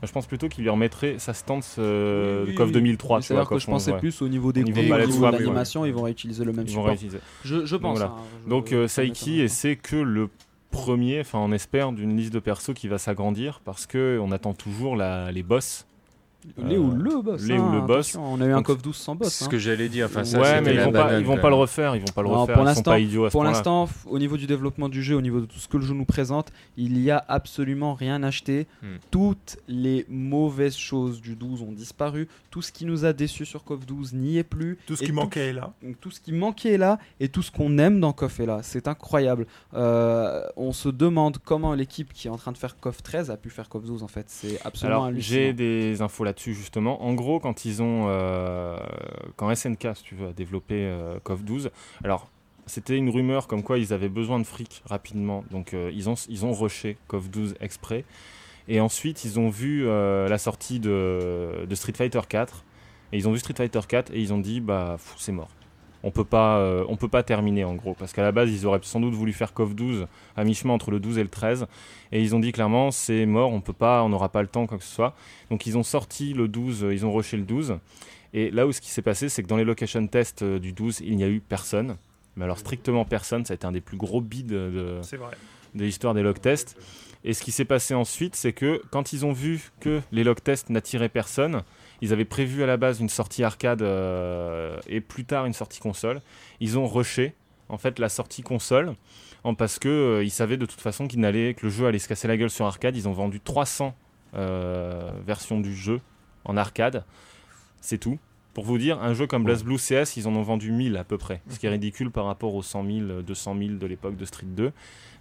[0.07, 2.72] Je pense plutôt qu'il lui remettrait sa stance euh, Oui, oui, de KOF oui.
[2.72, 3.16] 2003.
[3.18, 3.98] Mais tu C'est-à-dire que je KOF 11, pensais ouais.
[3.98, 6.64] plus au niveau des coups, de au niveau de l'animation, ils vont réutiliser le même
[6.66, 6.86] Ils vont support.
[6.86, 7.18] réutiliser.
[7.44, 7.98] Je, je pense.
[7.98, 8.12] voilà.
[8.14, 10.28] hein, je- Donc euh, Saiki, et c'est que le
[10.70, 14.55] premier, enfin on espère, d'une liste de persos qui va s'agrandir parce que on attend
[14.55, 15.86] toujours la, les boss.
[16.49, 16.62] Pas.
[16.62, 17.43] Les ou le boss.
[17.43, 18.16] les ou hein, le boss.
[18.16, 19.28] On a eu un KOF 12 sans boss.
[19.28, 19.47] C'est hein.
[19.47, 20.07] ce que j'allais dire.
[20.07, 22.22] Enfin, ça, ouais, mais ils vont pas, ils vont pas le refaire, ils vont pas
[22.22, 22.57] le Non, refaire.
[22.57, 25.20] pour l'instant- pas idiots à ce Pour l'instant, au niveau du développement du jeu, au
[25.20, 28.66] niveau de tout ce que le jeu nous présente, il y a absolument rien acheté.
[28.82, 28.97] Hmm.
[29.11, 32.28] Toutes les mauvaises choses du 12 ont disparu.
[32.51, 34.78] Tout ce qui nous a déçus sur KOF 12 n'y est plus.
[34.86, 35.72] Tout ce Et qui manquait est là.
[36.01, 38.61] Tout ce qui manquait est là et tout ce qu'on aime dans KOF est là.
[38.62, 39.47] C'est incroyable.
[39.74, 43.36] Euh, on se demande comment l'équipe qui est en train de faire KOF 13 a
[43.36, 44.24] pu faire KOF 12 en fait.
[44.28, 47.03] C'est absolument Alors, j'ai des infos là-dessus justement.
[47.03, 48.78] En gros, quand ils ont, euh,
[49.37, 51.70] quand SNK, si tu veux, a développé euh, KOF 12,
[52.05, 52.31] alors
[52.66, 56.14] c'était une rumeur comme quoi ils avaient besoin de fric rapidement, donc euh, ils ont
[56.28, 58.05] ils ont rushé KOF 12 exprès.
[58.68, 62.64] Et ensuite, ils ont vu euh, la sortie de, de Street Fighter 4
[63.12, 65.51] et ils ont vu Street Fighter 4 et ils ont dit bah c'est mort.
[66.03, 68.66] On peut pas, euh, on peut pas terminer en gros parce qu'à la base ils
[68.66, 71.66] auraient sans doute voulu faire KOF 12 à mi-chemin entre le 12 et le 13
[72.12, 74.66] et ils ont dit clairement c'est mort, on peut pas, on n'aura pas le temps
[74.66, 75.14] quoi que ce soit.
[75.51, 77.78] Donc ils ont sorti le 12, euh, ils ont rushé le 12.
[78.32, 80.72] Et là où ce qui s'est passé, c'est que dans les location tests euh, du
[80.72, 81.96] 12, il n'y a eu personne.
[82.36, 85.01] Mais alors strictement personne, ça a été un des plus gros bids de,
[85.74, 86.76] de l'histoire des log tests.
[87.24, 90.40] Et ce qui s'est passé ensuite, c'est que quand ils ont vu que les log
[90.42, 91.62] tests n'attiraient personne,
[92.03, 95.80] ils avaient prévu à la base une sortie arcade euh, et plus tard une sortie
[95.80, 96.20] console.
[96.61, 97.34] Ils ont rushé
[97.68, 98.94] en fait la sortie console
[99.44, 101.98] en parce que euh, ils savaient de toute façon qu'il n'allait que le jeu allait
[101.98, 102.96] se casser la gueule sur arcade.
[102.96, 103.94] Ils ont vendu 300
[104.34, 106.01] euh, versions du jeu
[106.44, 107.05] en arcade.
[107.80, 108.18] C'est tout.
[108.53, 111.16] Pour vous dire, un jeu comme BlazBlue CS, ils en ont vendu 1000 à peu
[111.18, 114.24] près, ce qui est ridicule par rapport aux 100 000, 200 000 de l'époque de
[114.24, 114.72] Street 2.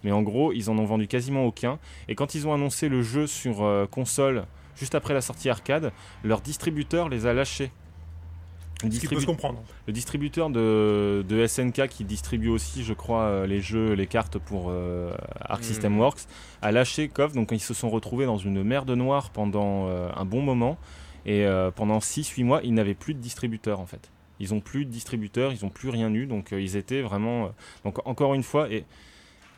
[0.02, 1.78] Mais en gros, ils en ont vendu quasiment aucun.
[2.08, 4.46] Et quand ils ont annoncé le jeu sur euh, console,
[4.76, 5.92] juste après la sortie arcade,
[6.24, 7.70] leur distributeur les a lâchés.
[8.82, 9.62] Le, distribu- se comprendre.
[9.86, 14.38] le distributeur de, de SNK qui distribue aussi, je crois, euh, les jeux, les cartes
[14.38, 15.66] pour euh, Arc Mhm.
[15.66, 16.20] System Works,
[16.62, 17.34] a lâché KOF.
[17.34, 20.78] Donc ils se sont retrouvés dans une merde noire pendant euh, un bon moment.
[21.26, 24.10] Et euh, pendant 6-8 mois, ils n'avaient plus de distributeur en fait.
[24.38, 26.24] Ils ont plus de distributeur, ils ont plus rien eu.
[26.24, 27.50] Donc ils étaient vraiment.
[27.84, 28.86] donc encore une fois, et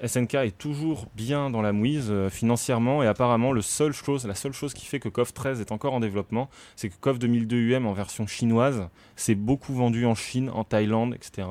[0.05, 4.34] SNK est toujours bien dans la mouise euh, financièrement et apparemment le seul chose, la
[4.34, 7.57] seule chose qui fait que KOF 13 est encore en développement, c'est que KOF 2002
[7.57, 11.47] UM en version chinoise s'est beaucoup vendu en Chine, en Thaïlande, etc.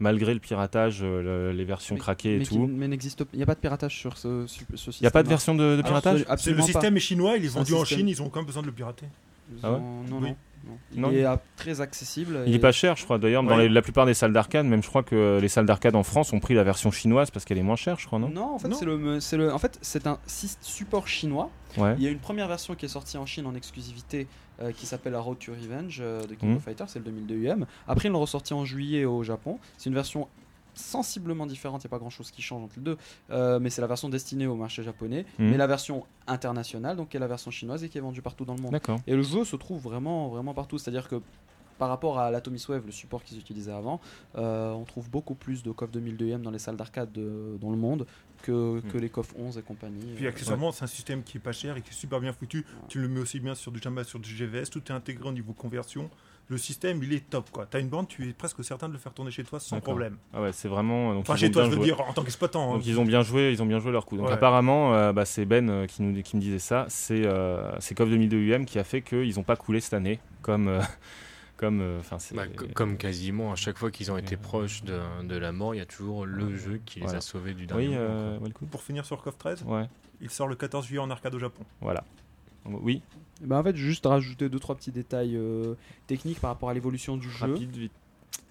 [0.00, 2.66] Malgré le piratage, euh, le- les versions craquées et mais qui- tout.
[2.66, 4.94] mais n'existe, il n'y a pas de piratage sur ce, sur ce système.
[5.00, 6.78] Il n'y a pas de version de, de piratage C'est absolument le pas.
[6.80, 7.84] système est chinois, il est vendu en.
[7.84, 9.06] Chine, ils ont quand même besoin de le pirater.
[9.52, 10.28] Ils Ah ouais ont- Non, Oui.
[10.30, 10.36] non.
[10.66, 10.78] Non.
[10.94, 11.10] Il Non.
[11.12, 12.40] est euh, très accessible.
[12.46, 13.18] Il et- est pas cher, je crois.
[13.18, 15.94] D'ailleurs, dans les- la plupart des salles d'arcade, même je crois que les salles d'arcade
[15.96, 18.28] en France ont pris la version chinoise parce qu'elle est moins chère, je crois, non
[18.28, 21.50] Non, en fait, c'est le, c'est le, en fait, c'est un support chinois.
[21.78, 21.94] Ouais.
[21.98, 24.26] Il y a une première version qui est sortie en Chine en exclusivité
[24.60, 26.56] euh, qui s'appelle la Road to Revenge euh, de King Mhm.
[26.56, 27.66] of Fighters, c'est le 2002 UM.
[27.88, 29.58] Après, ils l'ont ressorti en juillet au Japon.
[29.78, 30.28] C'est une version
[30.74, 32.96] sensiblement différente, il n'y a pas grand chose qui change entre les deux,
[33.30, 35.24] Euh, mais c'est la version destinée au marché japonais.
[35.38, 35.50] Mhm.
[35.50, 38.44] Mais la version internationale, donc qui est la version chinoise et qui est vendue partout
[38.44, 38.72] dans le monde.
[39.06, 40.78] Et le jeu se trouve vraiment, vraiment partout.
[40.78, 41.20] C'est-à-dire que
[41.78, 44.00] par rapport à l'Atomic Wave, le support qu'ils utilisaient avant,
[44.36, 47.76] euh, on trouve beaucoup plus de KOF 2002M dans les salles d'arcade de- dans le
[47.76, 48.06] monde
[48.42, 50.12] que, que les KOF 11 et compagnie.
[50.16, 52.32] Puis Euh, accessoirement, c'est un système qui est pas cher et qui est super bien
[52.32, 52.64] foutu.
[52.88, 55.32] Tu le mets aussi bien sur du Jamba, sur du GVS, tout est intégré au
[55.32, 56.10] niveau conversion.
[56.48, 57.66] Le système, il est top quoi.
[57.70, 60.16] T'as une bande, tu es presque certain de le faire tourner chez toi sans problème.
[60.34, 61.14] Ah ouais, c'est vraiment.
[61.14, 61.84] Donc Enfin, chez toi, je veux joué.
[61.84, 62.72] dire, en tant qu'exploitant.
[62.72, 62.74] hein.
[62.74, 64.16] Donc ils ont bien joué, ils ont bien joué leur coup.
[64.16, 64.32] Donc Ouais.
[64.32, 66.84] apparemment, euh, bah, c'est Ben euh, qui, nous, qui me disait ça.
[66.88, 70.18] C'est euh, c'est KOF 2002 UM qui a fait qu'ils n'ont pas coulé cette année,
[70.42, 70.80] comme euh,
[71.62, 71.80] comme.
[71.80, 72.18] euh, Enfin.
[72.34, 75.52] Bah, co- comme quasiment à chaque fois qu'ils ont été Euh, proches de, de la
[75.52, 77.18] mort, il y a toujours le jeu qui les Voilà.
[77.18, 78.38] a sauvés du dernier Oui, moment, euh,
[78.70, 79.88] Pour finir sur KOF 13, Ouais.
[80.20, 81.64] il sort le 14 juillet en arcade au Japon.
[81.80, 82.04] Voilà.
[82.66, 83.02] Oui.
[83.40, 85.74] bah, en fait, juste rajouter deux trois petits détails euh,
[86.06, 87.52] techniques par rapport à l'évolution du jeu.
[87.52, 87.92] Rapide, vite.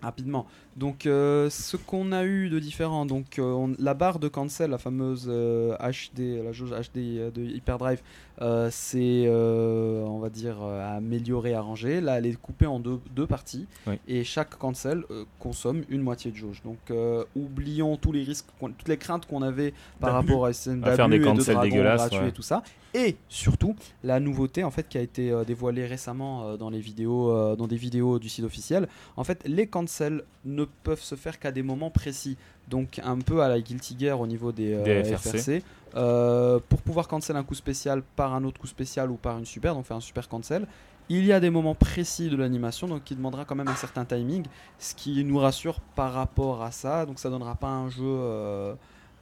[0.01, 0.47] Rapidement.
[0.77, 4.71] Donc, euh, ce qu'on a eu de différent, donc euh, on- la barre de cancel,
[4.71, 8.01] la fameuse euh, HD, la jauge HD euh, de Hyperdrive,
[8.41, 12.01] euh, c'est, euh, on va dire, euh, amélioré, arrangé.
[12.01, 13.95] Là, elle est coupée en deux, deux parties Oui.
[14.07, 16.61] et chaque cancel euh, consomme une moitié de jauge.
[16.63, 20.83] Donc, euh, oublions tous les risques, toutes les craintes qu'on avait par rapport à SN
[20.83, 22.29] À faire des d'abus et de cancels dégueulasses, gratuits ouais.
[22.29, 22.63] et tout ça.
[22.93, 26.79] Et surtout, la nouveauté en fait qui a été euh, dévoilée récemment euh, dans les
[26.81, 28.87] vidéos, euh, dans des vidéos du site officiel.
[29.15, 29.90] En fait, les cancels
[30.45, 32.37] ne peuvent se faire qu'à des moments précis.
[32.67, 35.37] Donc un peu à la Guilty Gear au niveau des, euh, Des FRC.
[35.37, 35.63] FRC.
[35.95, 39.45] Euh, pour pouvoir cancel un coup spécial par un autre coup spécial ou par une
[39.45, 40.65] super, donc faire un super cancel.
[41.09, 44.05] Il y a des moments précis de l'animation, donc qui demandera quand même un certain
[44.05, 44.45] timing,
[44.79, 47.05] ce qui nous rassure par rapport à ça.
[47.05, 48.75] Donc ça donnera pas un jeu.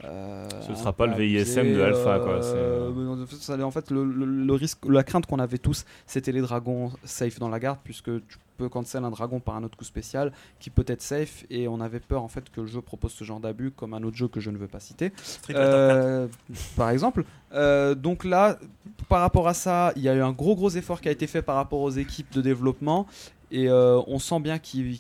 [0.04, 3.36] Euh, euh, Ce un sera pas le VISM de Alpha, quoi, euh, mais en fait,
[3.36, 6.92] ça- en fait, le, le- le risque, la crainte qu'on avait tous, c'était les dragons
[7.04, 10.32] safe dans la garde, puisque tu peux cancel un dragon par un autre coup spécial
[10.60, 13.24] qui peut être safe, et on avait peur en fait que le jeu propose ce
[13.24, 15.12] genre d'abus, comme un autre jeu que je ne veux pas citer.
[15.24, 15.66] Street Fighter 4.
[15.66, 16.28] Euh,
[16.76, 17.24] par exemple.
[17.54, 18.58] Euh, donc là,
[19.08, 21.26] par rapport à ça, il y a eu un gros gros effort qui a été
[21.26, 23.08] fait par rapport aux équipes de développement.
[23.52, 25.00] Et euh, on sent bien qu'ils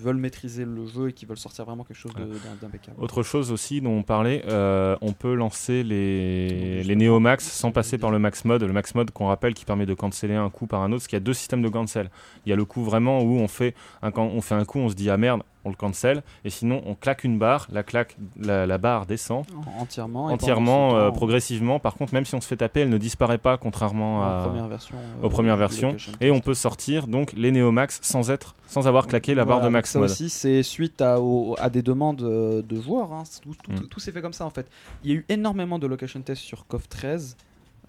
[0.00, 2.12] veulent maîtriser le jeu et qu'ils veulent sortir vraiment quelque chose
[2.60, 3.00] d'impeccable.
[3.00, 7.70] Autre chose aussi dont on parlait, euh, on peut lancer les, les Neo Max sans
[7.70, 8.62] passer par le Max Mode.
[8.62, 11.08] Le Max Mode qu'on rappelle qui permet de canceller un coup par un autre, parce
[11.08, 12.10] qu'il y a deux systèmes de cancel.
[12.46, 14.88] Il y a le coup vraiment où on fait un, on fait un coup, on
[14.88, 18.16] se dit ah merde, on le cancel, et sinon on claque une barre, la, claque,
[18.38, 19.44] la, la barre descend
[19.78, 20.26] Entièrement.
[20.26, 21.78] entièrement, euh, temps, progressivement.
[21.78, 24.44] Par contre, même si on se fait taper, elle ne disparaît pas, contrairement en à,
[24.44, 25.96] première version, euh, aux premières versions.
[26.20, 29.56] Et on peut sortir donc les Neo Max sans être, sans avoir claqué la barre
[29.58, 30.10] Voilà, de Max ça Mode.
[30.10, 33.12] aussi, c'est suite à, au- à des demandes euh, de joueurs.
[33.12, 33.22] hein.
[33.42, 33.86] Tout, tout- Mm.
[33.88, 34.66] tout s'est fait comme ça en fait.
[35.02, 37.36] Il y a eu énormément de location tests sur CoF 13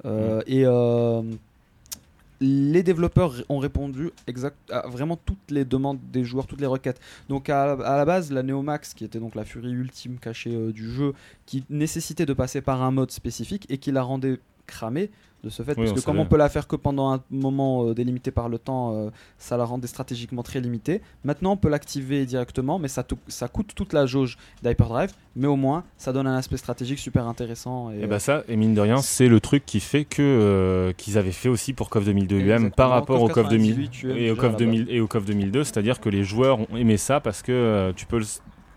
[0.03, 0.09] Mm.
[0.47, 0.65] et
[2.42, 7.00] les développeurs ont répondu exact, à vraiment toutes les demandes des joueurs, toutes les requêtes.
[7.30, 10.90] Donc à, la base, la Neomax, qui était donc la furie ultime cachée euh, du
[10.92, 11.14] jeu,
[11.46, 15.09] qui nécessitait de passer par un mode spécifique et qui la rendait cramée
[15.43, 17.22] de ce fait, Oui, parce on que comme on peut la faire que pendant un
[17.30, 21.01] moment euh, délimité par le temps, euh, ça la rendait stratégiquement très limitée.
[21.24, 23.03] Maintenant, on peut l'activer directement, mais ça,
[23.47, 27.91] coûte toute la jauge d'Hyperdrive, mais au moins, ça donne un aspect stratégique super intéressant.
[27.91, 30.93] Et, Et bah ça, et mine de rien, c'est le truc qui fait que euh,
[30.93, 34.18] qu'ils avaient fait aussi pour KOF 2002 UM par rapport au KOF 2000 98 UM
[34.18, 34.57] et au déjà, KOF là-bas.
[34.57, 37.93] 2000 et au KOF 2002, c'est-à-dire que les joueurs ont aimé ça parce que euh,
[37.95, 38.26] tu peux, le-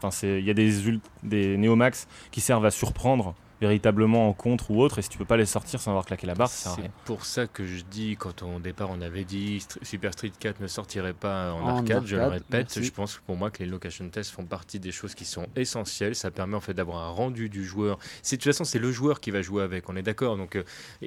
[0.03, 4.71] enfin il y a des ul- des Neomax qui servent à surprendre véritablement en contre
[4.71, 6.71] ou autre, et si tu peux pas les sortir sans avoir claqué la barre, ça
[6.71, 10.13] sert à C'est pour ça que je dis, quand au départ on avait dit Super
[10.13, 12.85] Street 4 ne sortirait pas en, En arcade, je le arcade, répète, merci.
[12.85, 15.47] je pense que pour moi que les location tests font partie des choses qui sont
[15.57, 16.15] essentielles.
[16.15, 17.99] Ça permet en fait d'avoir un rendu du joueur.
[18.23, 20.37] C'est, de toute façon, c'est le joueur qui va jouer avec, on est d'accord.
[20.37, 20.65] Donc euh,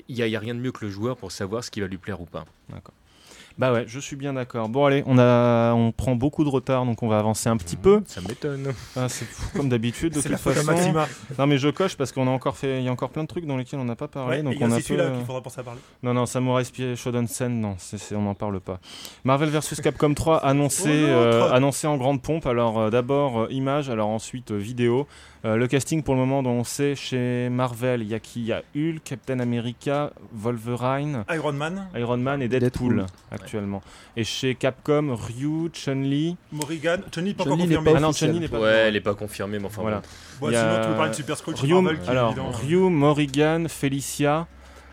[0.07, 1.87] il n'y a, a rien de mieux que le joueur pour savoir ce qui va
[1.87, 2.45] lui plaire ou pas.
[3.61, 4.69] Bah ouais, je suis bien d'accord.
[4.69, 7.75] Bon allez, on a, on prend beaucoup de retard, donc on va avancer un petit
[7.75, 8.01] peu.
[8.07, 8.73] Ça m'étonne.
[8.95, 10.13] Ah, c'est fou, comme d'habitude.
[10.13, 10.71] De C'est toute la faute à façon.
[10.93, 11.07] Maxima.
[11.37, 13.27] Non mais je coche parce qu'on a encore fait, il y a encore plein de
[13.27, 14.81] trucs dans lesquels on n'a pas parlé, Ouais, donc et il y a on a
[14.81, 15.79] celui-là peu- qu'il faudra penser à parler.
[16.01, 17.75] Non, non, Samurai Spy Shodown Sen, non,
[18.15, 18.79] on n'en parle pas.
[19.25, 22.47] Marvel vs Capcom 3 annoncé, Oh, euh, annoncé en grande pompe.
[22.47, 25.05] Alors euh, d'abord euh, image, alors ensuite euh, vidéo.
[25.43, 28.41] Euh, le casting pour le moment dont on sait chez Marvel, il y a qui
[28.41, 33.05] Il y a Hulk, Captain America, Wolverine, Iron Man, Iron Man et Deadpool, Deadpool.
[33.31, 33.81] actuellement.
[34.15, 36.37] Et chez Capcom, Ryu, Chun-Li.
[36.51, 37.91] Morrigan, Chun-Li pas n'est confirmé.
[37.91, 38.11] pas Ah non.
[38.11, 40.01] Chun-Li n'est pas Ouais, elle n'est pas confirmée, mais enfin Voilà.
[40.39, 40.47] bon.
[40.49, 42.51] Sinon, tu peux parler de Super Scrooge Ryu, Marvel qui est alors évident.
[42.51, 44.47] Ryu, Morrigan, Felicia.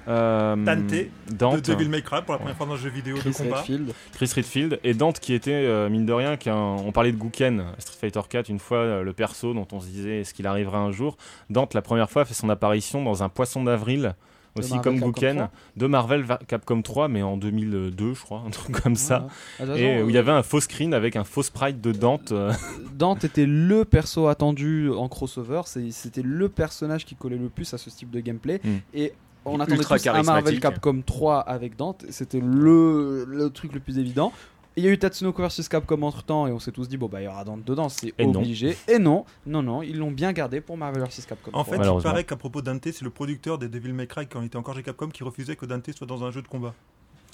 [0.08, 0.94] Euh, Dante,
[1.30, 3.36] Dante, de Devil May Cry pour la première fois dans un jeu vidéo Chris de
[3.36, 3.56] combat.
[3.58, 3.92] Redfield.
[4.14, 7.64] Chris Redfield et Dante qui était euh, mine de rien qu'un on parlait de Gouken
[7.78, 10.78] Street Fighter 4 une fois euh, le perso dont on se disait est-ce qu'il arrivera
[10.78, 11.16] un jour?
[11.50, 14.14] Dante la première fois fait son apparition dans un poisson d'avril
[14.58, 15.50] aussi Marvel comme Capcom Gouken 3.
[15.76, 19.26] de Marvel va- Capcom 3 mais en 2002 je crois un truc comme ça
[19.58, 19.74] Voilà.
[19.74, 22.32] Ah, et où il y avait un faux screen avec un faux sprite de Dante
[22.32, 22.52] euh,
[22.94, 27.78] Dante était le perso attendu en crossover, c'était le personnage qui collait le plus à
[27.78, 28.60] ce type de gameplay.
[28.64, 28.68] Mm.
[28.94, 29.12] Et
[29.44, 30.60] on attendait tous un Marvel.
[30.60, 34.32] Capcom 3 avec Dante, c'était le, le truc le plus évident.
[34.76, 37.08] Il y a eu Tatsunoko vs Capcom entre temps et on s'est tous dit bon
[37.08, 38.38] bah il y aura Dante dedans, c'est Et non.
[38.38, 38.76] obligé.
[38.86, 41.50] Et non, non, non, ils l'ont bien gardé pour Marvel vs Capcom.
[41.52, 41.64] En 3.
[41.64, 42.10] fait, il Malheureusement.
[42.10, 44.56] paraît qu'à propos de Dante, c'est le producteur des Devil May Cry quand il était
[44.56, 46.74] encore chez Capcom qui refusait que Dante soit dans un jeu de combat.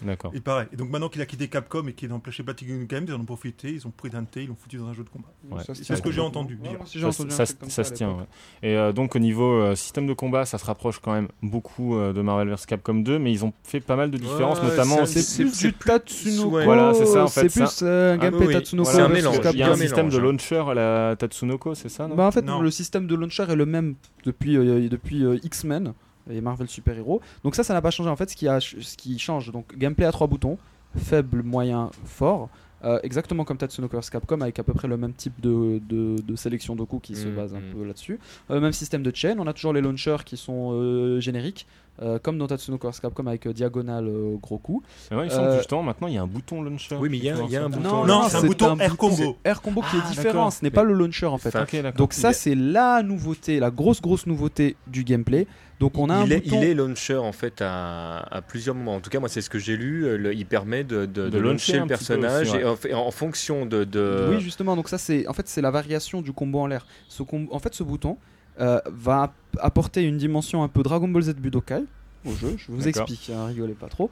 [0.02, 0.68] D'accord Il paraît.
[0.72, 3.14] Et donc maintenant qu'il a quitté Capcom et qu'il est dans chez Platinum Games, ils
[3.14, 5.28] en ont profité, ils ont pris Dante, ils l'ont foutu dans un jeu de combat.
[5.50, 5.62] Ouais.
[5.72, 8.24] C'est ce que j'ai entendu Ouais, ça, entendu un se tient ouais.
[8.62, 11.96] et euh, donc au niveau euh, système de combat ça se rapproche quand même beaucoup
[11.96, 14.68] euh, de Marvel vs Capcom 2 mais ils ont fait pas mal de différences Ouais,
[14.68, 16.56] notamment C'est plus du Tatsunoko.
[16.56, 16.64] Ouais.
[16.64, 18.90] Voilà, c'est ça, en fait, C'est plus un Ah, gameplay oui, Tatsunoko.
[18.90, 19.36] c'est un mélange.
[19.52, 22.44] il y a un système de launcher à la Tatsunoko c'est ça Bah en fait,
[22.44, 24.54] le système de launcher est le même depuis,
[24.88, 25.92] depuis X-Men
[26.30, 27.20] et Marvel Super Hero.
[27.42, 28.08] Donc ça, ça n'a pas changé.
[28.10, 30.58] En fait, ce qui, a, ce qui change, donc gameplay à trois boutons,
[30.96, 32.48] faible, moyen, fort.
[32.84, 36.16] euh, exactement comme Tatsunoko vs Capcom, avec à peu près le même type de, de,
[36.20, 37.72] de sélection de coups qui se Mm, base un mm.
[37.74, 38.18] peu là-dessus.
[38.50, 41.66] Euh, même système de chain, on a toujours les launchers qui sont euh, génériques,
[42.02, 44.82] euh, comme dans Tatsunoko vs Capcom avec euh, diagonale euh, gros coup.
[45.10, 46.96] Mais ouais, il semble Euh, justement maintenant il y a un bouton launcher.
[46.96, 48.04] Oui, mais il y a- il y a un Non, bouton.
[48.04, 49.36] Non, c'est un bouton Air Combo.
[49.44, 50.52] Air Combo qui Ah, est différent, d'accord.
[50.52, 51.56] ce n'est Mais- pas le launcher en fait.
[51.96, 55.46] Donc ça c'est la nouveauté, la grosse grosse nouveauté du gameplay.
[55.80, 56.58] Donc on a un il, est, bouton.
[56.62, 58.94] il est launcher en fait à, à plusieurs moments.
[58.96, 60.04] En tout cas, moi, c'est ce que j'ai lu.
[60.06, 62.90] euh, le- il permet de, de, De de launcher un le personnage aussi, ouais.
[62.90, 63.84] et en, fonction de.
[63.84, 64.76] de- Oui, justement.
[64.76, 66.86] Donc ça, c'est en fait c'est la variation du combo en l'air.
[67.28, 68.18] Com- En fait, ce bouton
[68.60, 71.82] euh, va app- apporter une dimension un peu Dragon Ball Z Budokai
[72.24, 72.54] au jeu.
[72.56, 74.10] Je vous explique, hein, rigolez pas trop.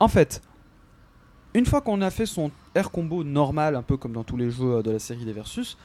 [0.00, 0.42] En fait,
[1.54, 4.50] une fois qu'on a fait son air combo normal, un peu comme dans tous les
[4.50, 5.76] jeux euh, de la série des versus,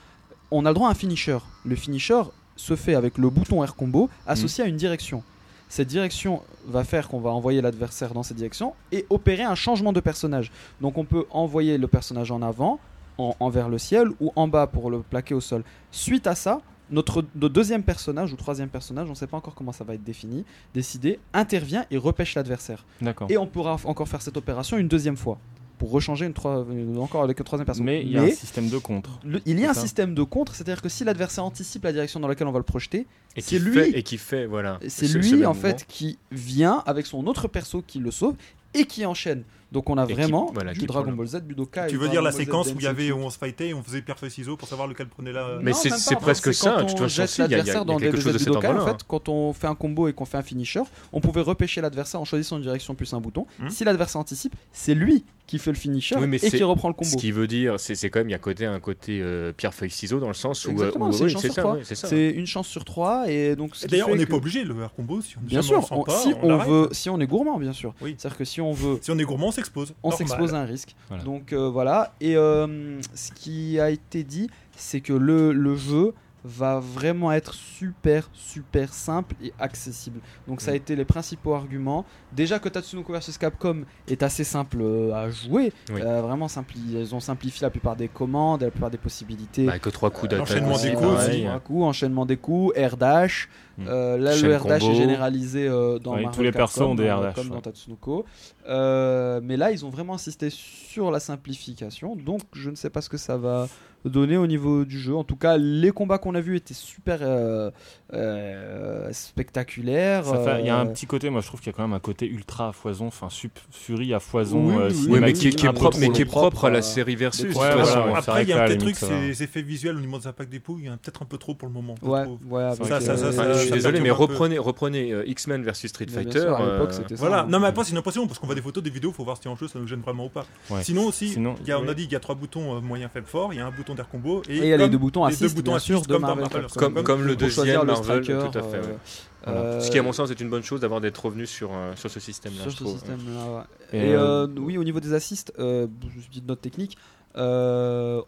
[0.52, 1.38] on a le droit à un finisher.
[1.66, 2.22] Le finisher
[2.56, 5.24] se fait avec le bouton air combo associé à une direction.
[5.70, 9.94] Cette direction va faire qu'on va envoyer l'adversaire dans cette direction et opérer un changement
[9.94, 10.52] de personnage.
[10.82, 12.80] Donc on peut envoyer le personnage en avant,
[13.18, 15.64] en, envers le ciel ou en bas pour le plaquer au sol.
[15.92, 19.56] Suite à ça, notre, notre deuxième personnage ou troisième personnage, on ne sait pas encore
[19.56, 22.86] comment ça va être défini, décidé, intervient et repêche l'adversaire.
[23.30, 25.40] Et on pourra encore faire cette opération une deuxième fois
[25.78, 27.86] pour rechanger une encore avec une troisième personne.
[27.86, 29.20] Mais il y a un système de contre.
[29.26, 31.92] le- il y a un ça système de contre, c'est-à-dire que si l'adversaire anticipe la
[31.94, 33.06] direction dans laquelle on va le projeter,
[33.36, 34.80] et c'est lui- fait- et qui fait voilà.
[34.88, 35.70] c'est ce- ce lui même en mouvement.
[35.70, 38.36] fait qui vient avec son autre perso qui le sauve
[38.74, 39.44] et qui enchaîne.
[39.72, 41.88] Donc on a qui- vraiment voilà, du qui Dragon Ball Z, Budokai.
[41.88, 43.38] Tu veux Dragon dire la Ball Z, séquence où il y avait où on se
[43.38, 45.58] fightait et on faisait pierre feuille ciseaux pour savoir lequel prenait la.
[45.62, 48.16] Mais c'est- c'est presque c'est ça, quand de toute on façon, jette l'adversaire dans quelque
[48.16, 50.44] des chose de Budokai, en fait, quand on fait un combo et qu'on fait un
[50.44, 53.48] finisher, on pouvait repêcher l'adversaire en choisissant une direction plus un bouton.
[53.60, 53.70] Hmm.
[53.70, 56.90] Si l'adversaire anticipe, c'est lui qui fait le finisher Oui, mais et c'est- qui reprend
[56.90, 57.18] le Ce combo.
[57.22, 60.20] qui veut dire, c'est c'est quand même, il y a côté, un côté euh, pierre-feuille-ciseau
[60.20, 60.70] dans le sens où.
[60.70, 61.42] euh, Exactement, où- c'est une oui, chance
[61.84, 62.08] c'est c'est.
[62.08, 63.76] C'est une chance sur trois et donc.
[63.76, 65.86] ce qui D'ailleurs, on n'est que- pas obligé le air combo si on Bien sûr,
[65.92, 67.94] on- pas, si on veut, si on est gourmand, bien sûr.
[68.02, 68.16] Oui.
[68.18, 69.94] C'est-à-dire que si on veut Si on est gourmand, on s'expose.
[70.04, 70.96] on s'expose à un risque.
[71.10, 71.24] Voilà.
[71.24, 72.14] Donc euh, voilà.
[72.22, 76.14] Et euh, ce qui a été dit, c'est que le, le jeu
[76.48, 80.20] va vraiment être super super simple et accessible.
[80.48, 80.78] Donc ça a Mm.
[80.78, 82.06] été les principaux arguments.
[82.34, 86.02] Déjà que Tatsunoko vs Capcom est assez simple euh, à jouer, Oui.
[86.04, 89.66] Euh, vraiment simpli- ils ont simplifié la plupart des commandes, la plupart des possibilités.
[89.66, 90.50] Bah, que trois coups d'attaque.
[90.50, 93.50] L'enchaînement aussi, des coups aussi, Un coup, enchaînement des coups, air dash.
[93.78, 93.86] Mm.
[93.88, 94.94] Euh, là, Chaîne le air dash combo.
[94.94, 97.54] est généralisé euh, dans Marvel tous les persos ont des air dash, comme ouais.
[97.56, 98.26] dans Tatsunoko.
[98.68, 102.16] Euh, mais là, ils ont vraiment insisté sur la simplification.
[102.16, 103.68] Donc, je ne sais pas ce que ça va
[104.06, 105.16] donner au niveau du jeu.
[105.16, 107.72] En tout cas, les combats qu'on a vus étaient super euh,
[108.14, 110.24] euh, spectaculaires.
[110.60, 111.94] Il y a un Euh, petit côté, moi je trouve qu'il y a quand même
[111.94, 114.68] un côté ultra à foison, enfin sup, Fury à foison.
[114.68, 116.70] Oui, euh, oui, oui, Oui, mais qui, qui est propre, mais qui est propre à
[116.70, 117.46] la euh, série versus.
[117.56, 118.14] Ouais, voilà, ouais.
[118.16, 120.52] Après, il y a un petit truc, c'est les effets visuels au niveau des impacts
[120.52, 121.96] des poules, il y en a peut-être un peu trop pour le moment.
[122.02, 125.12] je Ouais, ouais, Ça, ça, ça, euh, ça, Enfin, je suis désolé, mais reprenez, reprenez
[125.12, 126.40] euh, X-Men versus Street Fighter.
[126.42, 127.28] sûr, à l'époque, euh, c'était ça.
[127.28, 129.24] Voilà, non mais après c'est une impression parce qu'on voit des photos, des vidéos, faut
[129.24, 130.46] voir si en jeu ça nous gêne vraiment ou pas.
[130.82, 132.82] Sinon aussi, Sinon, il y a- on a dit qu'il y a trois boutons euh,
[132.82, 134.78] moyen, faible, fort, il y a un bouton d'air combo et, Et il y a
[134.78, 136.80] les deux boutons les deux assist, boutons bien sûr, assist de comme Marvel Marvel Capcom.
[136.80, 138.78] Comme, comme le deuxième le Marvel, striker, tout à fait.
[138.78, 138.98] euh, ouais.
[139.46, 139.60] Voilà.
[139.62, 141.94] euh, Ce qui, à mon sens, est une bonne chose d'avoir d'être revenu sur, euh,
[141.96, 142.94] sur ce système-là, sur je ce trouve.
[142.94, 143.46] système-là.
[143.94, 144.00] ouais.
[144.00, 146.98] Et, Et, euh, euh, oui, au niveau des assists, euh, juste une petite note technique.
[147.38, 148.22] euh,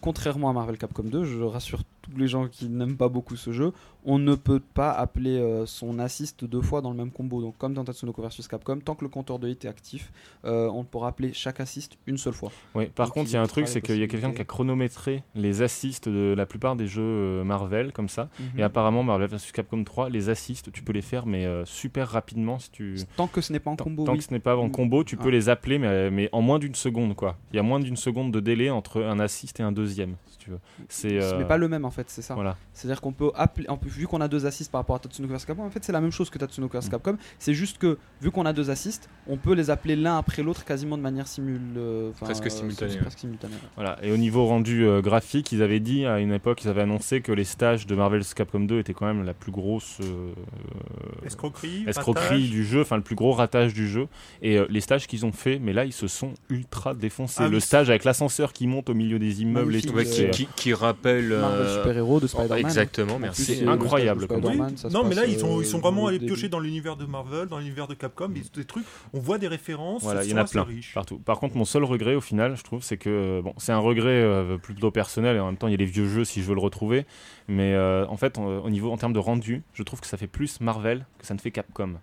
[0.00, 3.52] contrairement à Marvel Capcom 2, je rassure tous les gens qui n'aiment pas beaucoup ce
[3.52, 3.72] jeu,
[4.04, 7.40] on ne peut pas appeler euh, son assist deux fois dans le même combo.
[7.42, 10.12] Donc, comme dans Tatsunoko vs Capcom, tant que le compteur de hit est actif,
[10.44, 12.52] euh, on pourra appeler chaque assist une seule fois.
[12.74, 14.40] Oui, par Donc, contre, il y a un truc, c'est qu'il y a quelqu'un qui
[14.40, 18.28] a chronométré les assists de la plupart des jeux euh, Marvel, comme ça.
[18.38, 18.60] Mhm.
[18.60, 22.08] Et apparemment, Marvel vs Capcom 3, les assists, tu peux les faire, mais euh, super
[22.08, 22.96] rapidement si tu.
[23.16, 24.18] Tant que ce n'est pas en combo, tant oui.
[24.18, 24.72] que ce n'est pas en Mm.
[24.72, 27.36] combo, tu peux les appeler, mais, mais en moins d'une seconde, quoi.
[27.52, 30.16] Il y a moins d'une seconde de délai entre un assist et un deuxième,
[30.46, 30.58] tu veux.
[30.88, 31.20] C'est.
[31.20, 32.34] Ce euh, pas le même en fait, c'est ça.
[32.34, 32.56] Voilà.
[32.72, 35.34] C'est-à-dire qu'on peut appeler, on peut- vu qu'on a deux assists par rapport à Tatsunoko
[35.34, 36.90] vs Capcom, en fait c'est la même chose que Tatsunoko vs Mm.
[36.90, 37.16] Capcom.
[37.38, 40.64] C'est juste que vu qu'on a deux assists, on peut les appeler l'un après l'autre
[40.64, 43.00] quasiment de manière simule, euh, Presque euh, simultanée, ouais.
[43.00, 43.68] presque simultanée, ouais.
[43.74, 43.98] Voilà.
[44.02, 47.20] Et au niveau rendu euh, graphique, ils avaient dit à une époque, ils avaient annoncé
[47.20, 50.32] que les stages de Marvel vs Capcom 2 étaient quand même la plus grosse euh,
[51.24, 54.08] escroquerie, escroquerie du jeu, enfin le plus gros ratage du jeu.
[54.42, 57.42] Et euh, les stages qu'ils ont fait, mais là ils se sont ultra défoncés.
[57.44, 59.96] Ah le stage avec l'ascenseur qui monte au milieu des immeubles et tout.
[59.96, 61.28] Euh, qui, qui, qui rappelle.
[61.28, 62.58] Marvel euh, Super Héros de Spider-Man.
[62.58, 63.44] Exactement, merci.
[63.44, 64.42] c'est le incroyable comme
[64.76, 66.58] ça se Non, mais là, ils sont, euh, ils sont vraiment au allés piocher dans
[66.60, 70.24] l'univers de Marvel, dans l'univers de Capcom, ils- des trucs, on voit des références, Voilà,
[70.24, 70.62] il y en a plein.
[70.64, 70.92] riches.
[70.94, 71.18] Partout.
[71.18, 73.78] Par contre, mon seul regret au final, je trouve, c'est que euh, bon, c'est un
[73.78, 76.42] regret euh, plutôt personnel et en même temps, il y a les vieux jeux si
[76.42, 77.06] je veux le retrouver.
[77.48, 80.16] Mais euh, en fait, en- au niveau en termes de rendu, je trouve que ça
[80.16, 81.94] fait plus Marvel que ça ne fait Capcom.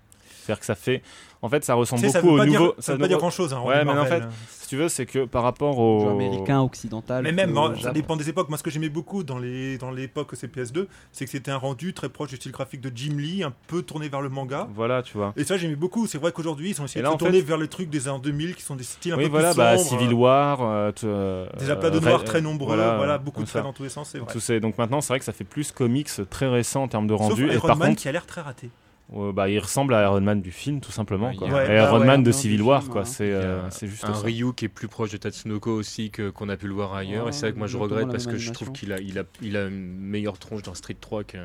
[0.44, 1.02] C'est-à-dire que ça fait.
[1.42, 2.50] En fait, ça ressemble Tu sais, ça beaucoup au nouveau.
[2.68, 3.54] dire, ça veut pas dire grand chose.
[3.54, 6.02] Hein, Ouais, mais en fait, Si tu veux, c'est que par rapport au.
[6.06, 7.22] Jeu américain, occidental.
[7.24, 8.48] Mais même, euh, ça dépend des époques.
[8.50, 11.94] Moi, ce que j'aimais beaucoup dans les dans l'époque CPS2, c'est que c'était un rendu
[11.94, 14.68] très proche du style graphique de Jim Lee, un peu tourné vers le manga.
[14.74, 15.34] Voilà, tu vois.
[15.36, 16.08] Et ça, j'aimais beaucoup.
[16.08, 17.90] C'est vrai qu'aujourd'hui, ils ont essayé Et là, de se tourner fait- vers les trucs
[17.90, 19.90] des années 2000 qui sont des styles un Oui, peu voilà, plus bah, sombres.
[20.02, 20.62] Civil War.
[20.62, 23.68] euh, euh, Des aplats de noir très nombreux, voilà, beaucoup de traits ça.
[23.68, 24.32] dans tous les sens, c'est vrai.
[24.32, 24.58] Tout ça.
[24.60, 27.30] Donc maintenant, c'est vrai que ça fait plus comics très récent en termes de Sauf
[27.30, 27.50] rendu.
[27.50, 28.70] Et Iron par Man contre, qui a l'air très raté.
[29.16, 31.34] Euh, bah, il ressemble à Iron Man du film, tout simplement.
[31.36, 31.48] Quoi.
[31.50, 33.02] Ouais, Iron bah Man ouais, de Civil War, film, quoi.
[33.02, 33.06] hein.
[33.06, 34.22] C'est euh, c'est juste un ça.
[34.26, 37.26] Ryu qui est plus proche de Tatsunoko aussi que qu'on a pu le voir ailleurs.
[37.26, 39.20] Ouais, et c'est vrai que moi je regrette parce que je trouve qu'il a, il
[39.20, 41.38] a, il a une meilleure tronche dans Street 3 que.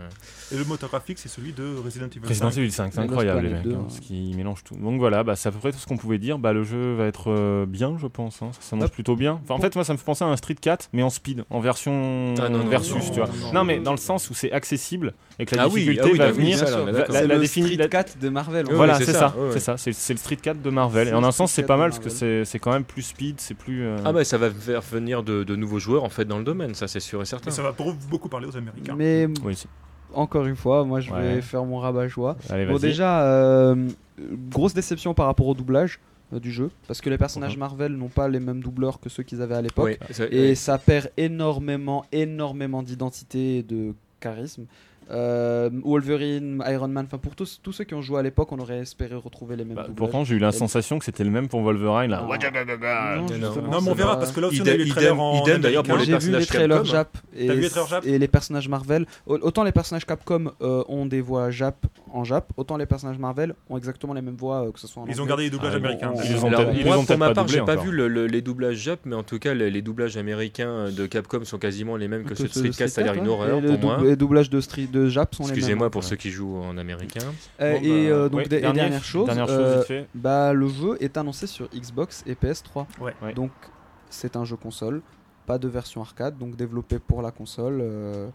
[0.52, 2.28] Et le moteur graphique, c'est celui de Resident Evil 5.
[2.28, 3.62] Resident Evil 5, c'est incroyable, les mecs.
[3.64, 3.90] 2, hein, hein.
[3.90, 4.76] ce qui mélange tout.
[4.76, 6.38] Donc voilà, bah, c'est à peu près tout ce qu'on pouvait dire.
[6.38, 8.40] Bah, le jeu va être euh, bien, je pense.
[8.40, 8.50] hein.
[8.52, 9.40] Ça s'annonce plutôt bien.
[9.42, 11.44] Enfin, en fait, moi, ça me fait penser à un Street 4, mais en speed,
[11.50, 13.28] en version Ah, non, versus, tu vois.
[13.52, 16.09] Non, mais dans le sens où c'est accessible et que la Ah oui, difficulté ah
[16.11, 16.59] oui, va d'accord, venir.
[16.59, 18.66] la- la- C'est la le Street la- 4 de Marvel.
[18.66, 21.09] en Oui, voilà, c'est ça, c'est ça, c'est c'est le Street 4 de Marvel.
[21.09, 22.84] Et en un sens, c'est pas 4 de mal parce que c'est c'est quand même
[22.84, 23.84] plus speed, c'est plus.
[23.84, 26.45] euh, Ah bah ça va faire venir de, de nouveaux joueurs en fait dans le
[26.45, 27.51] domaine, ça c'est sûr et certain.
[27.51, 28.95] Mais ça va pour- beaucoup parler aux Américains.
[28.97, 29.57] Mais Oui,
[30.14, 32.36] encore une fois, moi je vais faire mon rabat-joie.
[32.51, 33.76] Allez, Bon, déjà, euh,
[34.51, 36.01] grosse déception par rapport au doublage
[36.34, 37.61] euh, du jeu, parce que les personnages Mhm.
[37.61, 39.99] Marvel n'ont pas les mêmes doubleurs que ceux qu'ils avaient à l'époque.
[40.30, 44.64] Et ça perd énormément, énormément d'identité et de charisme.
[45.11, 48.59] Euh, Wolverine, Iron Man, enfin pour tous, tous ceux qui ont joué à l'époque, on
[48.59, 51.48] aurait espéré retrouver les mêmes Bah, pourtant, j'ai eu la sensation que c'était le même
[51.48, 52.11] pour Wolverine.
[52.11, 52.20] Là.
[52.22, 52.28] Non.
[52.28, 53.16] Wajagagaga.
[53.16, 53.80] Non, non.
[53.80, 55.42] mais on verra parce que là aussi, on a Idem- eu les trailers idem- en
[55.42, 56.90] idem, d'ailleurs, pour les J'ai vu les personnages trailers Capcom.
[56.92, 59.06] Jap et, T'as vu les trailers Jap et les personnages Marvel.
[59.26, 63.18] Au- Autant les personnages Capcom euh, ont des voix Jap en Jap, autant les personnages
[63.18, 65.50] Marvel ont exactement les mêmes voix, euh, que ce soit en Ils ont gardé les
[65.50, 66.11] doublages Ah, américains.
[66.12, 67.84] bon, Ils les ont Alors, peut-être- ils moi, pour ma part, j'ai pas encore.
[67.84, 71.06] vu le- le- les doublages Jap, mais en tout cas, les, les doublages américains de
[71.06, 73.28] Capcom sont quasiment les mêmes que ceux de Street 4, c'est-à-dire une ouais.
[73.28, 73.98] horreur pour moi.
[74.02, 75.57] Les doublages de, Street, de Jap sont les mêmes.
[75.59, 76.09] Excusez-moi pour Ouais.
[76.09, 77.20] ceux qui jouent en américain.
[77.61, 80.07] Euh, Bon, et bah, euh, donc, ouais, dernière- dernière chose, Dernière chose, euh, vite fait.
[80.14, 82.86] bah, le jeu est annoncé sur Xbox et PS3.
[83.01, 83.14] Ouais.
[83.22, 83.34] Ouais.
[83.34, 83.51] Donc
[84.11, 85.03] c'est un jeu console,
[85.46, 87.78] pas de version arcade, donc développé pour la console.
[87.80, 88.28] euh,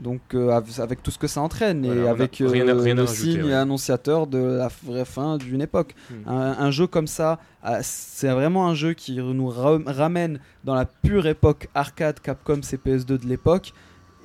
[0.00, 2.74] donc euh, av- avec tout ce que ça entraîne Voilà, et a avec rien euh,
[2.80, 3.52] rien le signe ouais.
[3.52, 5.94] annonciateur de la vraie fin d'une époque.
[6.10, 6.28] Hmm.
[6.28, 10.74] Un, un jeu comme ça, ah, c'est vraiment un jeu qui nous ra- ramène dans
[10.74, 13.72] la pure époque arcade Capcom CPS2 de l'époque.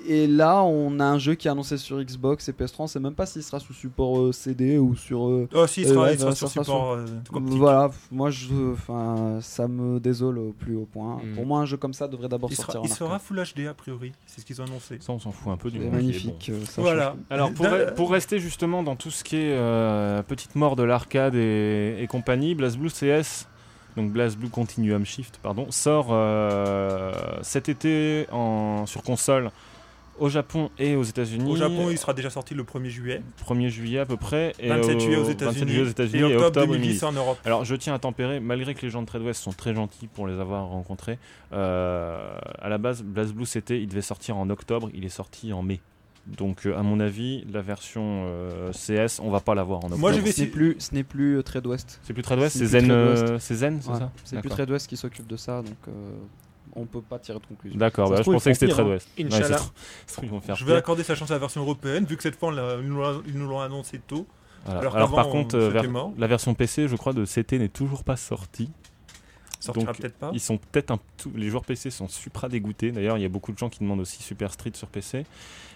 [0.08, 2.74] Et là, on a un jeu qui est annoncé sur Xbox et PS3.
[2.80, 5.28] On sait même pas s'il sera sous support euh, CD ou sur.
[5.28, 8.30] euh, Oh, si, il Euh, sera, ouais, il sera ça sur support euh, voilà, moi
[8.32, 11.18] je, enfin, ça me désole au plus haut point.
[11.24, 11.36] Mm.
[11.36, 13.20] Pour moi, un jeu comme ça devrait d'abord sortir sera, en il sera.
[13.20, 14.97] Full HD a priori, c'est ce qu'ils ont annoncé.
[15.02, 16.50] Ça, on s'en fout un peu du magnifique.
[16.54, 17.10] euh, ça Voilà.
[17.10, 17.18] change.
[17.30, 21.36] Alors pour, pour rester justement dans tout ce qui est euh, petite mort de l'arcade
[21.36, 23.47] et, et compagnie, BlazBlue CS,
[23.97, 29.52] donc BlazBlue Continuum Shift, pardon, sort euh, cet été en, sur console
[30.20, 31.51] au Japon et aux États-Unis.
[31.51, 34.53] Au Japon, il sera déjà sorti le 1er juillet, 1er juillet à peu près.
[34.59, 37.03] Et 27 au- juillet aux 27 États-Unis juillet aux États-Unis et et octobre octobre 2010
[37.03, 37.38] en Europe.
[37.45, 40.28] Alors je tiens à tempérer, malgré que les gens de Trade-West sont très gentils pour
[40.28, 41.17] les avoir rencontrés,
[41.53, 45.61] euh, à la base BlazBlue c'était, il devait sortir en octobre, il est sorti en
[45.63, 45.80] mai.
[46.28, 49.99] Donc euh, à mon avis, la version euh, CS, on va pas l'avoir en octobre.
[49.99, 51.99] Moi, je vais Ce n'est essayer- plus, ce n'est plus Trade West.
[52.03, 54.49] C'est plus Trade-West, c'est c'est plus Zen, Trade c'est Zen, c'est Ouais, ça C'est plus.
[54.49, 55.91] Trade West qui s'occupe de ça, donc euh,
[56.82, 57.77] on peut pas tirer de conclusion.
[57.77, 58.71] D'accord, bah, je pensais que c'était
[60.27, 60.55] font pire, hein.
[60.59, 63.47] Je vais accorder sa chance à la version européenne, vu que cette fois, ils nous
[63.47, 64.25] l'ont- annoncé tôt.
[64.65, 64.80] Voilà.
[64.91, 66.11] alors par on- contre, euh, c'était ver- mort.
[66.17, 68.69] la version PC, je crois, de CT n'est toujours pas sortie.
[69.60, 70.32] Sortira peut-être pas.
[70.34, 70.93] Ils sont peut-être
[71.36, 72.91] les joueurs PC sont supra dégoûtés.
[72.91, 75.26] D'ailleurs, il y a beaucoup de gens qui demandent aussi Super Street sur PC.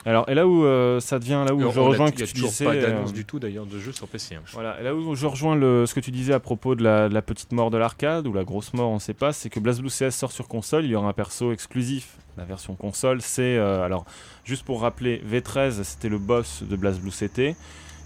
[0.05, 2.65] Alors, et là où euh, ça devient, là où je rejoins ce que tu disais,
[2.65, 4.35] pas euh, d'annonce du tout d'ailleurs de jeu sur PC.
[4.35, 4.41] Hein.
[4.51, 7.51] Voilà, là où je rejoins le, ce que tu disais à propos de la, petite
[7.53, 10.11] mort de l'arcade ou la grosse mort, on ne sait pas, c'est que BlazBlue CS
[10.11, 10.85] sort sur console.
[10.85, 14.05] Il y aura un perso exclusif la version console, c'est euh, alors
[14.43, 17.55] juste pour rappeler V13, c'était le boss de BlazBlue CT.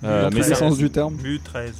[0.03, 1.15] Euh, mais ça, du terme.
[1.15, 1.71] V13.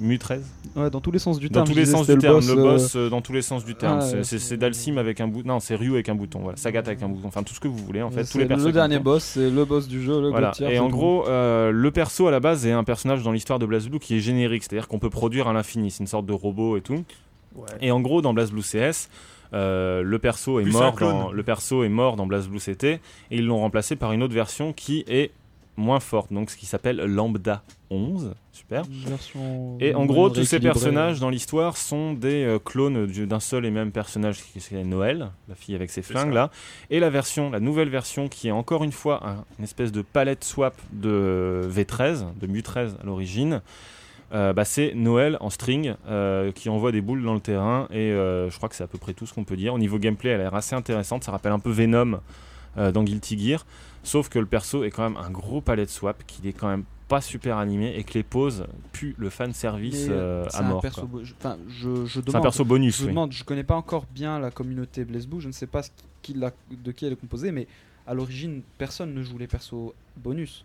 [0.00, 0.40] Mu13
[0.76, 1.66] Ouais, dans tous les sens du terme.
[1.68, 3.64] Euh, euh, dans tous les sens du terme, ah, le boss, dans tous les sens
[3.64, 4.00] du terme.
[4.22, 5.48] C'est Dalsim avec un bouton.
[5.48, 6.40] Non, c'est Ryu avec un bouton.
[6.40, 7.28] Voilà, Sagat avec un bouton.
[7.28, 8.24] Enfin, tout ce que vous voulez, en fait.
[8.24, 8.38] Tous.
[8.38, 10.52] Le dernier boss, c'est le boss du jeu, le voilà.
[10.60, 13.66] Et en gros, euh, le perso à la base est un personnage dans l'histoire de
[13.66, 15.90] BlazBlue qui est générique, c'est-à-dire qu'on peut produire à l'infini.
[15.90, 17.04] C'est une sorte de robot et tout.
[17.54, 17.66] Ouais.
[17.80, 19.08] Et en gros, dans BlazBlue CS,
[19.52, 23.58] le perso est mort dans le perso est mort dans BlazBlue CT et ils l'ont
[23.58, 25.32] remplacé par une autre version qui est
[25.80, 28.82] moins forte, donc ce qui s'appelle Lambda 11, super.
[29.80, 33.66] Et en gros, tous ces personnages dans l'histoire sont des euh, clones du- d'un seul
[33.66, 36.50] et même personnage, qui c'est Noël, la fille avec ses flingues là.
[36.90, 40.02] Et la version, la nouvelle version, qui est encore une fois un- une espèce de
[40.02, 43.60] palette swap de V13, de Mu13 à l'origine.
[44.32, 48.10] euh, bah, c'est Noël en string euh, qui envoie des boules dans le terrain et
[48.12, 49.74] je crois que c'est à peu près tout ce qu'on peut dire.
[49.74, 51.24] Au niveau gameplay, elle a l'air assez intéressante.
[51.24, 52.20] Ça rappelle un peu Venom
[52.76, 53.66] dans Guilty Gear.
[54.02, 56.84] Sauf que le perso est quand même un gros palette swap, qu'il est quand même
[57.08, 60.80] pas super animé et que les poses puent le fan service euh, c'est à mort.
[60.80, 60.86] C'est
[62.36, 63.08] un perso bonus, je oui.
[63.10, 65.90] demande, je connais pas encore bien la communauté BlazBlue, je ne sais pas ce
[66.22, 67.66] qui l'a- de qui elle est composée, mais
[68.06, 70.64] à l'origine, personne ne joue les persos bonus.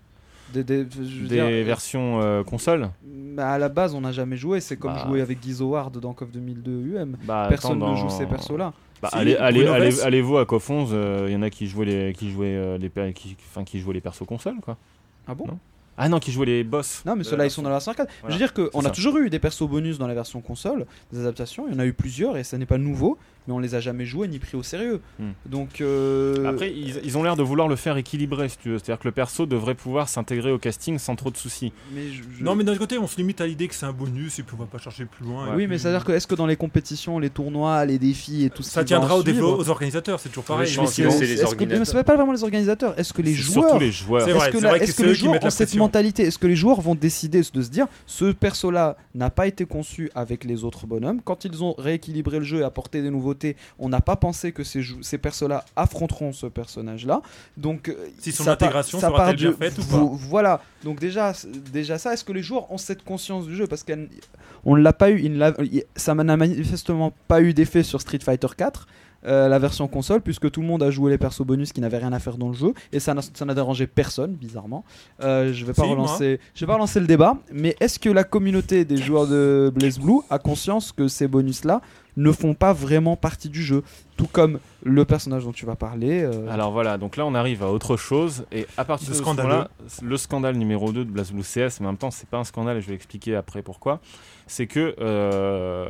[0.54, 2.92] Des, des- je veux Des dire, versions euh, console
[3.36, 4.60] bah, à la base, on n'a jamais joué.
[4.62, 5.04] C'est comme Bah.
[5.08, 7.18] jouer avec Guy Howard dans KOF 2002 UM.
[7.24, 8.72] bah, Personne attends, ne joue ces persos-là.
[9.06, 10.04] Bah, Si, allez, allez, Bruno allez, Vess.
[10.04, 10.96] allez-vous à KOF 11,
[11.28, 13.80] il y en a qui jouaient les, qui jouaient euh, les, per- qui, enfin, qui
[13.80, 14.78] jouaient les persos console, quoi.
[15.28, 15.58] Ah bon Non.
[15.98, 17.04] Ah non, qui jouaient les boss.
[17.06, 18.10] Non, mais ceux-là, ils sont dans la version arcade.
[18.22, 20.86] Voilà, Je veux dire qu'on a toujours eu des persos bonus dans la version console,
[21.14, 21.66] des adaptations.
[21.70, 23.18] Il y en a eu plusieurs et ça n'est pas nouveau,
[23.48, 25.02] mais on les a jamais joués ni pris au sérieux.
[25.20, 25.32] Hmm.
[25.46, 25.82] Donc.
[25.82, 28.78] euh, Après, ils, ils ont l'air de vouloir le faire équilibré, si tu veux.
[28.80, 31.72] C'est-à-dire que le perso devrait pouvoir s'intégrer au casting sans trop de soucis.
[31.94, 33.86] mais je- je- Non, mais d'un autre côté, on se limite à l'idée que c'est
[33.86, 35.56] un bonus et puis on va pas chercher plus loin.
[35.56, 38.64] Oui, mais c'est-à-dire que est-ce que dans les compétitions, les tournois, les défis et tout
[38.64, 40.68] ce Ça en tiendra aux, aux organisateurs, c'est toujours pareil.
[40.68, 41.88] je Mais pense c'est- que est-ce c'est les que- mais organisateurs.
[41.88, 43.00] c'est pas vraiment les organisateurs.
[43.00, 44.28] Est-ce que les joueurs Surtout les joueurs.
[44.28, 45.84] Est-ce que, la- vrai que que les joueurs ont cette pression.
[45.84, 49.66] mentalité Est-ce que les joueurs vont décider de se dire ce perso-là n'a pas été
[49.66, 53.10] conçu avec les autres bonhommes Quand ils ont rééquilibré le jeu et apporté des
[53.80, 57.22] on n'a pas pensé que ces, ces persos-là affronteront ce personnage-là.
[57.58, 60.10] Donc, euh, Si son intégration ça part bien faite ou pas?
[60.14, 60.62] Voilà.
[60.84, 62.14] Donc déjà, ça.
[62.14, 63.68] Est-ce que les joueurs ont cette conscience du jeu?
[63.68, 65.22] Parce qu'on ne l'a pas eu.
[65.22, 65.52] il ne
[65.96, 68.88] ça n'a manifestement pas eu d'effet sur Street Fighter 4.
[69.26, 71.98] euh, la version console, puisque tout le monde a joué les persos bonus qui n'avaient
[71.98, 74.84] rien à faire dans le jeu, et ça n'a dérangé personne, bizarrement.
[75.22, 78.24] Euh, je vais pas relancer, je vais pas relancer le débat, mais est-ce que la
[78.24, 81.82] communauté des joueurs de Blaze Blue a conscience que ces bonus-là
[82.18, 83.84] ne font pas vraiment partie du jeu,
[84.18, 86.22] tout comme le personnage dont tu vas parler.
[86.24, 89.20] euh, Alors voilà, donc là on arrive à autre chose et à partir Le de
[89.20, 89.70] ce moment-là,
[90.02, 92.78] le scandale numéro 2 de BlazBlue CS, mais en même temps c'est pas un scandale
[92.78, 94.00] et je vais expliquer après pourquoi,
[94.48, 95.88] c'est que euh,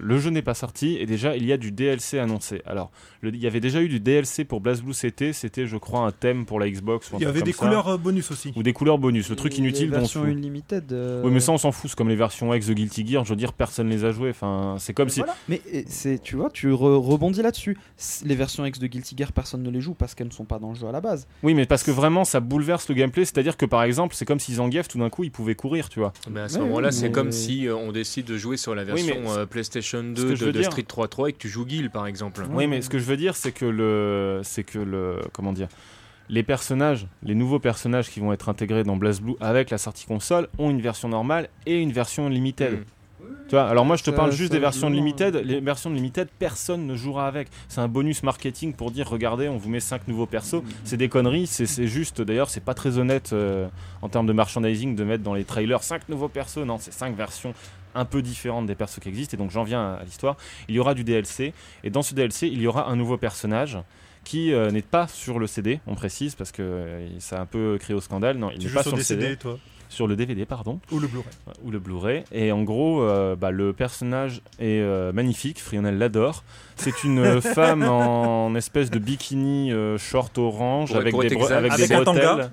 [0.00, 2.62] le jeu n'est pas sorti et déjà il y a du DLC annoncé.
[2.66, 6.00] Alors le- il y avait déjà eu du DLC pour BlazBlue CT, c'était je crois
[6.00, 7.58] un thème pour la Xbox ou un Il y avait comme des ça.
[7.66, 8.52] couleurs euh, bonus aussi.
[8.56, 10.30] ou des couleurs bonus, le truc inutile dont on se versions fout.
[10.30, 10.92] Unlimited.
[10.92, 13.24] euh, Oui mais ça on s'en fout, c'est comme les versions X de Guilty Gear,
[13.24, 15.20] je veux dire personne les a jouées, enfin c'est comme si...
[15.20, 15.36] Voilà.
[15.48, 17.76] Mais c'est, tu vois, tu re- rebondis là-dessus.
[18.24, 20.58] Les versions X de Guilty Gear, personne ne les joue parce qu'elles ne sont pas
[20.58, 21.26] dans le jeu à la base.
[21.42, 24.40] Oui mais parce que vraiment ça bouleverse le gameplay, c'est-à-dire que par exemple c'est comme
[24.40, 26.12] si Zangief tout d'un coup il pouvait courir tu vois.
[26.30, 28.56] Mais à ce Ouais, moment-là, oui, c'est mais- comme si euh, on décide de jouer
[28.56, 31.38] sur la version euh, PlayStation que 2 je de, de dire- Street 3.3 et que
[31.38, 32.42] tu joues Guile par exemple.
[32.52, 35.68] Oui, mais ce que je veux dire, c'est que le, c'est que le, comment dire,
[36.30, 40.48] les personnages, les nouveaux personnages qui vont être intégrés dans BlazBlue avec la sortie console
[40.58, 42.72] ont une version normale et une version limited.
[42.80, 42.84] Mm.
[43.48, 45.06] Tu vois, alors moi je te Ça- parle juste ça, des versions évidemment.
[45.06, 45.34] limited.
[45.44, 47.48] Les versions limited, personne ne jouera avec.
[47.68, 50.62] C'est un bonus marketing pour dire regardez, on vous met 5 nouveaux persos.
[50.84, 52.20] C'est des conneries, c'est c'est juste.
[52.20, 53.66] D'ailleurs, c'est pas très honnête euh,
[54.02, 56.58] en termes de merchandising de mettre dans les trailers 5 nouveaux persos.
[56.66, 57.54] Non, c'est 5 versions
[57.94, 59.34] un peu différentes des persos qui existent.
[59.34, 60.36] Et donc j'en viens à, à l'histoire.
[60.68, 61.54] Il y aura du DLC.
[61.84, 63.78] Et dans ce DLC, il y aura un nouveau personnage
[64.24, 67.46] qui euh, n'est pas sur le CD, on précise, parce que euh, ça a un
[67.46, 68.36] peu créé au scandale.
[68.36, 69.58] Non, il Tu n'est pas sur sur le CD, CD, toi?
[69.88, 71.26] Sur le DVD, pardon Ou le Blu-ray.
[71.64, 72.24] ou le Blu-ray.
[72.32, 76.44] Et en gros, euh, bah, le personnage est euh, magnifique, Frionel l'adore.
[76.76, 81.26] C'est une euh, femme en espèce de bikini euh, short orange Pour- avec pour des,
[81.28, 82.34] être bre- exact, avec avec des un tanga.
[82.34, 82.50] bretelles.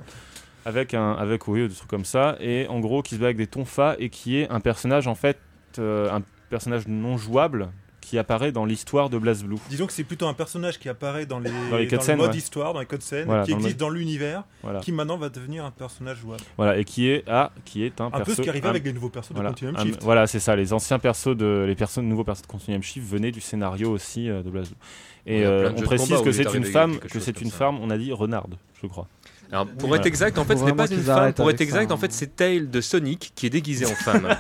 [0.68, 3.38] Avec un, avec oui, des trucs comme ça, et en gros qui se bat avec
[3.38, 5.38] des tonfas et qui est un personnage en fait,
[5.78, 7.70] euh, un personnage non jouable
[8.06, 9.56] qui apparaît dans l'histoire de BlazBlue.
[9.70, 12.32] Disons que c'est plutôt un personnage qui apparaît dans les, Dans les le cutscenes, mode
[12.32, 12.38] ouais.
[12.38, 15.30] histoire, dans les cutscenes, Voilà, qui dans le existe dans l'univers, Voilà, qui maintenant va
[15.30, 16.44] devenir un personnage jouable.
[16.56, 18.70] voilà, et qui est ah, qui est un, Un peu perso- ce qui arrivait un-
[18.72, 20.04] avec les nouveaux persos Voilà, de Continuum un- Shift.
[20.04, 20.56] voilà, c'est ça.
[20.56, 24.44] Les anciens persos de, les nouveaux persos de Continuum Shift venaient du scénario aussi euh,
[24.44, 24.76] de BlazBlue.
[25.26, 27.80] Et euh, on jeux de précise que c'est une femme, que c'est une femme.
[27.82, 29.08] On a dit renarde, je crois.
[29.52, 31.34] Alors pour être exact, en fait, ce n'est pas une femme.
[31.34, 31.98] Pour être ça, exact, en hein.
[31.98, 34.28] fait, c'est Tail de Sonic qui est déguisé en femme.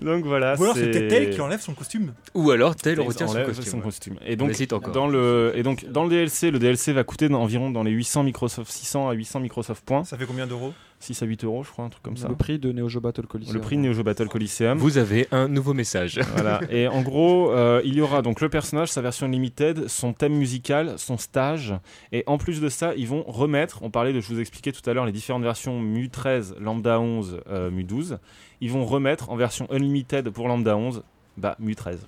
[0.00, 0.56] Donc voilà.
[0.58, 2.12] Ou alors c'est peut-être qui enlève son costume.
[2.34, 3.64] Ou alors Tails retient son costume.
[3.64, 3.82] son ouais.
[3.82, 4.16] costume.
[4.26, 4.92] Et On donc hésite encore.
[4.92, 8.24] dans le et donc dans le DLC, le DLC va coûter environ dans les 800
[8.24, 10.72] Microsoft 600 à 800 Microsoft points, Ça fait combien d'euros?
[11.02, 12.28] 6 à 8 euros, je crois, un truc comme ça.
[12.28, 13.54] Le prix de Neo Geo Battle Coliseum.
[13.54, 14.78] Le prix de Neo Geo Battle Coliseum.
[14.78, 16.20] Vous avez un nouveau message.
[16.34, 16.60] Voilà.
[16.70, 20.34] Et en gros, euh, il y aura donc le personnage, sa version limited, son thème
[20.34, 21.74] musical, son stage.
[22.12, 24.88] Et en plus de ça, ils vont remettre, on parlait de, je vous expliquais tout
[24.88, 28.18] à l'heure, les différentes versions Mu 13, Lambda 11, euh, Mu 12.
[28.60, 31.02] Ils vont remettre en version unlimited pour Lambda 11,
[31.36, 32.06] bah, Mu 13.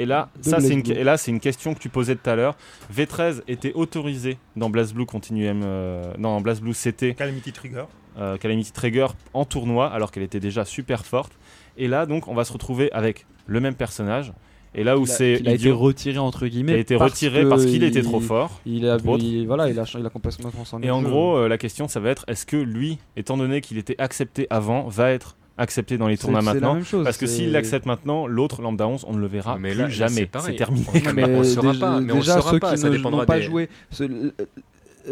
[0.00, 1.00] Et là, De ça, c'est une, BlazBlue.
[1.00, 2.56] et là, c'est une question que tu posais tout à l'heure.
[2.94, 7.84] V13 était autorisé dans BlazBlue Continuum, euh, dans BlazBlue CT, Calamity Trigger.
[8.18, 11.32] euh, Calamity Trigger en tournoi alors qu'elle était déjà super forte.
[11.76, 14.32] Et là donc on va se retrouver avec le même personnage.
[14.74, 16.74] Et là où Il a- c'est il a été retiré entre il guillemets.
[16.74, 18.60] a été parce retiré parce qu'il était il- trop fort.
[18.66, 20.86] Il a, il- voilà, il a, il a complètement transformé.
[20.86, 21.08] Et en jeu.
[21.08, 24.46] gros euh, la question ça va être est-ce que lui, étant donné qu'il était accepté
[24.48, 28.26] avant, va être accepté dans les tournois maintenant même chose, Parce que s'il l'accepte maintenant,
[28.26, 30.28] l'autre Lambda 11, on ne le verra Mais plus là, jamais.
[30.40, 30.86] c'est terminé.
[30.88, 33.24] On- Mais on saura déjà, pas, mais on déjà, saura ceux pas, qui ne- n'ont
[33.24, 33.68] pas des- joué.
[33.90, 34.32] ce-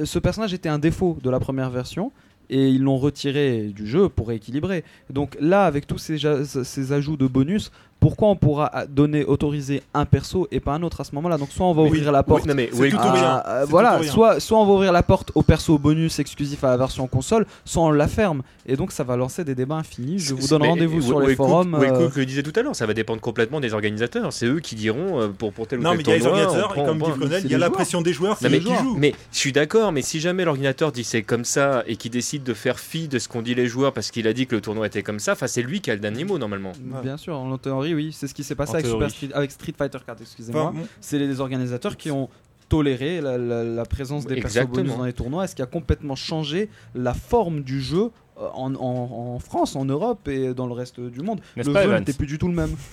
[0.05, 2.13] ce personnage était un défaut de la première version
[2.51, 4.85] et ils l'ont retiré du jeu pour rééquilibrer.
[5.11, 6.17] Donc là, avec tous ces,
[6.65, 7.71] ces ajouts de bonus,
[8.01, 11.37] pourquoi on pourra donner, autoriser un perso et pas un autre à ce moment-là?
[11.39, 11.89] Donc soit on va Oui.
[11.89, 14.73] ouvrir la porte Oui, non, mais oui, à- euh, C'est voilà, soit, soit on va
[14.73, 18.43] ouvrir la porte au perso bonus exclusif à la version console, soit on la ferme.
[18.67, 20.19] Et donc ça va lancer des débats infinis.
[20.19, 21.75] Je vous donne rendez-vous euh, sur les forums.
[21.75, 24.33] euh, Waycook le disait tout à l'heure, ça va dépendre complètement des organisateurs.
[24.33, 26.17] C'est eux qui diront euh, pour, pour tel ou Non, tel mais il y a
[26.19, 27.73] les organisateurs, prend- et comme dit c'est il y a la joueurs.
[27.73, 28.97] pression des joueurs, c'est Non, mais, qui jouent.
[28.99, 32.43] mais je suis d'accord, mais si jamais l'ordinateur dit c'est comme ça et qu'il décide
[32.45, 34.61] de faire fi de ce qu'ont dit les joueurs parce qu'il a dit que le
[34.61, 36.73] tournoi était comme ça, enfin c'est lui qui a le dernier mot normalement.
[37.03, 38.87] Bien sûr, en théorie, oui, c'est ce qui s'est passé avec.
[38.87, 40.73] Super Street, avec Street Fighter 4, excusez-moi.
[40.75, 42.29] Bon, c'est les organisateurs qui ont
[42.69, 44.35] toléré la, la- la présence des
[44.67, 48.47] bonus dans les tournois, et ce qui a complètement changé la forme du jeu euh,
[48.55, 51.41] en, en- en France, en Europe et dans le reste du monde.
[51.57, 52.75] Le jeu n'était plus du tout le même.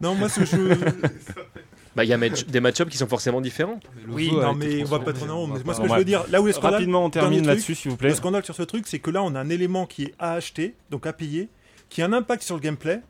[0.00, 0.70] Non, moi, ce jeu.
[1.94, 3.78] Bah il y a match- des match-ups qui sont forcément différents.
[4.08, 5.46] Oui, non, mais on va pas transformé, en haut.
[5.64, 7.74] Moi, ce que je veux dire, là où est le scandale, Rapidement, on termine là-dessus,
[7.76, 8.08] s'il vous plaît.
[8.08, 10.32] le scandale sur ce truc, c'est que là, on a un élément qui est à
[10.32, 11.48] acheter, donc à payer,
[11.90, 13.00] qui a un impact sur le gameplay,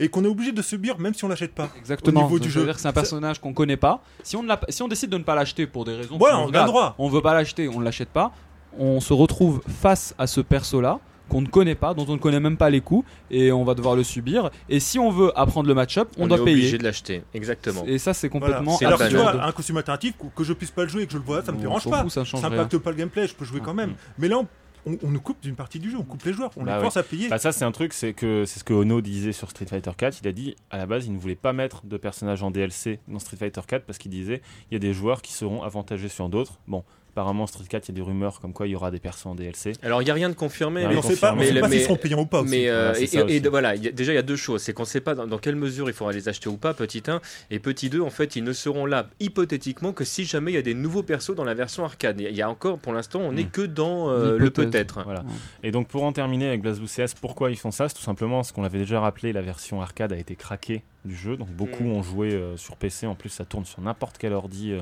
[0.00, 1.68] et qu'on est obligé de subir même si on l'achète pas.
[1.78, 2.20] Exactement.
[2.20, 2.66] Au niveau du jeu.
[2.76, 4.02] c'est un personnage qu'on connaît pas.
[4.22, 6.16] Si on, ne l'a pas- si on décide de ne pas l'acheter pour des raisons.
[6.18, 6.94] Voilà, on a le regardent, droit.
[6.98, 8.32] On veut pas l'acheter, on ne l'achète pas.
[8.78, 12.38] On se retrouve face à ce perso-là qu'on ne connaît pas, dont on ne connaît
[12.40, 14.50] même pas les coups, et on va devoir le subir.
[14.68, 16.56] Et si on veut apprendre le match-up, on, On, doit est payer.
[16.58, 17.22] obligé de l'acheter.
[17.32, 17.82] Exactement.
[17.86, 18.46] Et ça, c'est Voilà.
[18.56, 21.02] complètement C'est Alors que tu vois, un costume alternatif, que- je puisse pas le jouer
[21.02, 22.06] et que je le vois, ça me dérange pas.
[22.10, 23.94] ça change Ça impacte pas le gameplay, je peux jouer quand même.
[24.18, 24.46] Mais là, on,
[24.86, 26.82] on- on nous coupe d'une partie du jeu, on coupe les joueurs, on Bah les
[26.82, 27.28] force à payer.
[27.28, 29.90] Bah ça c'est un truc, c'est que c'est ce que Ono disait sur Street Fighter
[29.96, 30.18] 4.
[30.22, 33.00] Il a dit à la base il ne voulait pas mettre de personnages en DLC
[33.08, 36.08] dans Street Fighter 4 parce qu'il disait il y a des joueurs qui seront avantagés
[36.08, 36.58] sur d'autres.
[36.68, 36.84] Bon,
[37.14, 39.26] apparemment Street 4 il y a des rumeurs comme quoi il y aura des persos
[39.26, 39.72] en DLC.
[39.82, 40.80] Alors il y a rien de confirmé.
[40.82, 41.46] Mais mais mais on sait pas, on confirmé.
[41.46, 42.50] sait Mais- pas mais- s'ils seront payants ou pas aussi.
[42.50, 42.92] Mais euh,
[43.28, 45.00] et, voilà, il y a- déjà il y a deux choses, c'est qu'on ne sait
[45.00, 47.88] pas dans, dans quelle mesure il faudra les acheter ou pas, petit 1, et petit
[47.90, 50.74] 2, en fait, ils ne seront là hypothétiquement que si jamais il y a des
[50.74, 52.20] nouveaux persos dans la version arcade.
[52.20, 53.50] Il y a encore, pour l'instant, on n'est Mm.
[53.50, 55.02] que dans euh, le peut-être.
[55.04, 55.24] Voilà.
[55.62, 57.88] Et donc pour en terminer avec BlazBlue CS, pourquoi ils font ça?
[57.88, 61.14] C'est tout simplement ce qu'on l'avait déjà rappelé, la version arcade a été craquée du
[61.16, 61.92] jeu, donc beaucoup Mm.
[61.92, 63.06] ont joué euh, sur PC.
[63.06, 64.80] En plus, ça tourne sur n'importe quel ordi euh,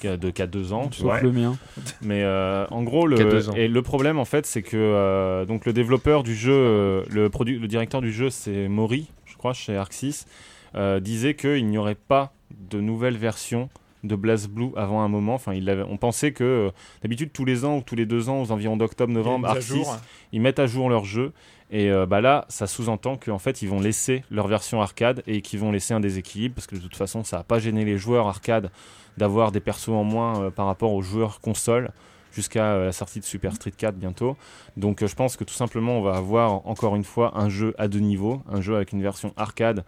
[0.00, 0.88] qui a de a deux ans.
[0.88, 1.56] tu Sauf le mien.
[2.02, 3.16] Mais euh, en gros, le,
[3.56, 7.28] et le problème en fait, c'est que euh, donc le développeur du jeu, euh, le,
[7.28, 10.26] le directeur du jeu, c'est Mori, je crois, chez Arc 6,
[10.76, 12.32] euh, disait qu'il n'y aurait pas
[12.70, 13.68] de nouvelle version
[14.04, 15.34] de BlazBlue avant un moment.
[15.34, 16.70] Enfin, il avait- on pensait que euh,
[17.02, 19.62] d'habitude tous les ans ou tous les deux ans, aux environs d'octobre-novembre, Mise à Arc
[19.62, 19.96] 6 jour.
[20.32, 21.32] ils mettent à jour leur jeu.
[21.70, 25.40] Et euh, bah là, ça sous-entend qu'en fait, ils vont laisser leur version arcade et
[25.40, 27.98] qu'ils vont laisser un déséquilibre parce que de toute façon, ça n'a pas gêné les
[27.98, 28.70] joueurs arcade
[29.16, 31.90] d'avoir des persos en moins euh, par rapport aux joueurs console
[32.32, 34.36] jusqu'à euh, la sortie de Super Street 4 bientôt.
[34.76, 37.88] Donc je pense que tout simplement, on va avoir encore une fois un jeu à
[37.88, 39.84] deux niveaux, un jeu avec une version arcade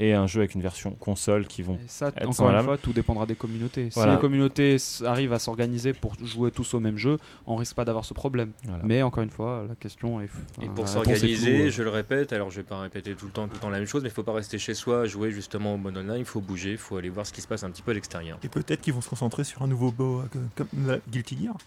[0.00, 2.78] et un jeu avec une version console qui vont Et ça, être encore une fois,
[2.78, 3.90] tout dépendra des communautés.
[3.94, 4.12] Voilà.
[4.12, 7.84] Si les communautés arrivent à s'organiser pour jouer tous au même jeu, on risque pas
[7.84, 8.52] d'avoir ce problème.
[8.64, 8.82] Voilà.
[8.82, 10.30] Mais encore une fois, la question est.
[10.62, 13.54] Et pour s'organiser, je le répète, alors je vais pas répéter tout le temps, tout
[13.54, 15.76] le temps la même chose, mais il faut pas rester chez soi, jouer justement au
[15.76, 17.82] mode online, il faut bouger, il faut aller voir ce qui se passe un petit
[17.82, 18.38] peu à l'extérieur.
[18.42, 21.58] Et peut-être qu'ils vont se concentrer sur un nouveau beau euh, comme la Guilty Gear.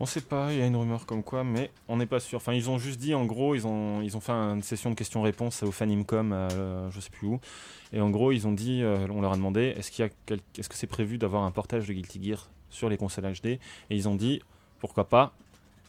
[0.00, 2.38] On sait pas, il y a une rumeur comme quoi, mais on n'est pas sûr.
[2.38, 4.96] Enfin, ils ont juste dit, en gros, ils ont, ils ont fait une session de
[4.96, 7.40] questions-réponses au Fanimcom, euh, je sais plus où.
[7.92, 10.74] Et en gros, ils ont dit, euh, on leur a demandé, est-ce qu'il est-ce que
[10.74, 14.16] c'est prévu d'avoir un portage de Guilty Gear sur les consoles HD Et ils ont
[14.16, 14.42] dit,
[14.80, 15.32] pourquoi pas,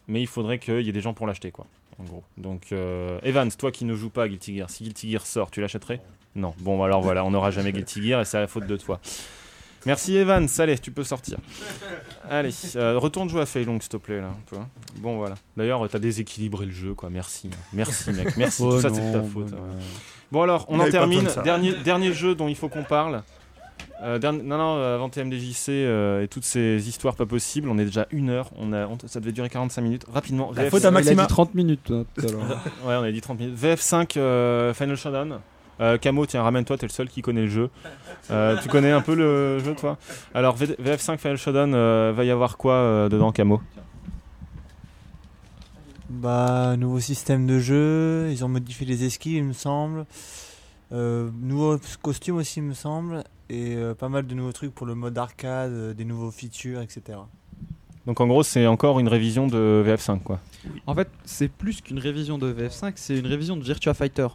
[0.07, 1.65] mais il faudrait qu'il y ait des gens pour l'acheter, quoi.
[1.97, 2.23] En gros.
[2.37, 5.49] Donc, euh, Evans, toi qui ne joues pas à Guilty Gear, si Guilty Gear sort,
[5.49, 5.99] tu l'achèterais?
[6.35, 6.53] Non.
[6.59, 8.99] Bon, alors voilà, on n'aura jamais Guilty Gear et c'est à la faute de toi.
[9.85, 11.37] Merci Evans, allez, tu peux sortir.
[12.29, 14.31] Allez, euh, retourne jouer à Feilong s'il te plaît là.
[14.49, 14.67] tu vois.
[14.97, 15.35] Bon voilà.
[15.55, 17.09] D'ailleurs, t'as déséquilibré le jeu quoi.
[17.09, 18.63] Merci, merci mec, merci.
[18.65, 19.51] Oh Tout ça c'est de ta faute.
[19.51, 19.77] bah non.
[20.31, 21.23] Bon alors, on Il en termine.
[21.23, 21.43] de.
[21.43, 23.21] Dernier, dernier jeu dont il faut qu'on parle.
[24.03, 27.85] Euh, non, non, euh, avant TMDJC euh, et toutes ces histoires pas possibles, on est
[27.85, 28.49] déjà une heure.
[28.57, 30.03] On a, on- ça devait durer 45 minutes.
[30.11, 30.51] Rapidement.
[30.53, 31.21] La VF faute à Il a Maxima.
[31.23, 32.41] dit 30 minutes hein, tout à l'heure.
[32.85, 33.57] Ouais, on a dit 30 minutes.
[33.57, 35.39] VF5 euh, Final Showdown.
[35.81, 37.69] Euh, Camo, tiens, ramène-toi, t'es le seul qui connaît le jeu.
[38.31, 39.97] Euh, tu connais un peu le jeu, toi?
[40.33, 43.61] Alors, V- VF5 Final Showdown, euh, va y avoir quoi euh, dedans, Camo?
[46.09, 50.05] Bah, nouveau système de jeu, ils ont modifié les esquives, il me semble.
[50.91, 53.23] Euh, nouveau costume aussi, il me semble.
[53.49, 57.17] Et euh, pas mal de nouveaux trucs pour le mode arcade, des nouveaux features, etc.
[58.05, 60.39] Donc, en gros, c'est encore une révision de VF5, quoi.
[60.85, 64.27] En fait, c'est plus qu'une révision de VF5, c'est une révision de Virtua Fighter.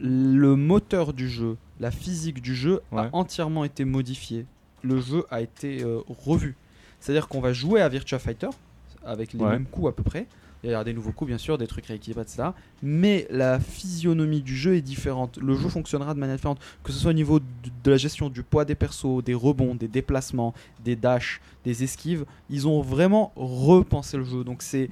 [0.00, 3.00] Le moteur du jeu, la physique du jeu Ouais.
[3.02, 4.46] a entièrement été modifié.
[4.82, 6.56] Le jeu a été euh, revu.
[7.00, 8.48] C'est-à-dire qu'on va jouer à Virtua Fighter
[9.04, 9.50] avec les Ouais.
[9.50, 10.26] mêmes coups à peu près.
[10.62, 12.44] Il y a des nouveaux coups, bien sûr, des trucs rééquilibrés, etc.
[12.82, 15.36] Mais la physionomie du jeu est différente.
[15.36, 17.44] Le jeu fonctionnera de manière différente, que ce soit au niveau de,
[17.84, 22.24] de la gestion du poids des persos, des rebonds, des déplacements, des dashs, des esquives.
[22.48, 24.42] Ils ont vraiment repensé le jeu.
[24.42, 24.88] Donc c'est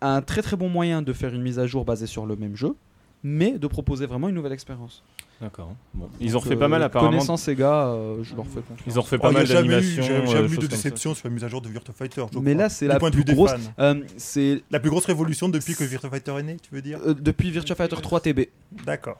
[0.00, 2.56] un très très bon moyen de faire une mise à jour basée sur le même
[2.56, 2.74] jeu,
[3.22, 5.02] mais de proposer vraiment une nouvelle expérience.
[5.40, 5.74] D'accord.
[5.94, 6.08] Bon.
[6.20, 7.12] Ils ont refait pas euh, mal apparemment.
[7.12, 8.80] Connaissant Sega, euh, je leur fais confiance.
[8.86, 10.02] Ils ont refait Oh, pas mal jamais eu- d'animations.
[10.02, 12.22] J'ai euh, jamais eu choses de déception sur la mise à jour de Virtua Fighter.
[12.30, 12.64] je Mais crois.
[12.64, 13.50] là, c'est la plus grosse.
[13.78, 16.98] euh, c'est La plus grosse révolution depuis que Virtua Fighter est né, tu veux dire?
[17.06, 18.48] Euh, depuis Virtua Fighter 3 TB.
[18.84, 19.18] D'accord.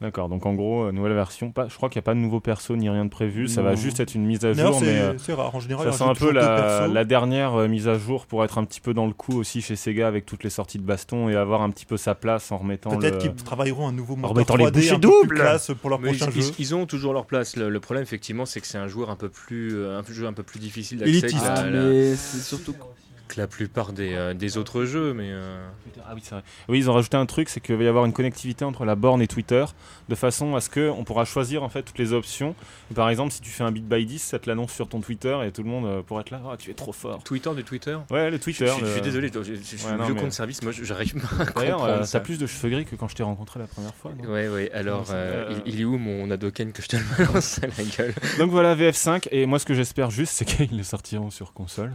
[0.00, 0.28] D'accord.
[0.28, 1.50] Donc en gros, euh, nouvelle version.
[1.52, 3.48] Pas, je crois qu'il n'y a pas de nouveau perso ni rien de prévu.
[3.48, 4.88] Ça va juste être une mise à jour, mais.
[4.88, 5.54] euh, c'est rare.
[5.54, 8.64] En général, Ça sent un peu la, dernière euh, mise à jour pour être un
[8.64, 11.34] petit peu dans le coup aussi chez Sega avec toutes les sorties de baston et
[11.34, 13.30] avoir un petit peu sa place en remettant Peut-être le...
[13.32, 15.98] qu'ils travailleront un nouveau moteur remettant les 3D bouchées un peu plus classe pour leur
[16.00, 16.50] Mais prochain ils, jeu.
[16.58, 17.56] ils- ils ont toujours leur place.
[17.56, 20.32] Le, le problème, effectivement, c'est que c'est un joueur un peu plus, un jeu un
[20.34, 22.74] peu plus difficile d'accès Ah, la- mais c'est surtout.
[23.28, 25.12] Que la plupart des, euh, des autres jeux.
[25.12, 25.66] Mais euh,
[26.06, 26.42] Ah oui, c'est vrai.
[26.68, 28.94] Oui, ils ont rajouté un truc, c'est qu'il va y avoir une connectivité entre la
[28.94, 29.64] borne et Twitter,
[30.08, 32.54] de façon à ce que on pourra choisir en fait toutes les options.
[32.94, 35.36] Par exemple, si tu fais un bit by 10, ça te l'annonce sur ton Twitter
[35.44, 36.40] et tout le monde euh, pourra être là.
[36.50, 37.22] Ah, tu es trop fort.
[37.24, 37.96] Twitter du Twitter?
[38.10, 38.66] Ouais, le Twitter.
[38.66, 40.62] je- je le- suis désolé, je, je- je suis Ouais, non, vieux mais- compte service.
[40.62, 42.18] Moi, je- j'arrive pas à D'ailleurs, comprendre euh, ça.
[42.20, 44.12] t'as plus de cheveux gris que quand je t'ai rencontré la première fois.
[44.16, 44.30] non?
[44.32, 44.70] Ouais, ouais.
[44.72, 47.66] Alors, euh, euh, il, il est où mon Adoken que je te le balance à
[47.66, 48.14] la gueule?
[48.38, 49.28] Donc voilà, VF5.
[49.32, 51.92] Et moi, ce que j'espère juste, c'est qu'ils le sortiront sur console.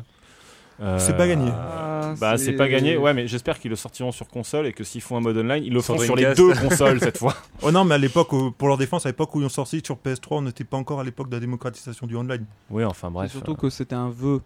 [0.79, 1.51] Euh, C'est pas gagné.
[1.53, 2.97] Ah, Bah, c'est pas gagné.
[2.97, 5.63] Ouais, mais j'espère qu'ils le sortiront sur console et que s'ils font un mode online,
[5.63, 7.35] ils le feront sur les deux consoles cette fois.
[7.61, 9.95] Oh non, mais à l'époque, pour leur défense, à l'époque où ils ont sorti sur
[9.97, 12.45] PS3, on n'était pas encore à l'époque de la démocratisation du online.
[12.71, 13.31] Oui, enfin bref.
[13.31, 14.41] surtout euh, que c'était un vœu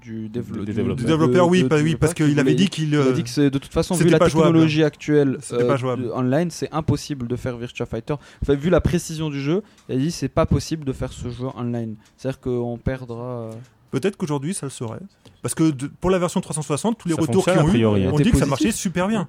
[0.00, 0.96] du, dévelop- Des du- développeurs.
[0.96, 2.88] Du De- développeur, oui, de- pas- du oui, développeur parce qu'il avait dit qu'il.
[2.88, 4.48] Il a euh, dit que de toute façon, vu la pas jouable.
[4.48, 6.04] technologie actuelle C'était pas jouable.
[6.04, 8.14] de- online, c'est impossible de faire Virtua Fighter.
[8.42, 11.28] Enfin, vu la précision du jeu, il a dit c'est pas possible de faire ce
[11.30, 11.94] jeu online.
[12.16, 13.22] C'est-à-dire qu'on perdra.
[13.22, 13.50] euh,
[13.92, 14.98] Peut-être qu'aujourd'hui ça le serait.
[15.42, 18.04] Parce que de- pour la version 360, tous les Ça retours qu'ils a ont priori,
[18.04, 18.10] hein.
[18.12, 19.28] on dit que ça marchait super bien.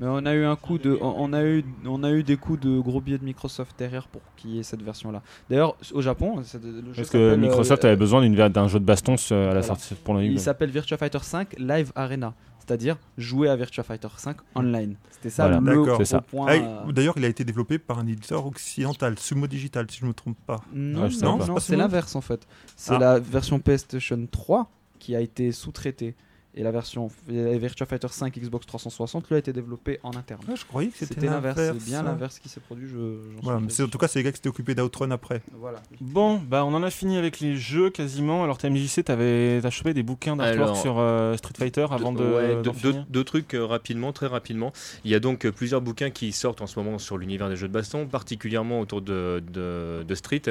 [0.00, 2.58] Mais on a eu un coup de, on a eu, on a eu des coups
[2.60, 5.22] de gros billets de Microsoft derrière pour qu'il y ait cette version-là.
[5.48, 8.66] D'ailleurs, au Japon, c'est- le jeu Parce que s'appelle, Microsoft euh, avait besoin d'une- d'un
[8.68, 9.62] jeu de baston euh, à la Voilà.
[9.62, 12.34] sortie pour le Il s'appelle Virtua Fighter 5 Live Arena,
[12.66, 14.96] c'est-à-dire jouer à Virtua Fighter 5 online.
[15.10, 15.60] C'était ça Voilà.
[15.60, 15.86] le D'accord.
[15.86, 16.20] gros C'est ça.
[16.20, 16.46] point.
[16.50, 20.04] Ah, euh, D'ailleurs, il a été développé par un éditeur occidental, Sumo Digital, si je
[20.04, 20.60] ne me trompe pas.
[20.72, 22.46] Non, savais non, C'est l'inverse en fait.
[22.76, 22.98] C'est Ah.
[22.98, 26.14] la version PlayStation 3 qui a été sous-traitée
[26.56, 30.40] et la version la Virtua Fighter 5 Xbox 360 lui a été développée en interne.
[30.54, 32.86] Je croyais que c'était l'inverse, c'est bien l'inverse qui s'est produit.
[32.88, 32.96] Je,
[33.42, 35.42] Voilà, mais en tout cas, c'est les gars qui s'étaient occupés d'Outrun après.
[35.58, 35.82] Voilà.
[36.00, 38.44] Bon, bah on en a fini avec les jeux quasiment.
[38.44, 42.24] Alors TMJC, t'as chopé des bouquins d'artwork sur euh, Street Fighter avant de.
[42.24, 42.62] Ouais,
[43.08, 44.72] deux, trucs euh, rapidement, très rapidement.
[45.04, 47.56] Il y a donc euh, plusieurs bouquins qui sortent en ce moment sur l'univers des
[47.56, 50.42] jeux de baston, particulièrement autour de, de- de Street.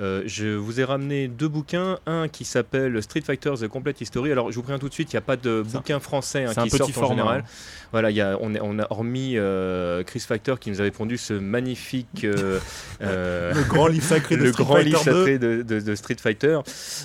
[0.00, 4.32] Euh, je vous ai ramené deux bouquins, un qui s'appelle Street Fighter The Complete History.
[4.32, 6.00] Alors je vous préviens tout de suite, il n'y a pas de C'est un- bouquin
[6.00, 7.40] français hein, qui petit sort en format, général.
[7.40, 7.50] hein.
[7.92, 11.34] Voilà, il y a, on, a hormis euh, Chris Factor qui nous avait pondu ce
[11.34, 12.58] magnifique euh,
[13.02, 15.12] euh, Le grand livre sacré de le Street grand Fighter livre 2.
[15.12, 16.58] sacré de, de- de Street Fighter,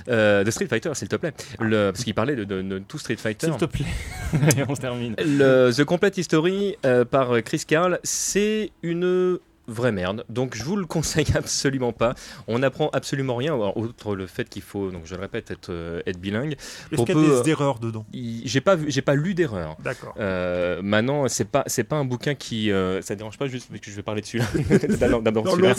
[0.07, 2.99] euh, de Street Fighter, s'il te plaît, le, parce qu'il parlait de, de- de tout
[2.99, 3.47] Street Fighter.
[3.47, 3.85] S'il te plaît.
[4.57, 5.15] Et on se termine.
[5.19, 6.77] Le The Complete History
[7.11, 10.26] par Chris Carl, c'est une vraie merde.
[10.30, 12.15] Donc je vous le conseille absolument pas.
[12.47, 16.01] On n'apprend absolument rien, outre le fait qu'il faut, donc je le répète, être, euh,
[16.05, 16.53] être bilingue.
[16.91, 18.05] Est-ce qu'il y a des euh, erreurs dedans?
[18.13, 19.78] J'ai pas, j'ai pas lu d'erreur.
[19.84, 20.15] D'accord.
[20.20, 23.91] Euh, maintenant, c'est pas, c'est pas un bouquin qui, euh, ça dérange pas juste que
[23.91, 24.45] je vais parler dessus là.
[25.22, 25.74] D'abord, celui-là.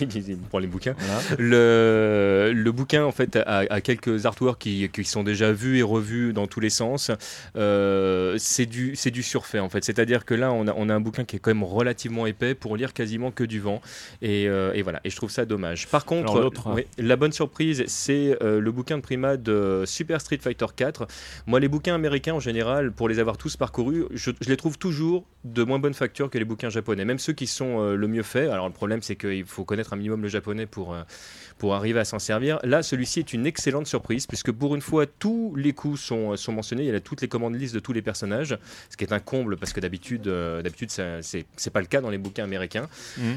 [0.00, 0.94] Il prend les bouquins.
[0.98, 1.20] Voilà.
[1.38, 5.82] Le, le bouquin, en fait, a, a quelques artworks qui, qui sont déjà vus et
[5.82, 7.10] revus dans tous les sens.
[7.56, 9.84] Euh, c'est du, c'est du surfait, en fait.
[9.84, 12.54] C'est-à-dire que là, on a, on a un bouquin qui est quand même relativement épais
[12.60, 13.80] pour lire quasiment que du vent.
[14.22, 15.00] Et, euh, et voilà.
[15.04, 15.88] Et je trouve ça dommage.
[15.88, 19.84] Par contre, Alors, l'autre, oui, la bonne surprise, c'est euh, le bouquin de Prima de
[19.86, 21.06] Super Street Fighter 4.
[21.46, 24.78] Moi, les bouquins américains, en général, pour les avoir tous parcourus, je, je les trouve
[24.78, 27.04] toujours de moins bonne facture que les bouquins japonais.
[27.04, 28.50] Même ceux qui sont euh, le mieux faits.
[28.50, 31.02] Alors, le problème, c'est qu'il faut connaître un minimum le japonais pour, euh,
[31.56, 32.58] pour arriver à s'en servir.
[32.62, 36.52] Là, celui-ci est une excellente surprise, puisque pour une fois, tous les coups sont, sont
[36.52, 36.82] mentionnés.
[36.84, 38.58] Il y a toutes les commandes listes de tous les personnages,
[38.90, 42.10] ce qui est un comble, parce que d'habitude, euh, d'habitude c'est pas le cas dans
[42.10, 42.88] les bouquins américains.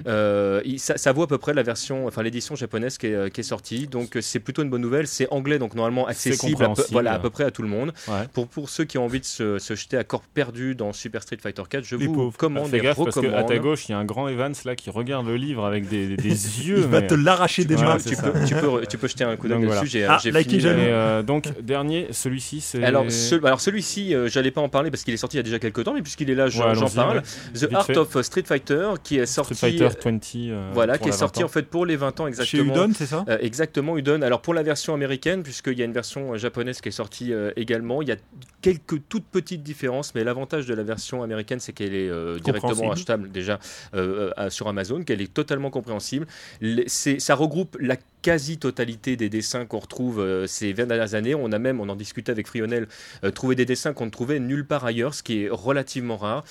[0.07, 3.13] Euh, il- ça, ça vaut à peu près la version, enfin l'édition japonaise qui est,
[3.15, 3.87] euh, qui est sortie.
[3.87, 5.07] Donc euh, c'est plutôt une bonne nouvelle.
[5.07, 7.93] C'est anglais, donc normalement accessible, à peu, voilà, à peu près à tout le monde.
[8.07, 8.27] Ouais.
[8.33, 11.21] Pour, pour ceux qui ont envie de se, se jeter à corps perdu dans Super
[11.21, 12.37] Street Fighter 4, je Les vous pauvres.
[12.37, 13.35] commande Fais et gaffe parce recommande.
[13.35, 15.87] qu'à ta gauche, il y a un grand Evans là qui regarde le livre avec
[15.87, 16.29] des, des- des
[16.67, 16.77] yeux.
[16.79, 17.97] Il va te l'arracher des mains.
[17.97, 19.67] tu, peux, tu, peux, tu peux jeter un coup d'œil dessus.
[19.67, 19.85] voilà.
[19.85, 22.83] J'ai Ah, j'ai like fini et euh, donc, dernier, celui-ci, c'est.
[22.83, 25.41] Alors, ce- alors celui-ci, euh, j'allais pas en parler parce qu'il est sorti il y
[25.41, 27.17] a déjà quelques temps, mais puisqu'il est là, j'en Ouais, j'en allons-y, parle.
[27.17, 27.59] ouais.
[27.67, 27.97] The Art fait.
[27.97, 29.55] of Street Fighter, qui est sorti.
[29.55, 30.35] Street Fighter 20.
[30.51, 31.45] euh, voilà, pour qui est sorti 20 ans.
[31.45, 32.73] en fait pour les 20 ans Chez exactement.
[32.73, 33.25] Udon, c'est ça?
[33.27, 34.21] Euh, exactement, Udon.
[34.21, 37.33] Alors pour la version américaine, puisqu'il y a une version euh, japonaise qui est sortie
[37.33, 38.15] euh, également, il y a
[38.61, 42.91] quelques toutes petites différences, mais l'avantage de la version américaine, c'est qu'elle est euh, directement
[42.93, 43.59] achetable déjà
[43.93, 46.25] euh, euh, sur Amazon, qu'elle est totalement compréhensible.
[46.61, 51.35] Les- ça regroupe la quasi-totalité des dessins qu'on retrouve euh, ces 20 dernières années.
[51.35, 52.87] On a même, on en discutait avec Frionel,
[53.35, 56.43] trouvé des dessins qu'on ne trouvait nulle part ailleurs, ce qui est relativement rare.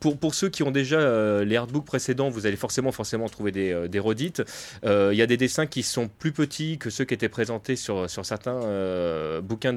[0.00, 3.88] Pour, pour ceux qui ont déjà les artbooks précédents, vous allez forcément, forcément trouver des,
[3.88, 4.42] des redites.
[4.84, 8.08] Il y a des dessins qui sont plus petits que ceux qui étaient présentés sur,
[8.08, 8.60] sur certains
[9.42, 9.76] bouquins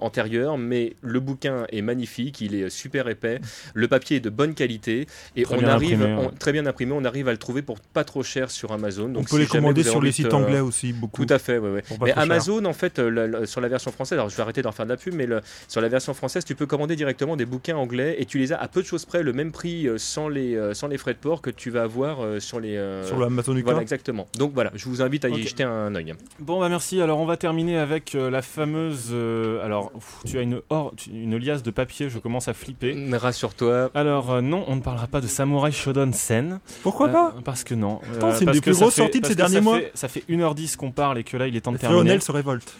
[0.00, 3.40] antérieurs, mais le bouquin est magnifique, il est super épais,
[3.74, 5.06] le papier est de bonne qualité
[5.36, 6.26] et Très on arrive, imprimé, ouais.
[6.32, 9.12] on- très bien imprimé, on arrive à le trouver pour pas trop cher sur Amazon.
[9.16, 11.24] On peut si les commander sur les sites de- anglais aussi, beaucoup.
[11.24, 12.18] Tout à fait, ouais, Mais cher.
[12.18, 14.72] Amazon, en fait, euh, le- le- sur la version française, alors je vais arrêter d'en
[14.72, 17.46] faire de la pub, mais le- sur la version française, tu peux commander directement des
[17.46, 19.98] bouquins anglais et tu les as à peu de choses près, le même prix euh,
[19.98, 22.76] sans les, euh, sans les frais de port que tu vas avoir euh, sur les.
[22.76, 23.64] euh, Sur le Amazon UK.
[23.64, 24.26] Voilà, exactement.
[24.38, 26.14] Donc voilà, je vous invite à y jeter un œil.
[26.38, 27.00] Bon, bah merci.
[27.00, 29.08] Alors, on va terminer avec euh, la fameuse.
[29.12, 32.54] euh, alors, pff, tu as une, or- tu- une liasse de papier, je commence à
[32.54, 32.94] flipper.
[33.94, 36.60] Alors, euh, non, on ne parlera pas de Samurai Shodown Sen.
[36.82, 38.00] Pourquoi Euh, pas Parce que non.
[38.14, 39.78] Attends, c'est une des plus grosses sorties de ces que ça derniers mois.
[39.78, 42.00] fait- Ça fait 1h10 qu'on parle et que là, il est temps de terminer.
[42.00, 42.72] Frionel se révolte.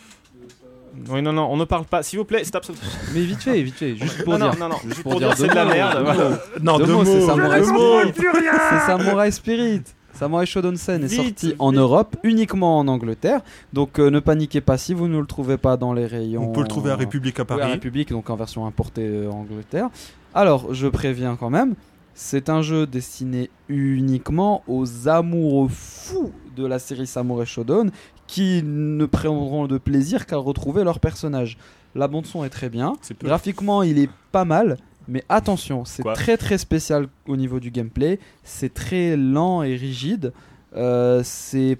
[1.11, 2.03] Oui, non, non, on ne parle pas.
[2.03, 2.77] S'il vous plaît, stop, stop.
[3.15, 4.59] Mais vite fait, vite fait, juste pour non, dire.
[4.59, 5.99] non, non, non, juste pour pour dire dire c'est de la merde.
[5.99, 6.39] deux voilà.
[6.63, 7.21] Non, Deux deux mots, c'est.
[7.21, 7.63] Samurai.
[7.63, 8.47] Spirit.
[8.71, 9.83] C'est Samurai Spirit.
[10.15, 11.57] Samurai Shodown Sen est Vite, sorti vite.
[11.59, 13.41] en Europe, uniquement en Angleterre.
[13.75, 16.45] Donc euh, ne paniquez pas si vous ne le trouvez pas dans les rayons.
[16.49, 17.73] On peut le trouver à République à Oui, à Paris.
[17.73, 19.91] République, donc en version importée euh, Angleterre.
[20.37, 21.77] Alors, je préviens quand même,
[22.13, 27.91] c'est un jeu destiné uniquement aux amoureux fous de la série Samurai Shodown
[28.27, 31.57] qui ne prendront de plaisir qu'à retrouver leur personnage.
[31.95, 32.93] La bande son est très bien,
[33.25, 34.77] graphiquement il est pas mal,
[35.09, 40.35] mais attention, c'est très très spécial au niveau du gameplay, c'est très lent et rigide,
[40.77, 41.79] Euh, c'est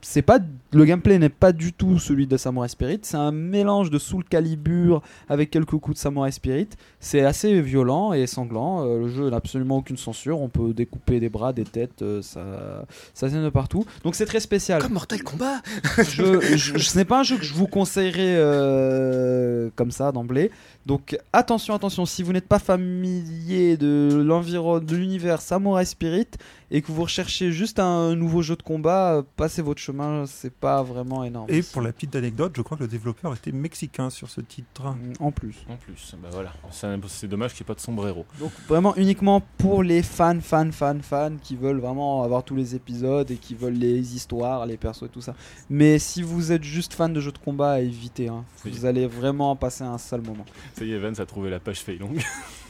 [0.00, 0.40] c'est pas
[0.74, 4.24] le gameplay n'est pas du tout celui de Samurai Spirit, c'est un mélange de Soul
[4.24, 6.68] Calibur avec quelques coups de Samurai Spirit.
[7.00, 8.84] C'est assez violent et sanglant.
[8.86, 10.40] Euh, le jeu n'a absolument aucune censure.
[10.40, 12.84] On peut découper des bras, des têtes, euh, ça
[13.14, 13.84] ça vient de partout.
[14.02, 14.82] Donc c'est très spécial.
[14.82, 15.62] Comme Mortal Kombat
[15.98, 20.50] je, je- ce n'est pas un jeu que je vous conseillerais euh, comme ça d'emblée.
[20.86, 26.26] Donc attention, attention, si vous n'êtes pas familier de l'environnement, de l'univers Samurai Spirit
[26.70, 30.82] et que vous recherchez juste un nouveau jeu de combat, passez votre chemin, c'est pas
[30.82, 31.46] vraiment énorme.
[31.50, 34.94] Et pour la petite anecdote, je crois que le développeur était mexicain sur ce titre.
[35.20, 35.56] En plus.
[35.68, 36.52] En plus, bah voilà.
[36.70, 38.24] C'est dommage qu'il n'y ait pas de sombrero.
[38.40, 42.74] Donc vraiment uniquement pour les fans, fans, fans, fans qui veulent vraiment avoir tous les
[42.74, 45.34] épisodes et qui veulent les histoires, les persos et tout ça.
[45.68, 48.28] Mais si vous êtes juste fan de jeux de combat, évitez.
[48.28, 48.44] hein.
[48.64, 48.70] Oui.
[48.70, 50.46] Vous allez vraiment passer un sale moment.
[50.78, 52.14] Ça y est, Evans a trouvé la page Feilong.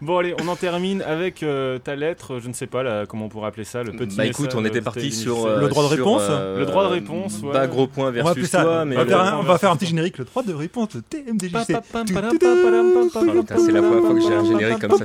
[0.00, 3.26] bon allez, on en termine avec euh, ta lettre, je ne sais pas là, comment
[3.26, 5.82] on pourrait appeler ça, le petit Bah écoute, on était parti sur euh, Le droit
[5.84, 7.52] de sur, réponse euh, Le droit de réponse, ouais.
[7.52, 8.62] Pas gros point On va versus ça.
[8.62, 10.42] toi, on, mais va faire le- un, on va faire un petit générique, le droit
[10.42, 11.54] de réponse TMDJC.
[11.54, 12.04] Oh, putain,
[13.58, 15.04] c'est la première fois que j'ai un générique comme ça.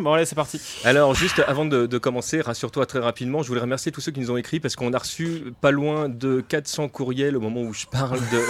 [0.00, 0.60] Bon allez, c'est parti.
[0.84, 4.20] Alors, juste avant de, de commencer, rassure-toi très rapidement, je voulais remercier tous ceux qui
[4.20, 7.72] nous ont écrit parce qu'on a reçu pas loin de 400 courriels au moment où
[7.74, 8.42] je parle de.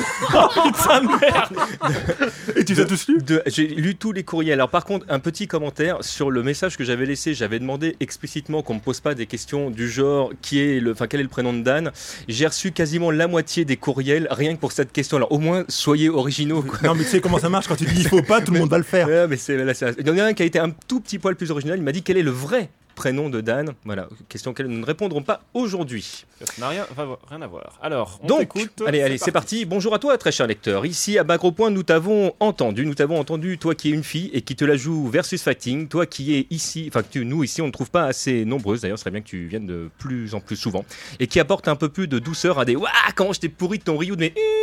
[2.56, 4.54] Et tu les as tous de- J'ai lu tous les courriels.
[4.54, 7.34] Alors, par contre, un petit commentaire sur le message que j'avais laissé.
[7.34, 11.06] J'avais demandé explicitement qu'on me pose pas des questions du genre qui est le, enfin,
[11.06, 11.92] quel est le prénom de Dan.
[12.28, 15.16] J'ai reçu quasiment la moitié des courriels rien que pour cette question.
[15.16, 16.62] Alors, au moins, soyez originaux.
[16.62, 16.78] Quoi.
[16.84, 18.60] Non, mais tu sais comment ça marche quand tu dis il faut pas, tout le
[18.60, 19.06] monde va le faire.
[19.08, 21.00] Ouais, mais c'est, là, c'est- Il y en a un qui a été un tout
[21.00, 21.78] petit poil plus original.
[21.78, 23.72] Il m'a dit quel est le vrai prénom de Dan.
[23.84, 26.24] Voilà, question auquel nous ne répondrons pas aujourd'hui.
[26.40, 26.86] Ça n'a rien,
[27.28, 27.78] rien à voir.
[27.82, 28.82] Alors, on Donc, t'écoute.
[28.86, 29.64] allez, allez, c'est parti.
[29.64, 30.84] Bonjour à toi, très cher lecteur.
[30.86, 32.84] Ici, à Bagro Point, nous t'avons entendu.
[32.86, 35.88] Nous t'avons entendu, toi qui es une fille et qui te la joue versus fighting.
[35.88, 38.80] Toi qui es ici, enfin, nous ici, on ne trouve pas assez nombreuses.
[38.82, 40.84] D'ailleurs, ce serait bien que tu viennes de plus en plus souvent.
[41.20, 43.78] Et qui apporte un peu plus de douceur à des Waouh, comment je t'ai pourri
[43.78, 44.32] de ton Ryu, mais.
[44.36, 44.62] hum.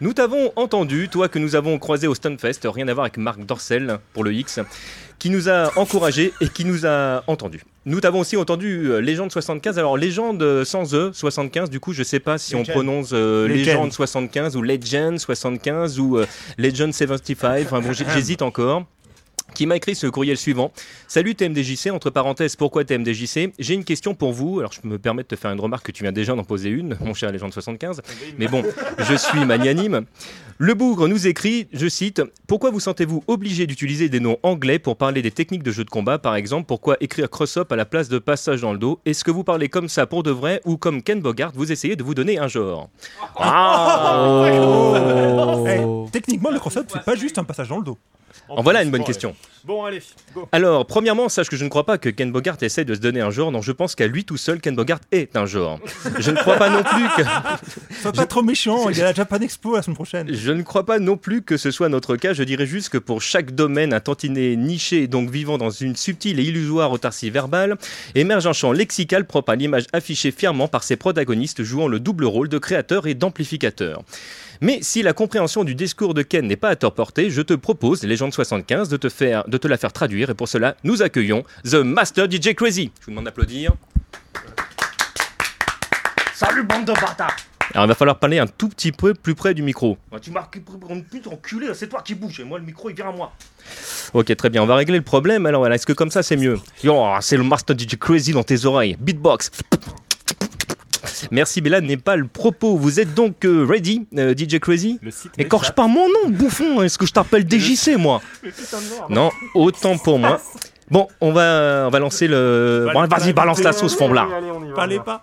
[0.00, 3.40] Nous t'avons entendu, toi que nous avons croisé au Stunfest, rien à voir avec Marc
[3.44, 4.60] Dorcel pour le X,
[5.18, 7.62] qui nous a encouragé et qui nous a entendu.
[7.86, 9.78] Nous t'avons aussi entendu euh, Légende 75.
[9.78, 13.46] Alors, Légende sans E, 75, du coup, je sais pas si on prononce euh.
[13.48, 16.26] Légende 75 ou Legend 75 ou euh,
[16.58, 17.62] Legend 75.
[17.64, 18.84] Enfin bon, j'- j'hésite encore.
[19.58, 20.70] Qui m'a écrit ce courriel suivant.
[21.08, 24.60] Salut TMDJC, entre parenthèses, pourquoi TMDJC J'ai une question pour vous.
[24.60, 26.68] Alors, je me permets de te faire une remarque que tu viens déjà d'en poser
[26.68, 28.00] une, mon cher Légende 75.
[28.38, 28.62] Mais bon,
[28.98, 30.04] je suis magnanime.
[30.58, 34.96] Le bougre nous écrit, je cite, Pourquoi vous sentez-vous obligé d'utiliser des noms anglais pour
[34.96, 36.20] parler des techniques de jeu de combat?
[36.20, 39.00] Par exemple, pourquoi écrire cross-up à la place de passage dans le dos?
[39.06, 41.96] Est-ce que vous parlez comme ça pour de vrai ou comme Ken Bogart, vous essayez
[41.96, 42.90] de vous donner un genre?
[43.36, 44.44] Ah
[45.66, 47.98] Eh, techniquement, le cross-up, c'est pas juste un passage dans le dos.
[48.48, 49.34] En voilà une bonne Bon, question.
[49.64, 50.00] Bon, allez,
[50.34, 50.48] go.
[50.52, 53.20] Alors, premièrement, sache que je ne crois pas que Ken Bogart essaie de se donner
[53.20, 55.80] un genre, non, je pense qu'à lui tout seul, Ken Bogart est un genre.
[56.18, 57.22] Je ne crois pas non plus que...
[58.00, 60.32] Sois pas trop méchant, il y a la Japan Expo la semaine prochaine.
[60.32, 62.32] Je ne crois pas non plus que ce soit notre cas.
[62.32, 66.38] Je dirais juste que pour chaque domaine, un tantinet niché, donc vivant dans une subtile
[66.38, 67.76] et illusoire autarcie verbale,
[68.14, 72.24] émerge un champ lexical propre à l'image affichée fièrement par ses protagonistes jouant le double
[72.24, 74.02] rôle de créateur et d'amplificateur.
[74.60, 77.54] Mais si la compréhension du discours de Ken n'est pas à tort portée, je te
[77.54, 80.30] propose, Légende 75, de te, faire, de te la faire traduire.
[80.30, 82.90] Et pour cela, nous accueillons The Master DJ Crazy.
[83.00, 83.72] Je vous demande d'applaudir.
[86.34, 87.36] Salut bande de bâtards
[87.72, 89.96] Alors, il va falloir parler un tout petit peu plus près du micro.
[90.10, 90.48] Bah, Tu m'as
[90.90, 93.32] une pute enculé, c'est toi qui bouge et moi le micro il vient à moi.
[94.12, 95.46] Ok, très bien, on va régler le problème.
[95.46, 96.58] Alors voilà, est-ce que comme ça c'est mieux?
[96.82, 98.96] Yo, c'est le Master DJ Crazy dans tes oreilles.
[98.98, 99.50] Beatbox.
[101.30, 102.76] Merci, mais là n'est pas le propos.
[102.76, 104.98] Vous êtes donc euh, ready, euh, DJ Crazy
[105.38, 106.82] Écorche pas mon nom, bouffon.
[106.82, 108.20] Est-ce que je t'appelle DJC, moi
[109.08, 110.40] Non, autant pour moi.
[110.90, 112.88] Bon, on va, on va lancer le.
[112.92, 114.28] Bon, vas-y, balance la sauce, Fomblard.
[114.74, 115.22] Parlez pas.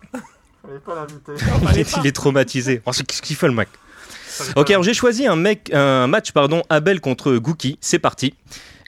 [1.73, 2.81] Il est, il est traumatisé.
[2.85, 3.69] Oh, c'est- Qu'est-ce qu'il fait, le mec
[4.55, 7.77] Ok, alors j'ai choisi un, mec, un match pardon, Abel contre Gookie.
[7.81, 8.33] C'est parti.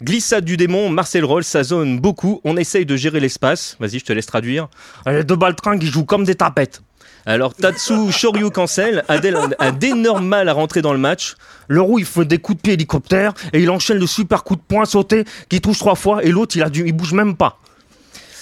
[0.01, 2.41] Glissade du démon, Marcel Roll, ça zone beaucoup.
[2.43, 3.77] On essaye de gérer l'espace.
[3.79, 4.67] Vas-y, je te laisse traduire.
[5.07, 6.81] Les deux baltringues ils jouent comme des tapettes.
[7.29, 11.35] Alors, Tatsu Shoryu cancel, Adèle a d'énormes mal à rentrer dans le match.
[11.67, 14.55] Le roux il fait des coups de pied hélicoptère et il enchaîne le super coup
[14.55, 17.35] de poing sauté qui touche trois fois et l'autre il a dû, il bouge même
[17.35, 17.59] pas.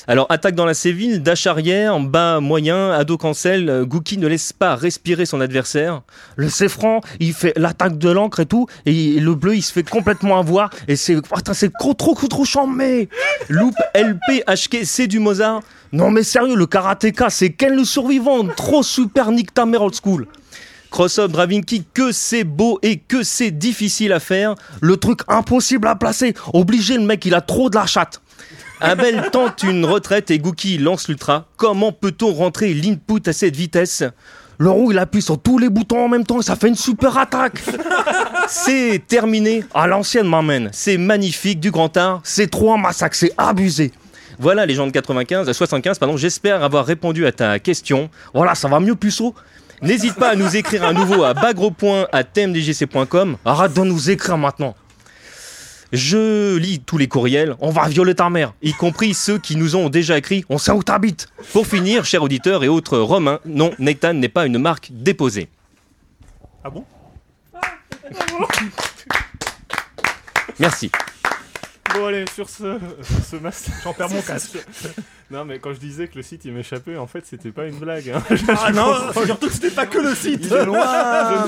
[0.07, 4.53] Alors, attaque dans la Séville, dash arrière, bas moyen, ado cancel, euh, Gookie ne laisse
[4.53, 6.01] pas respirer son adversaire.
[6.35, 9.87] Le franc il fait l'attaque de l'encre et tout et le bleu il se fait
[9.87, 13.09] complètement avoir et c'est putain, c'est trop trop trop chambé.
[13.49, 15.61] Loop LP HK, c'est du Mozart.
[15.91, 18.45] Non mais sérieux le karatéka c'est Ken le survivant?
[18.47, 20.27] Trop super nick ta old school.
[20.91, 21.63] Cross-up driving
[21.93, 24.55] que c'est beau et que c'est difficile à faire.
[24.81, 28.21] Le truc impossible à placer obligé le mec il a trop de la chatte.
[28.81, 31.45] Abel tente une retraite et Gookie lance l'ultra.
[31.57, 34.03] Comment peut-on rentrer l'input à cette vitesse?
[34.57, 36.75] Le roux il appuie sur tous les boutons en même temps et ça fait une
[36.75, 37.61] super attaque.
[38.47, 40.69] C'est terminé à l'ancienne m'emmène.
[40.71, 42.21] C'est magnifique, du grand art.
[42.23, 43.91] C'est trop un massacre, c'est abusé.
[44.39, 46.17] Voilà les gens de 95, euh, 75, pardon.
[46.17, 48.09] J'espère avoir répondu à ta question.
[48.33, 49.33] Voilà, ça va mieux puceau.
[49.81, 53.37] N'hésite pas à nous écrire à nouveau à bagro.tmdgc.com.
[53.45, 54.75] Arrête de nous écrire maintenant.
[55.95, 58.53] Je lis tous les courriels, On va violer ta mère.
[58.61, 60.45] y compris ceux qui nous ont déjà écrit.
[60.49, 61.27] On sait où t'habites.
[61.53, 65.47] Pour finir, chers auditeurs et autres romains, non, Nathan n'est pas une marque déposée.
[66.63, 66.83] Ah bon?
[70.59, 70.91] Merci.
[71.97, 73.73] Bon, allez, sur ce, sur ce master.
[73.83, 74.57] J'en perds mon casque.
[75.31, 77.77] Non, mais quand je disais que le site il m'échappait, en fait, c'était pas une
[77.79, 78.09] blague.
[78.09, 78.21] hein.
[78.49, 80.41] Ah non, surtout que c'était pas que le site.
[80.45, 80.85] Il est loin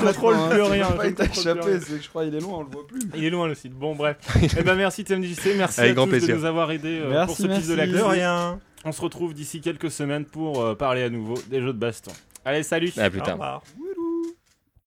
[0.00, 1.08] ne contrôle plus rien, pas je
[1.40, 3.00] échappé, c'est que je crois qu'il est loin, on le voit plus.
[3.14, 3.72] Il est loin le site.
[3.72, 4.16] Bon, bref.
[4.58, 6.34] eh ben, merci TMDJC, merci Avec à grand tous plaisir.
[6.34, 7.98] de nous avoir aidés euh, pour Merci, ce piste de la merci.
[8.00, 8.58] De rien.
[8.84, 12.12] On se retrouve d'ici quelques semaines pour euh, parler à nouveau des jeux de baston.
[12.44, 13.34] Allez, salut À plus Au tard.
[13.34, 13.62] revoir.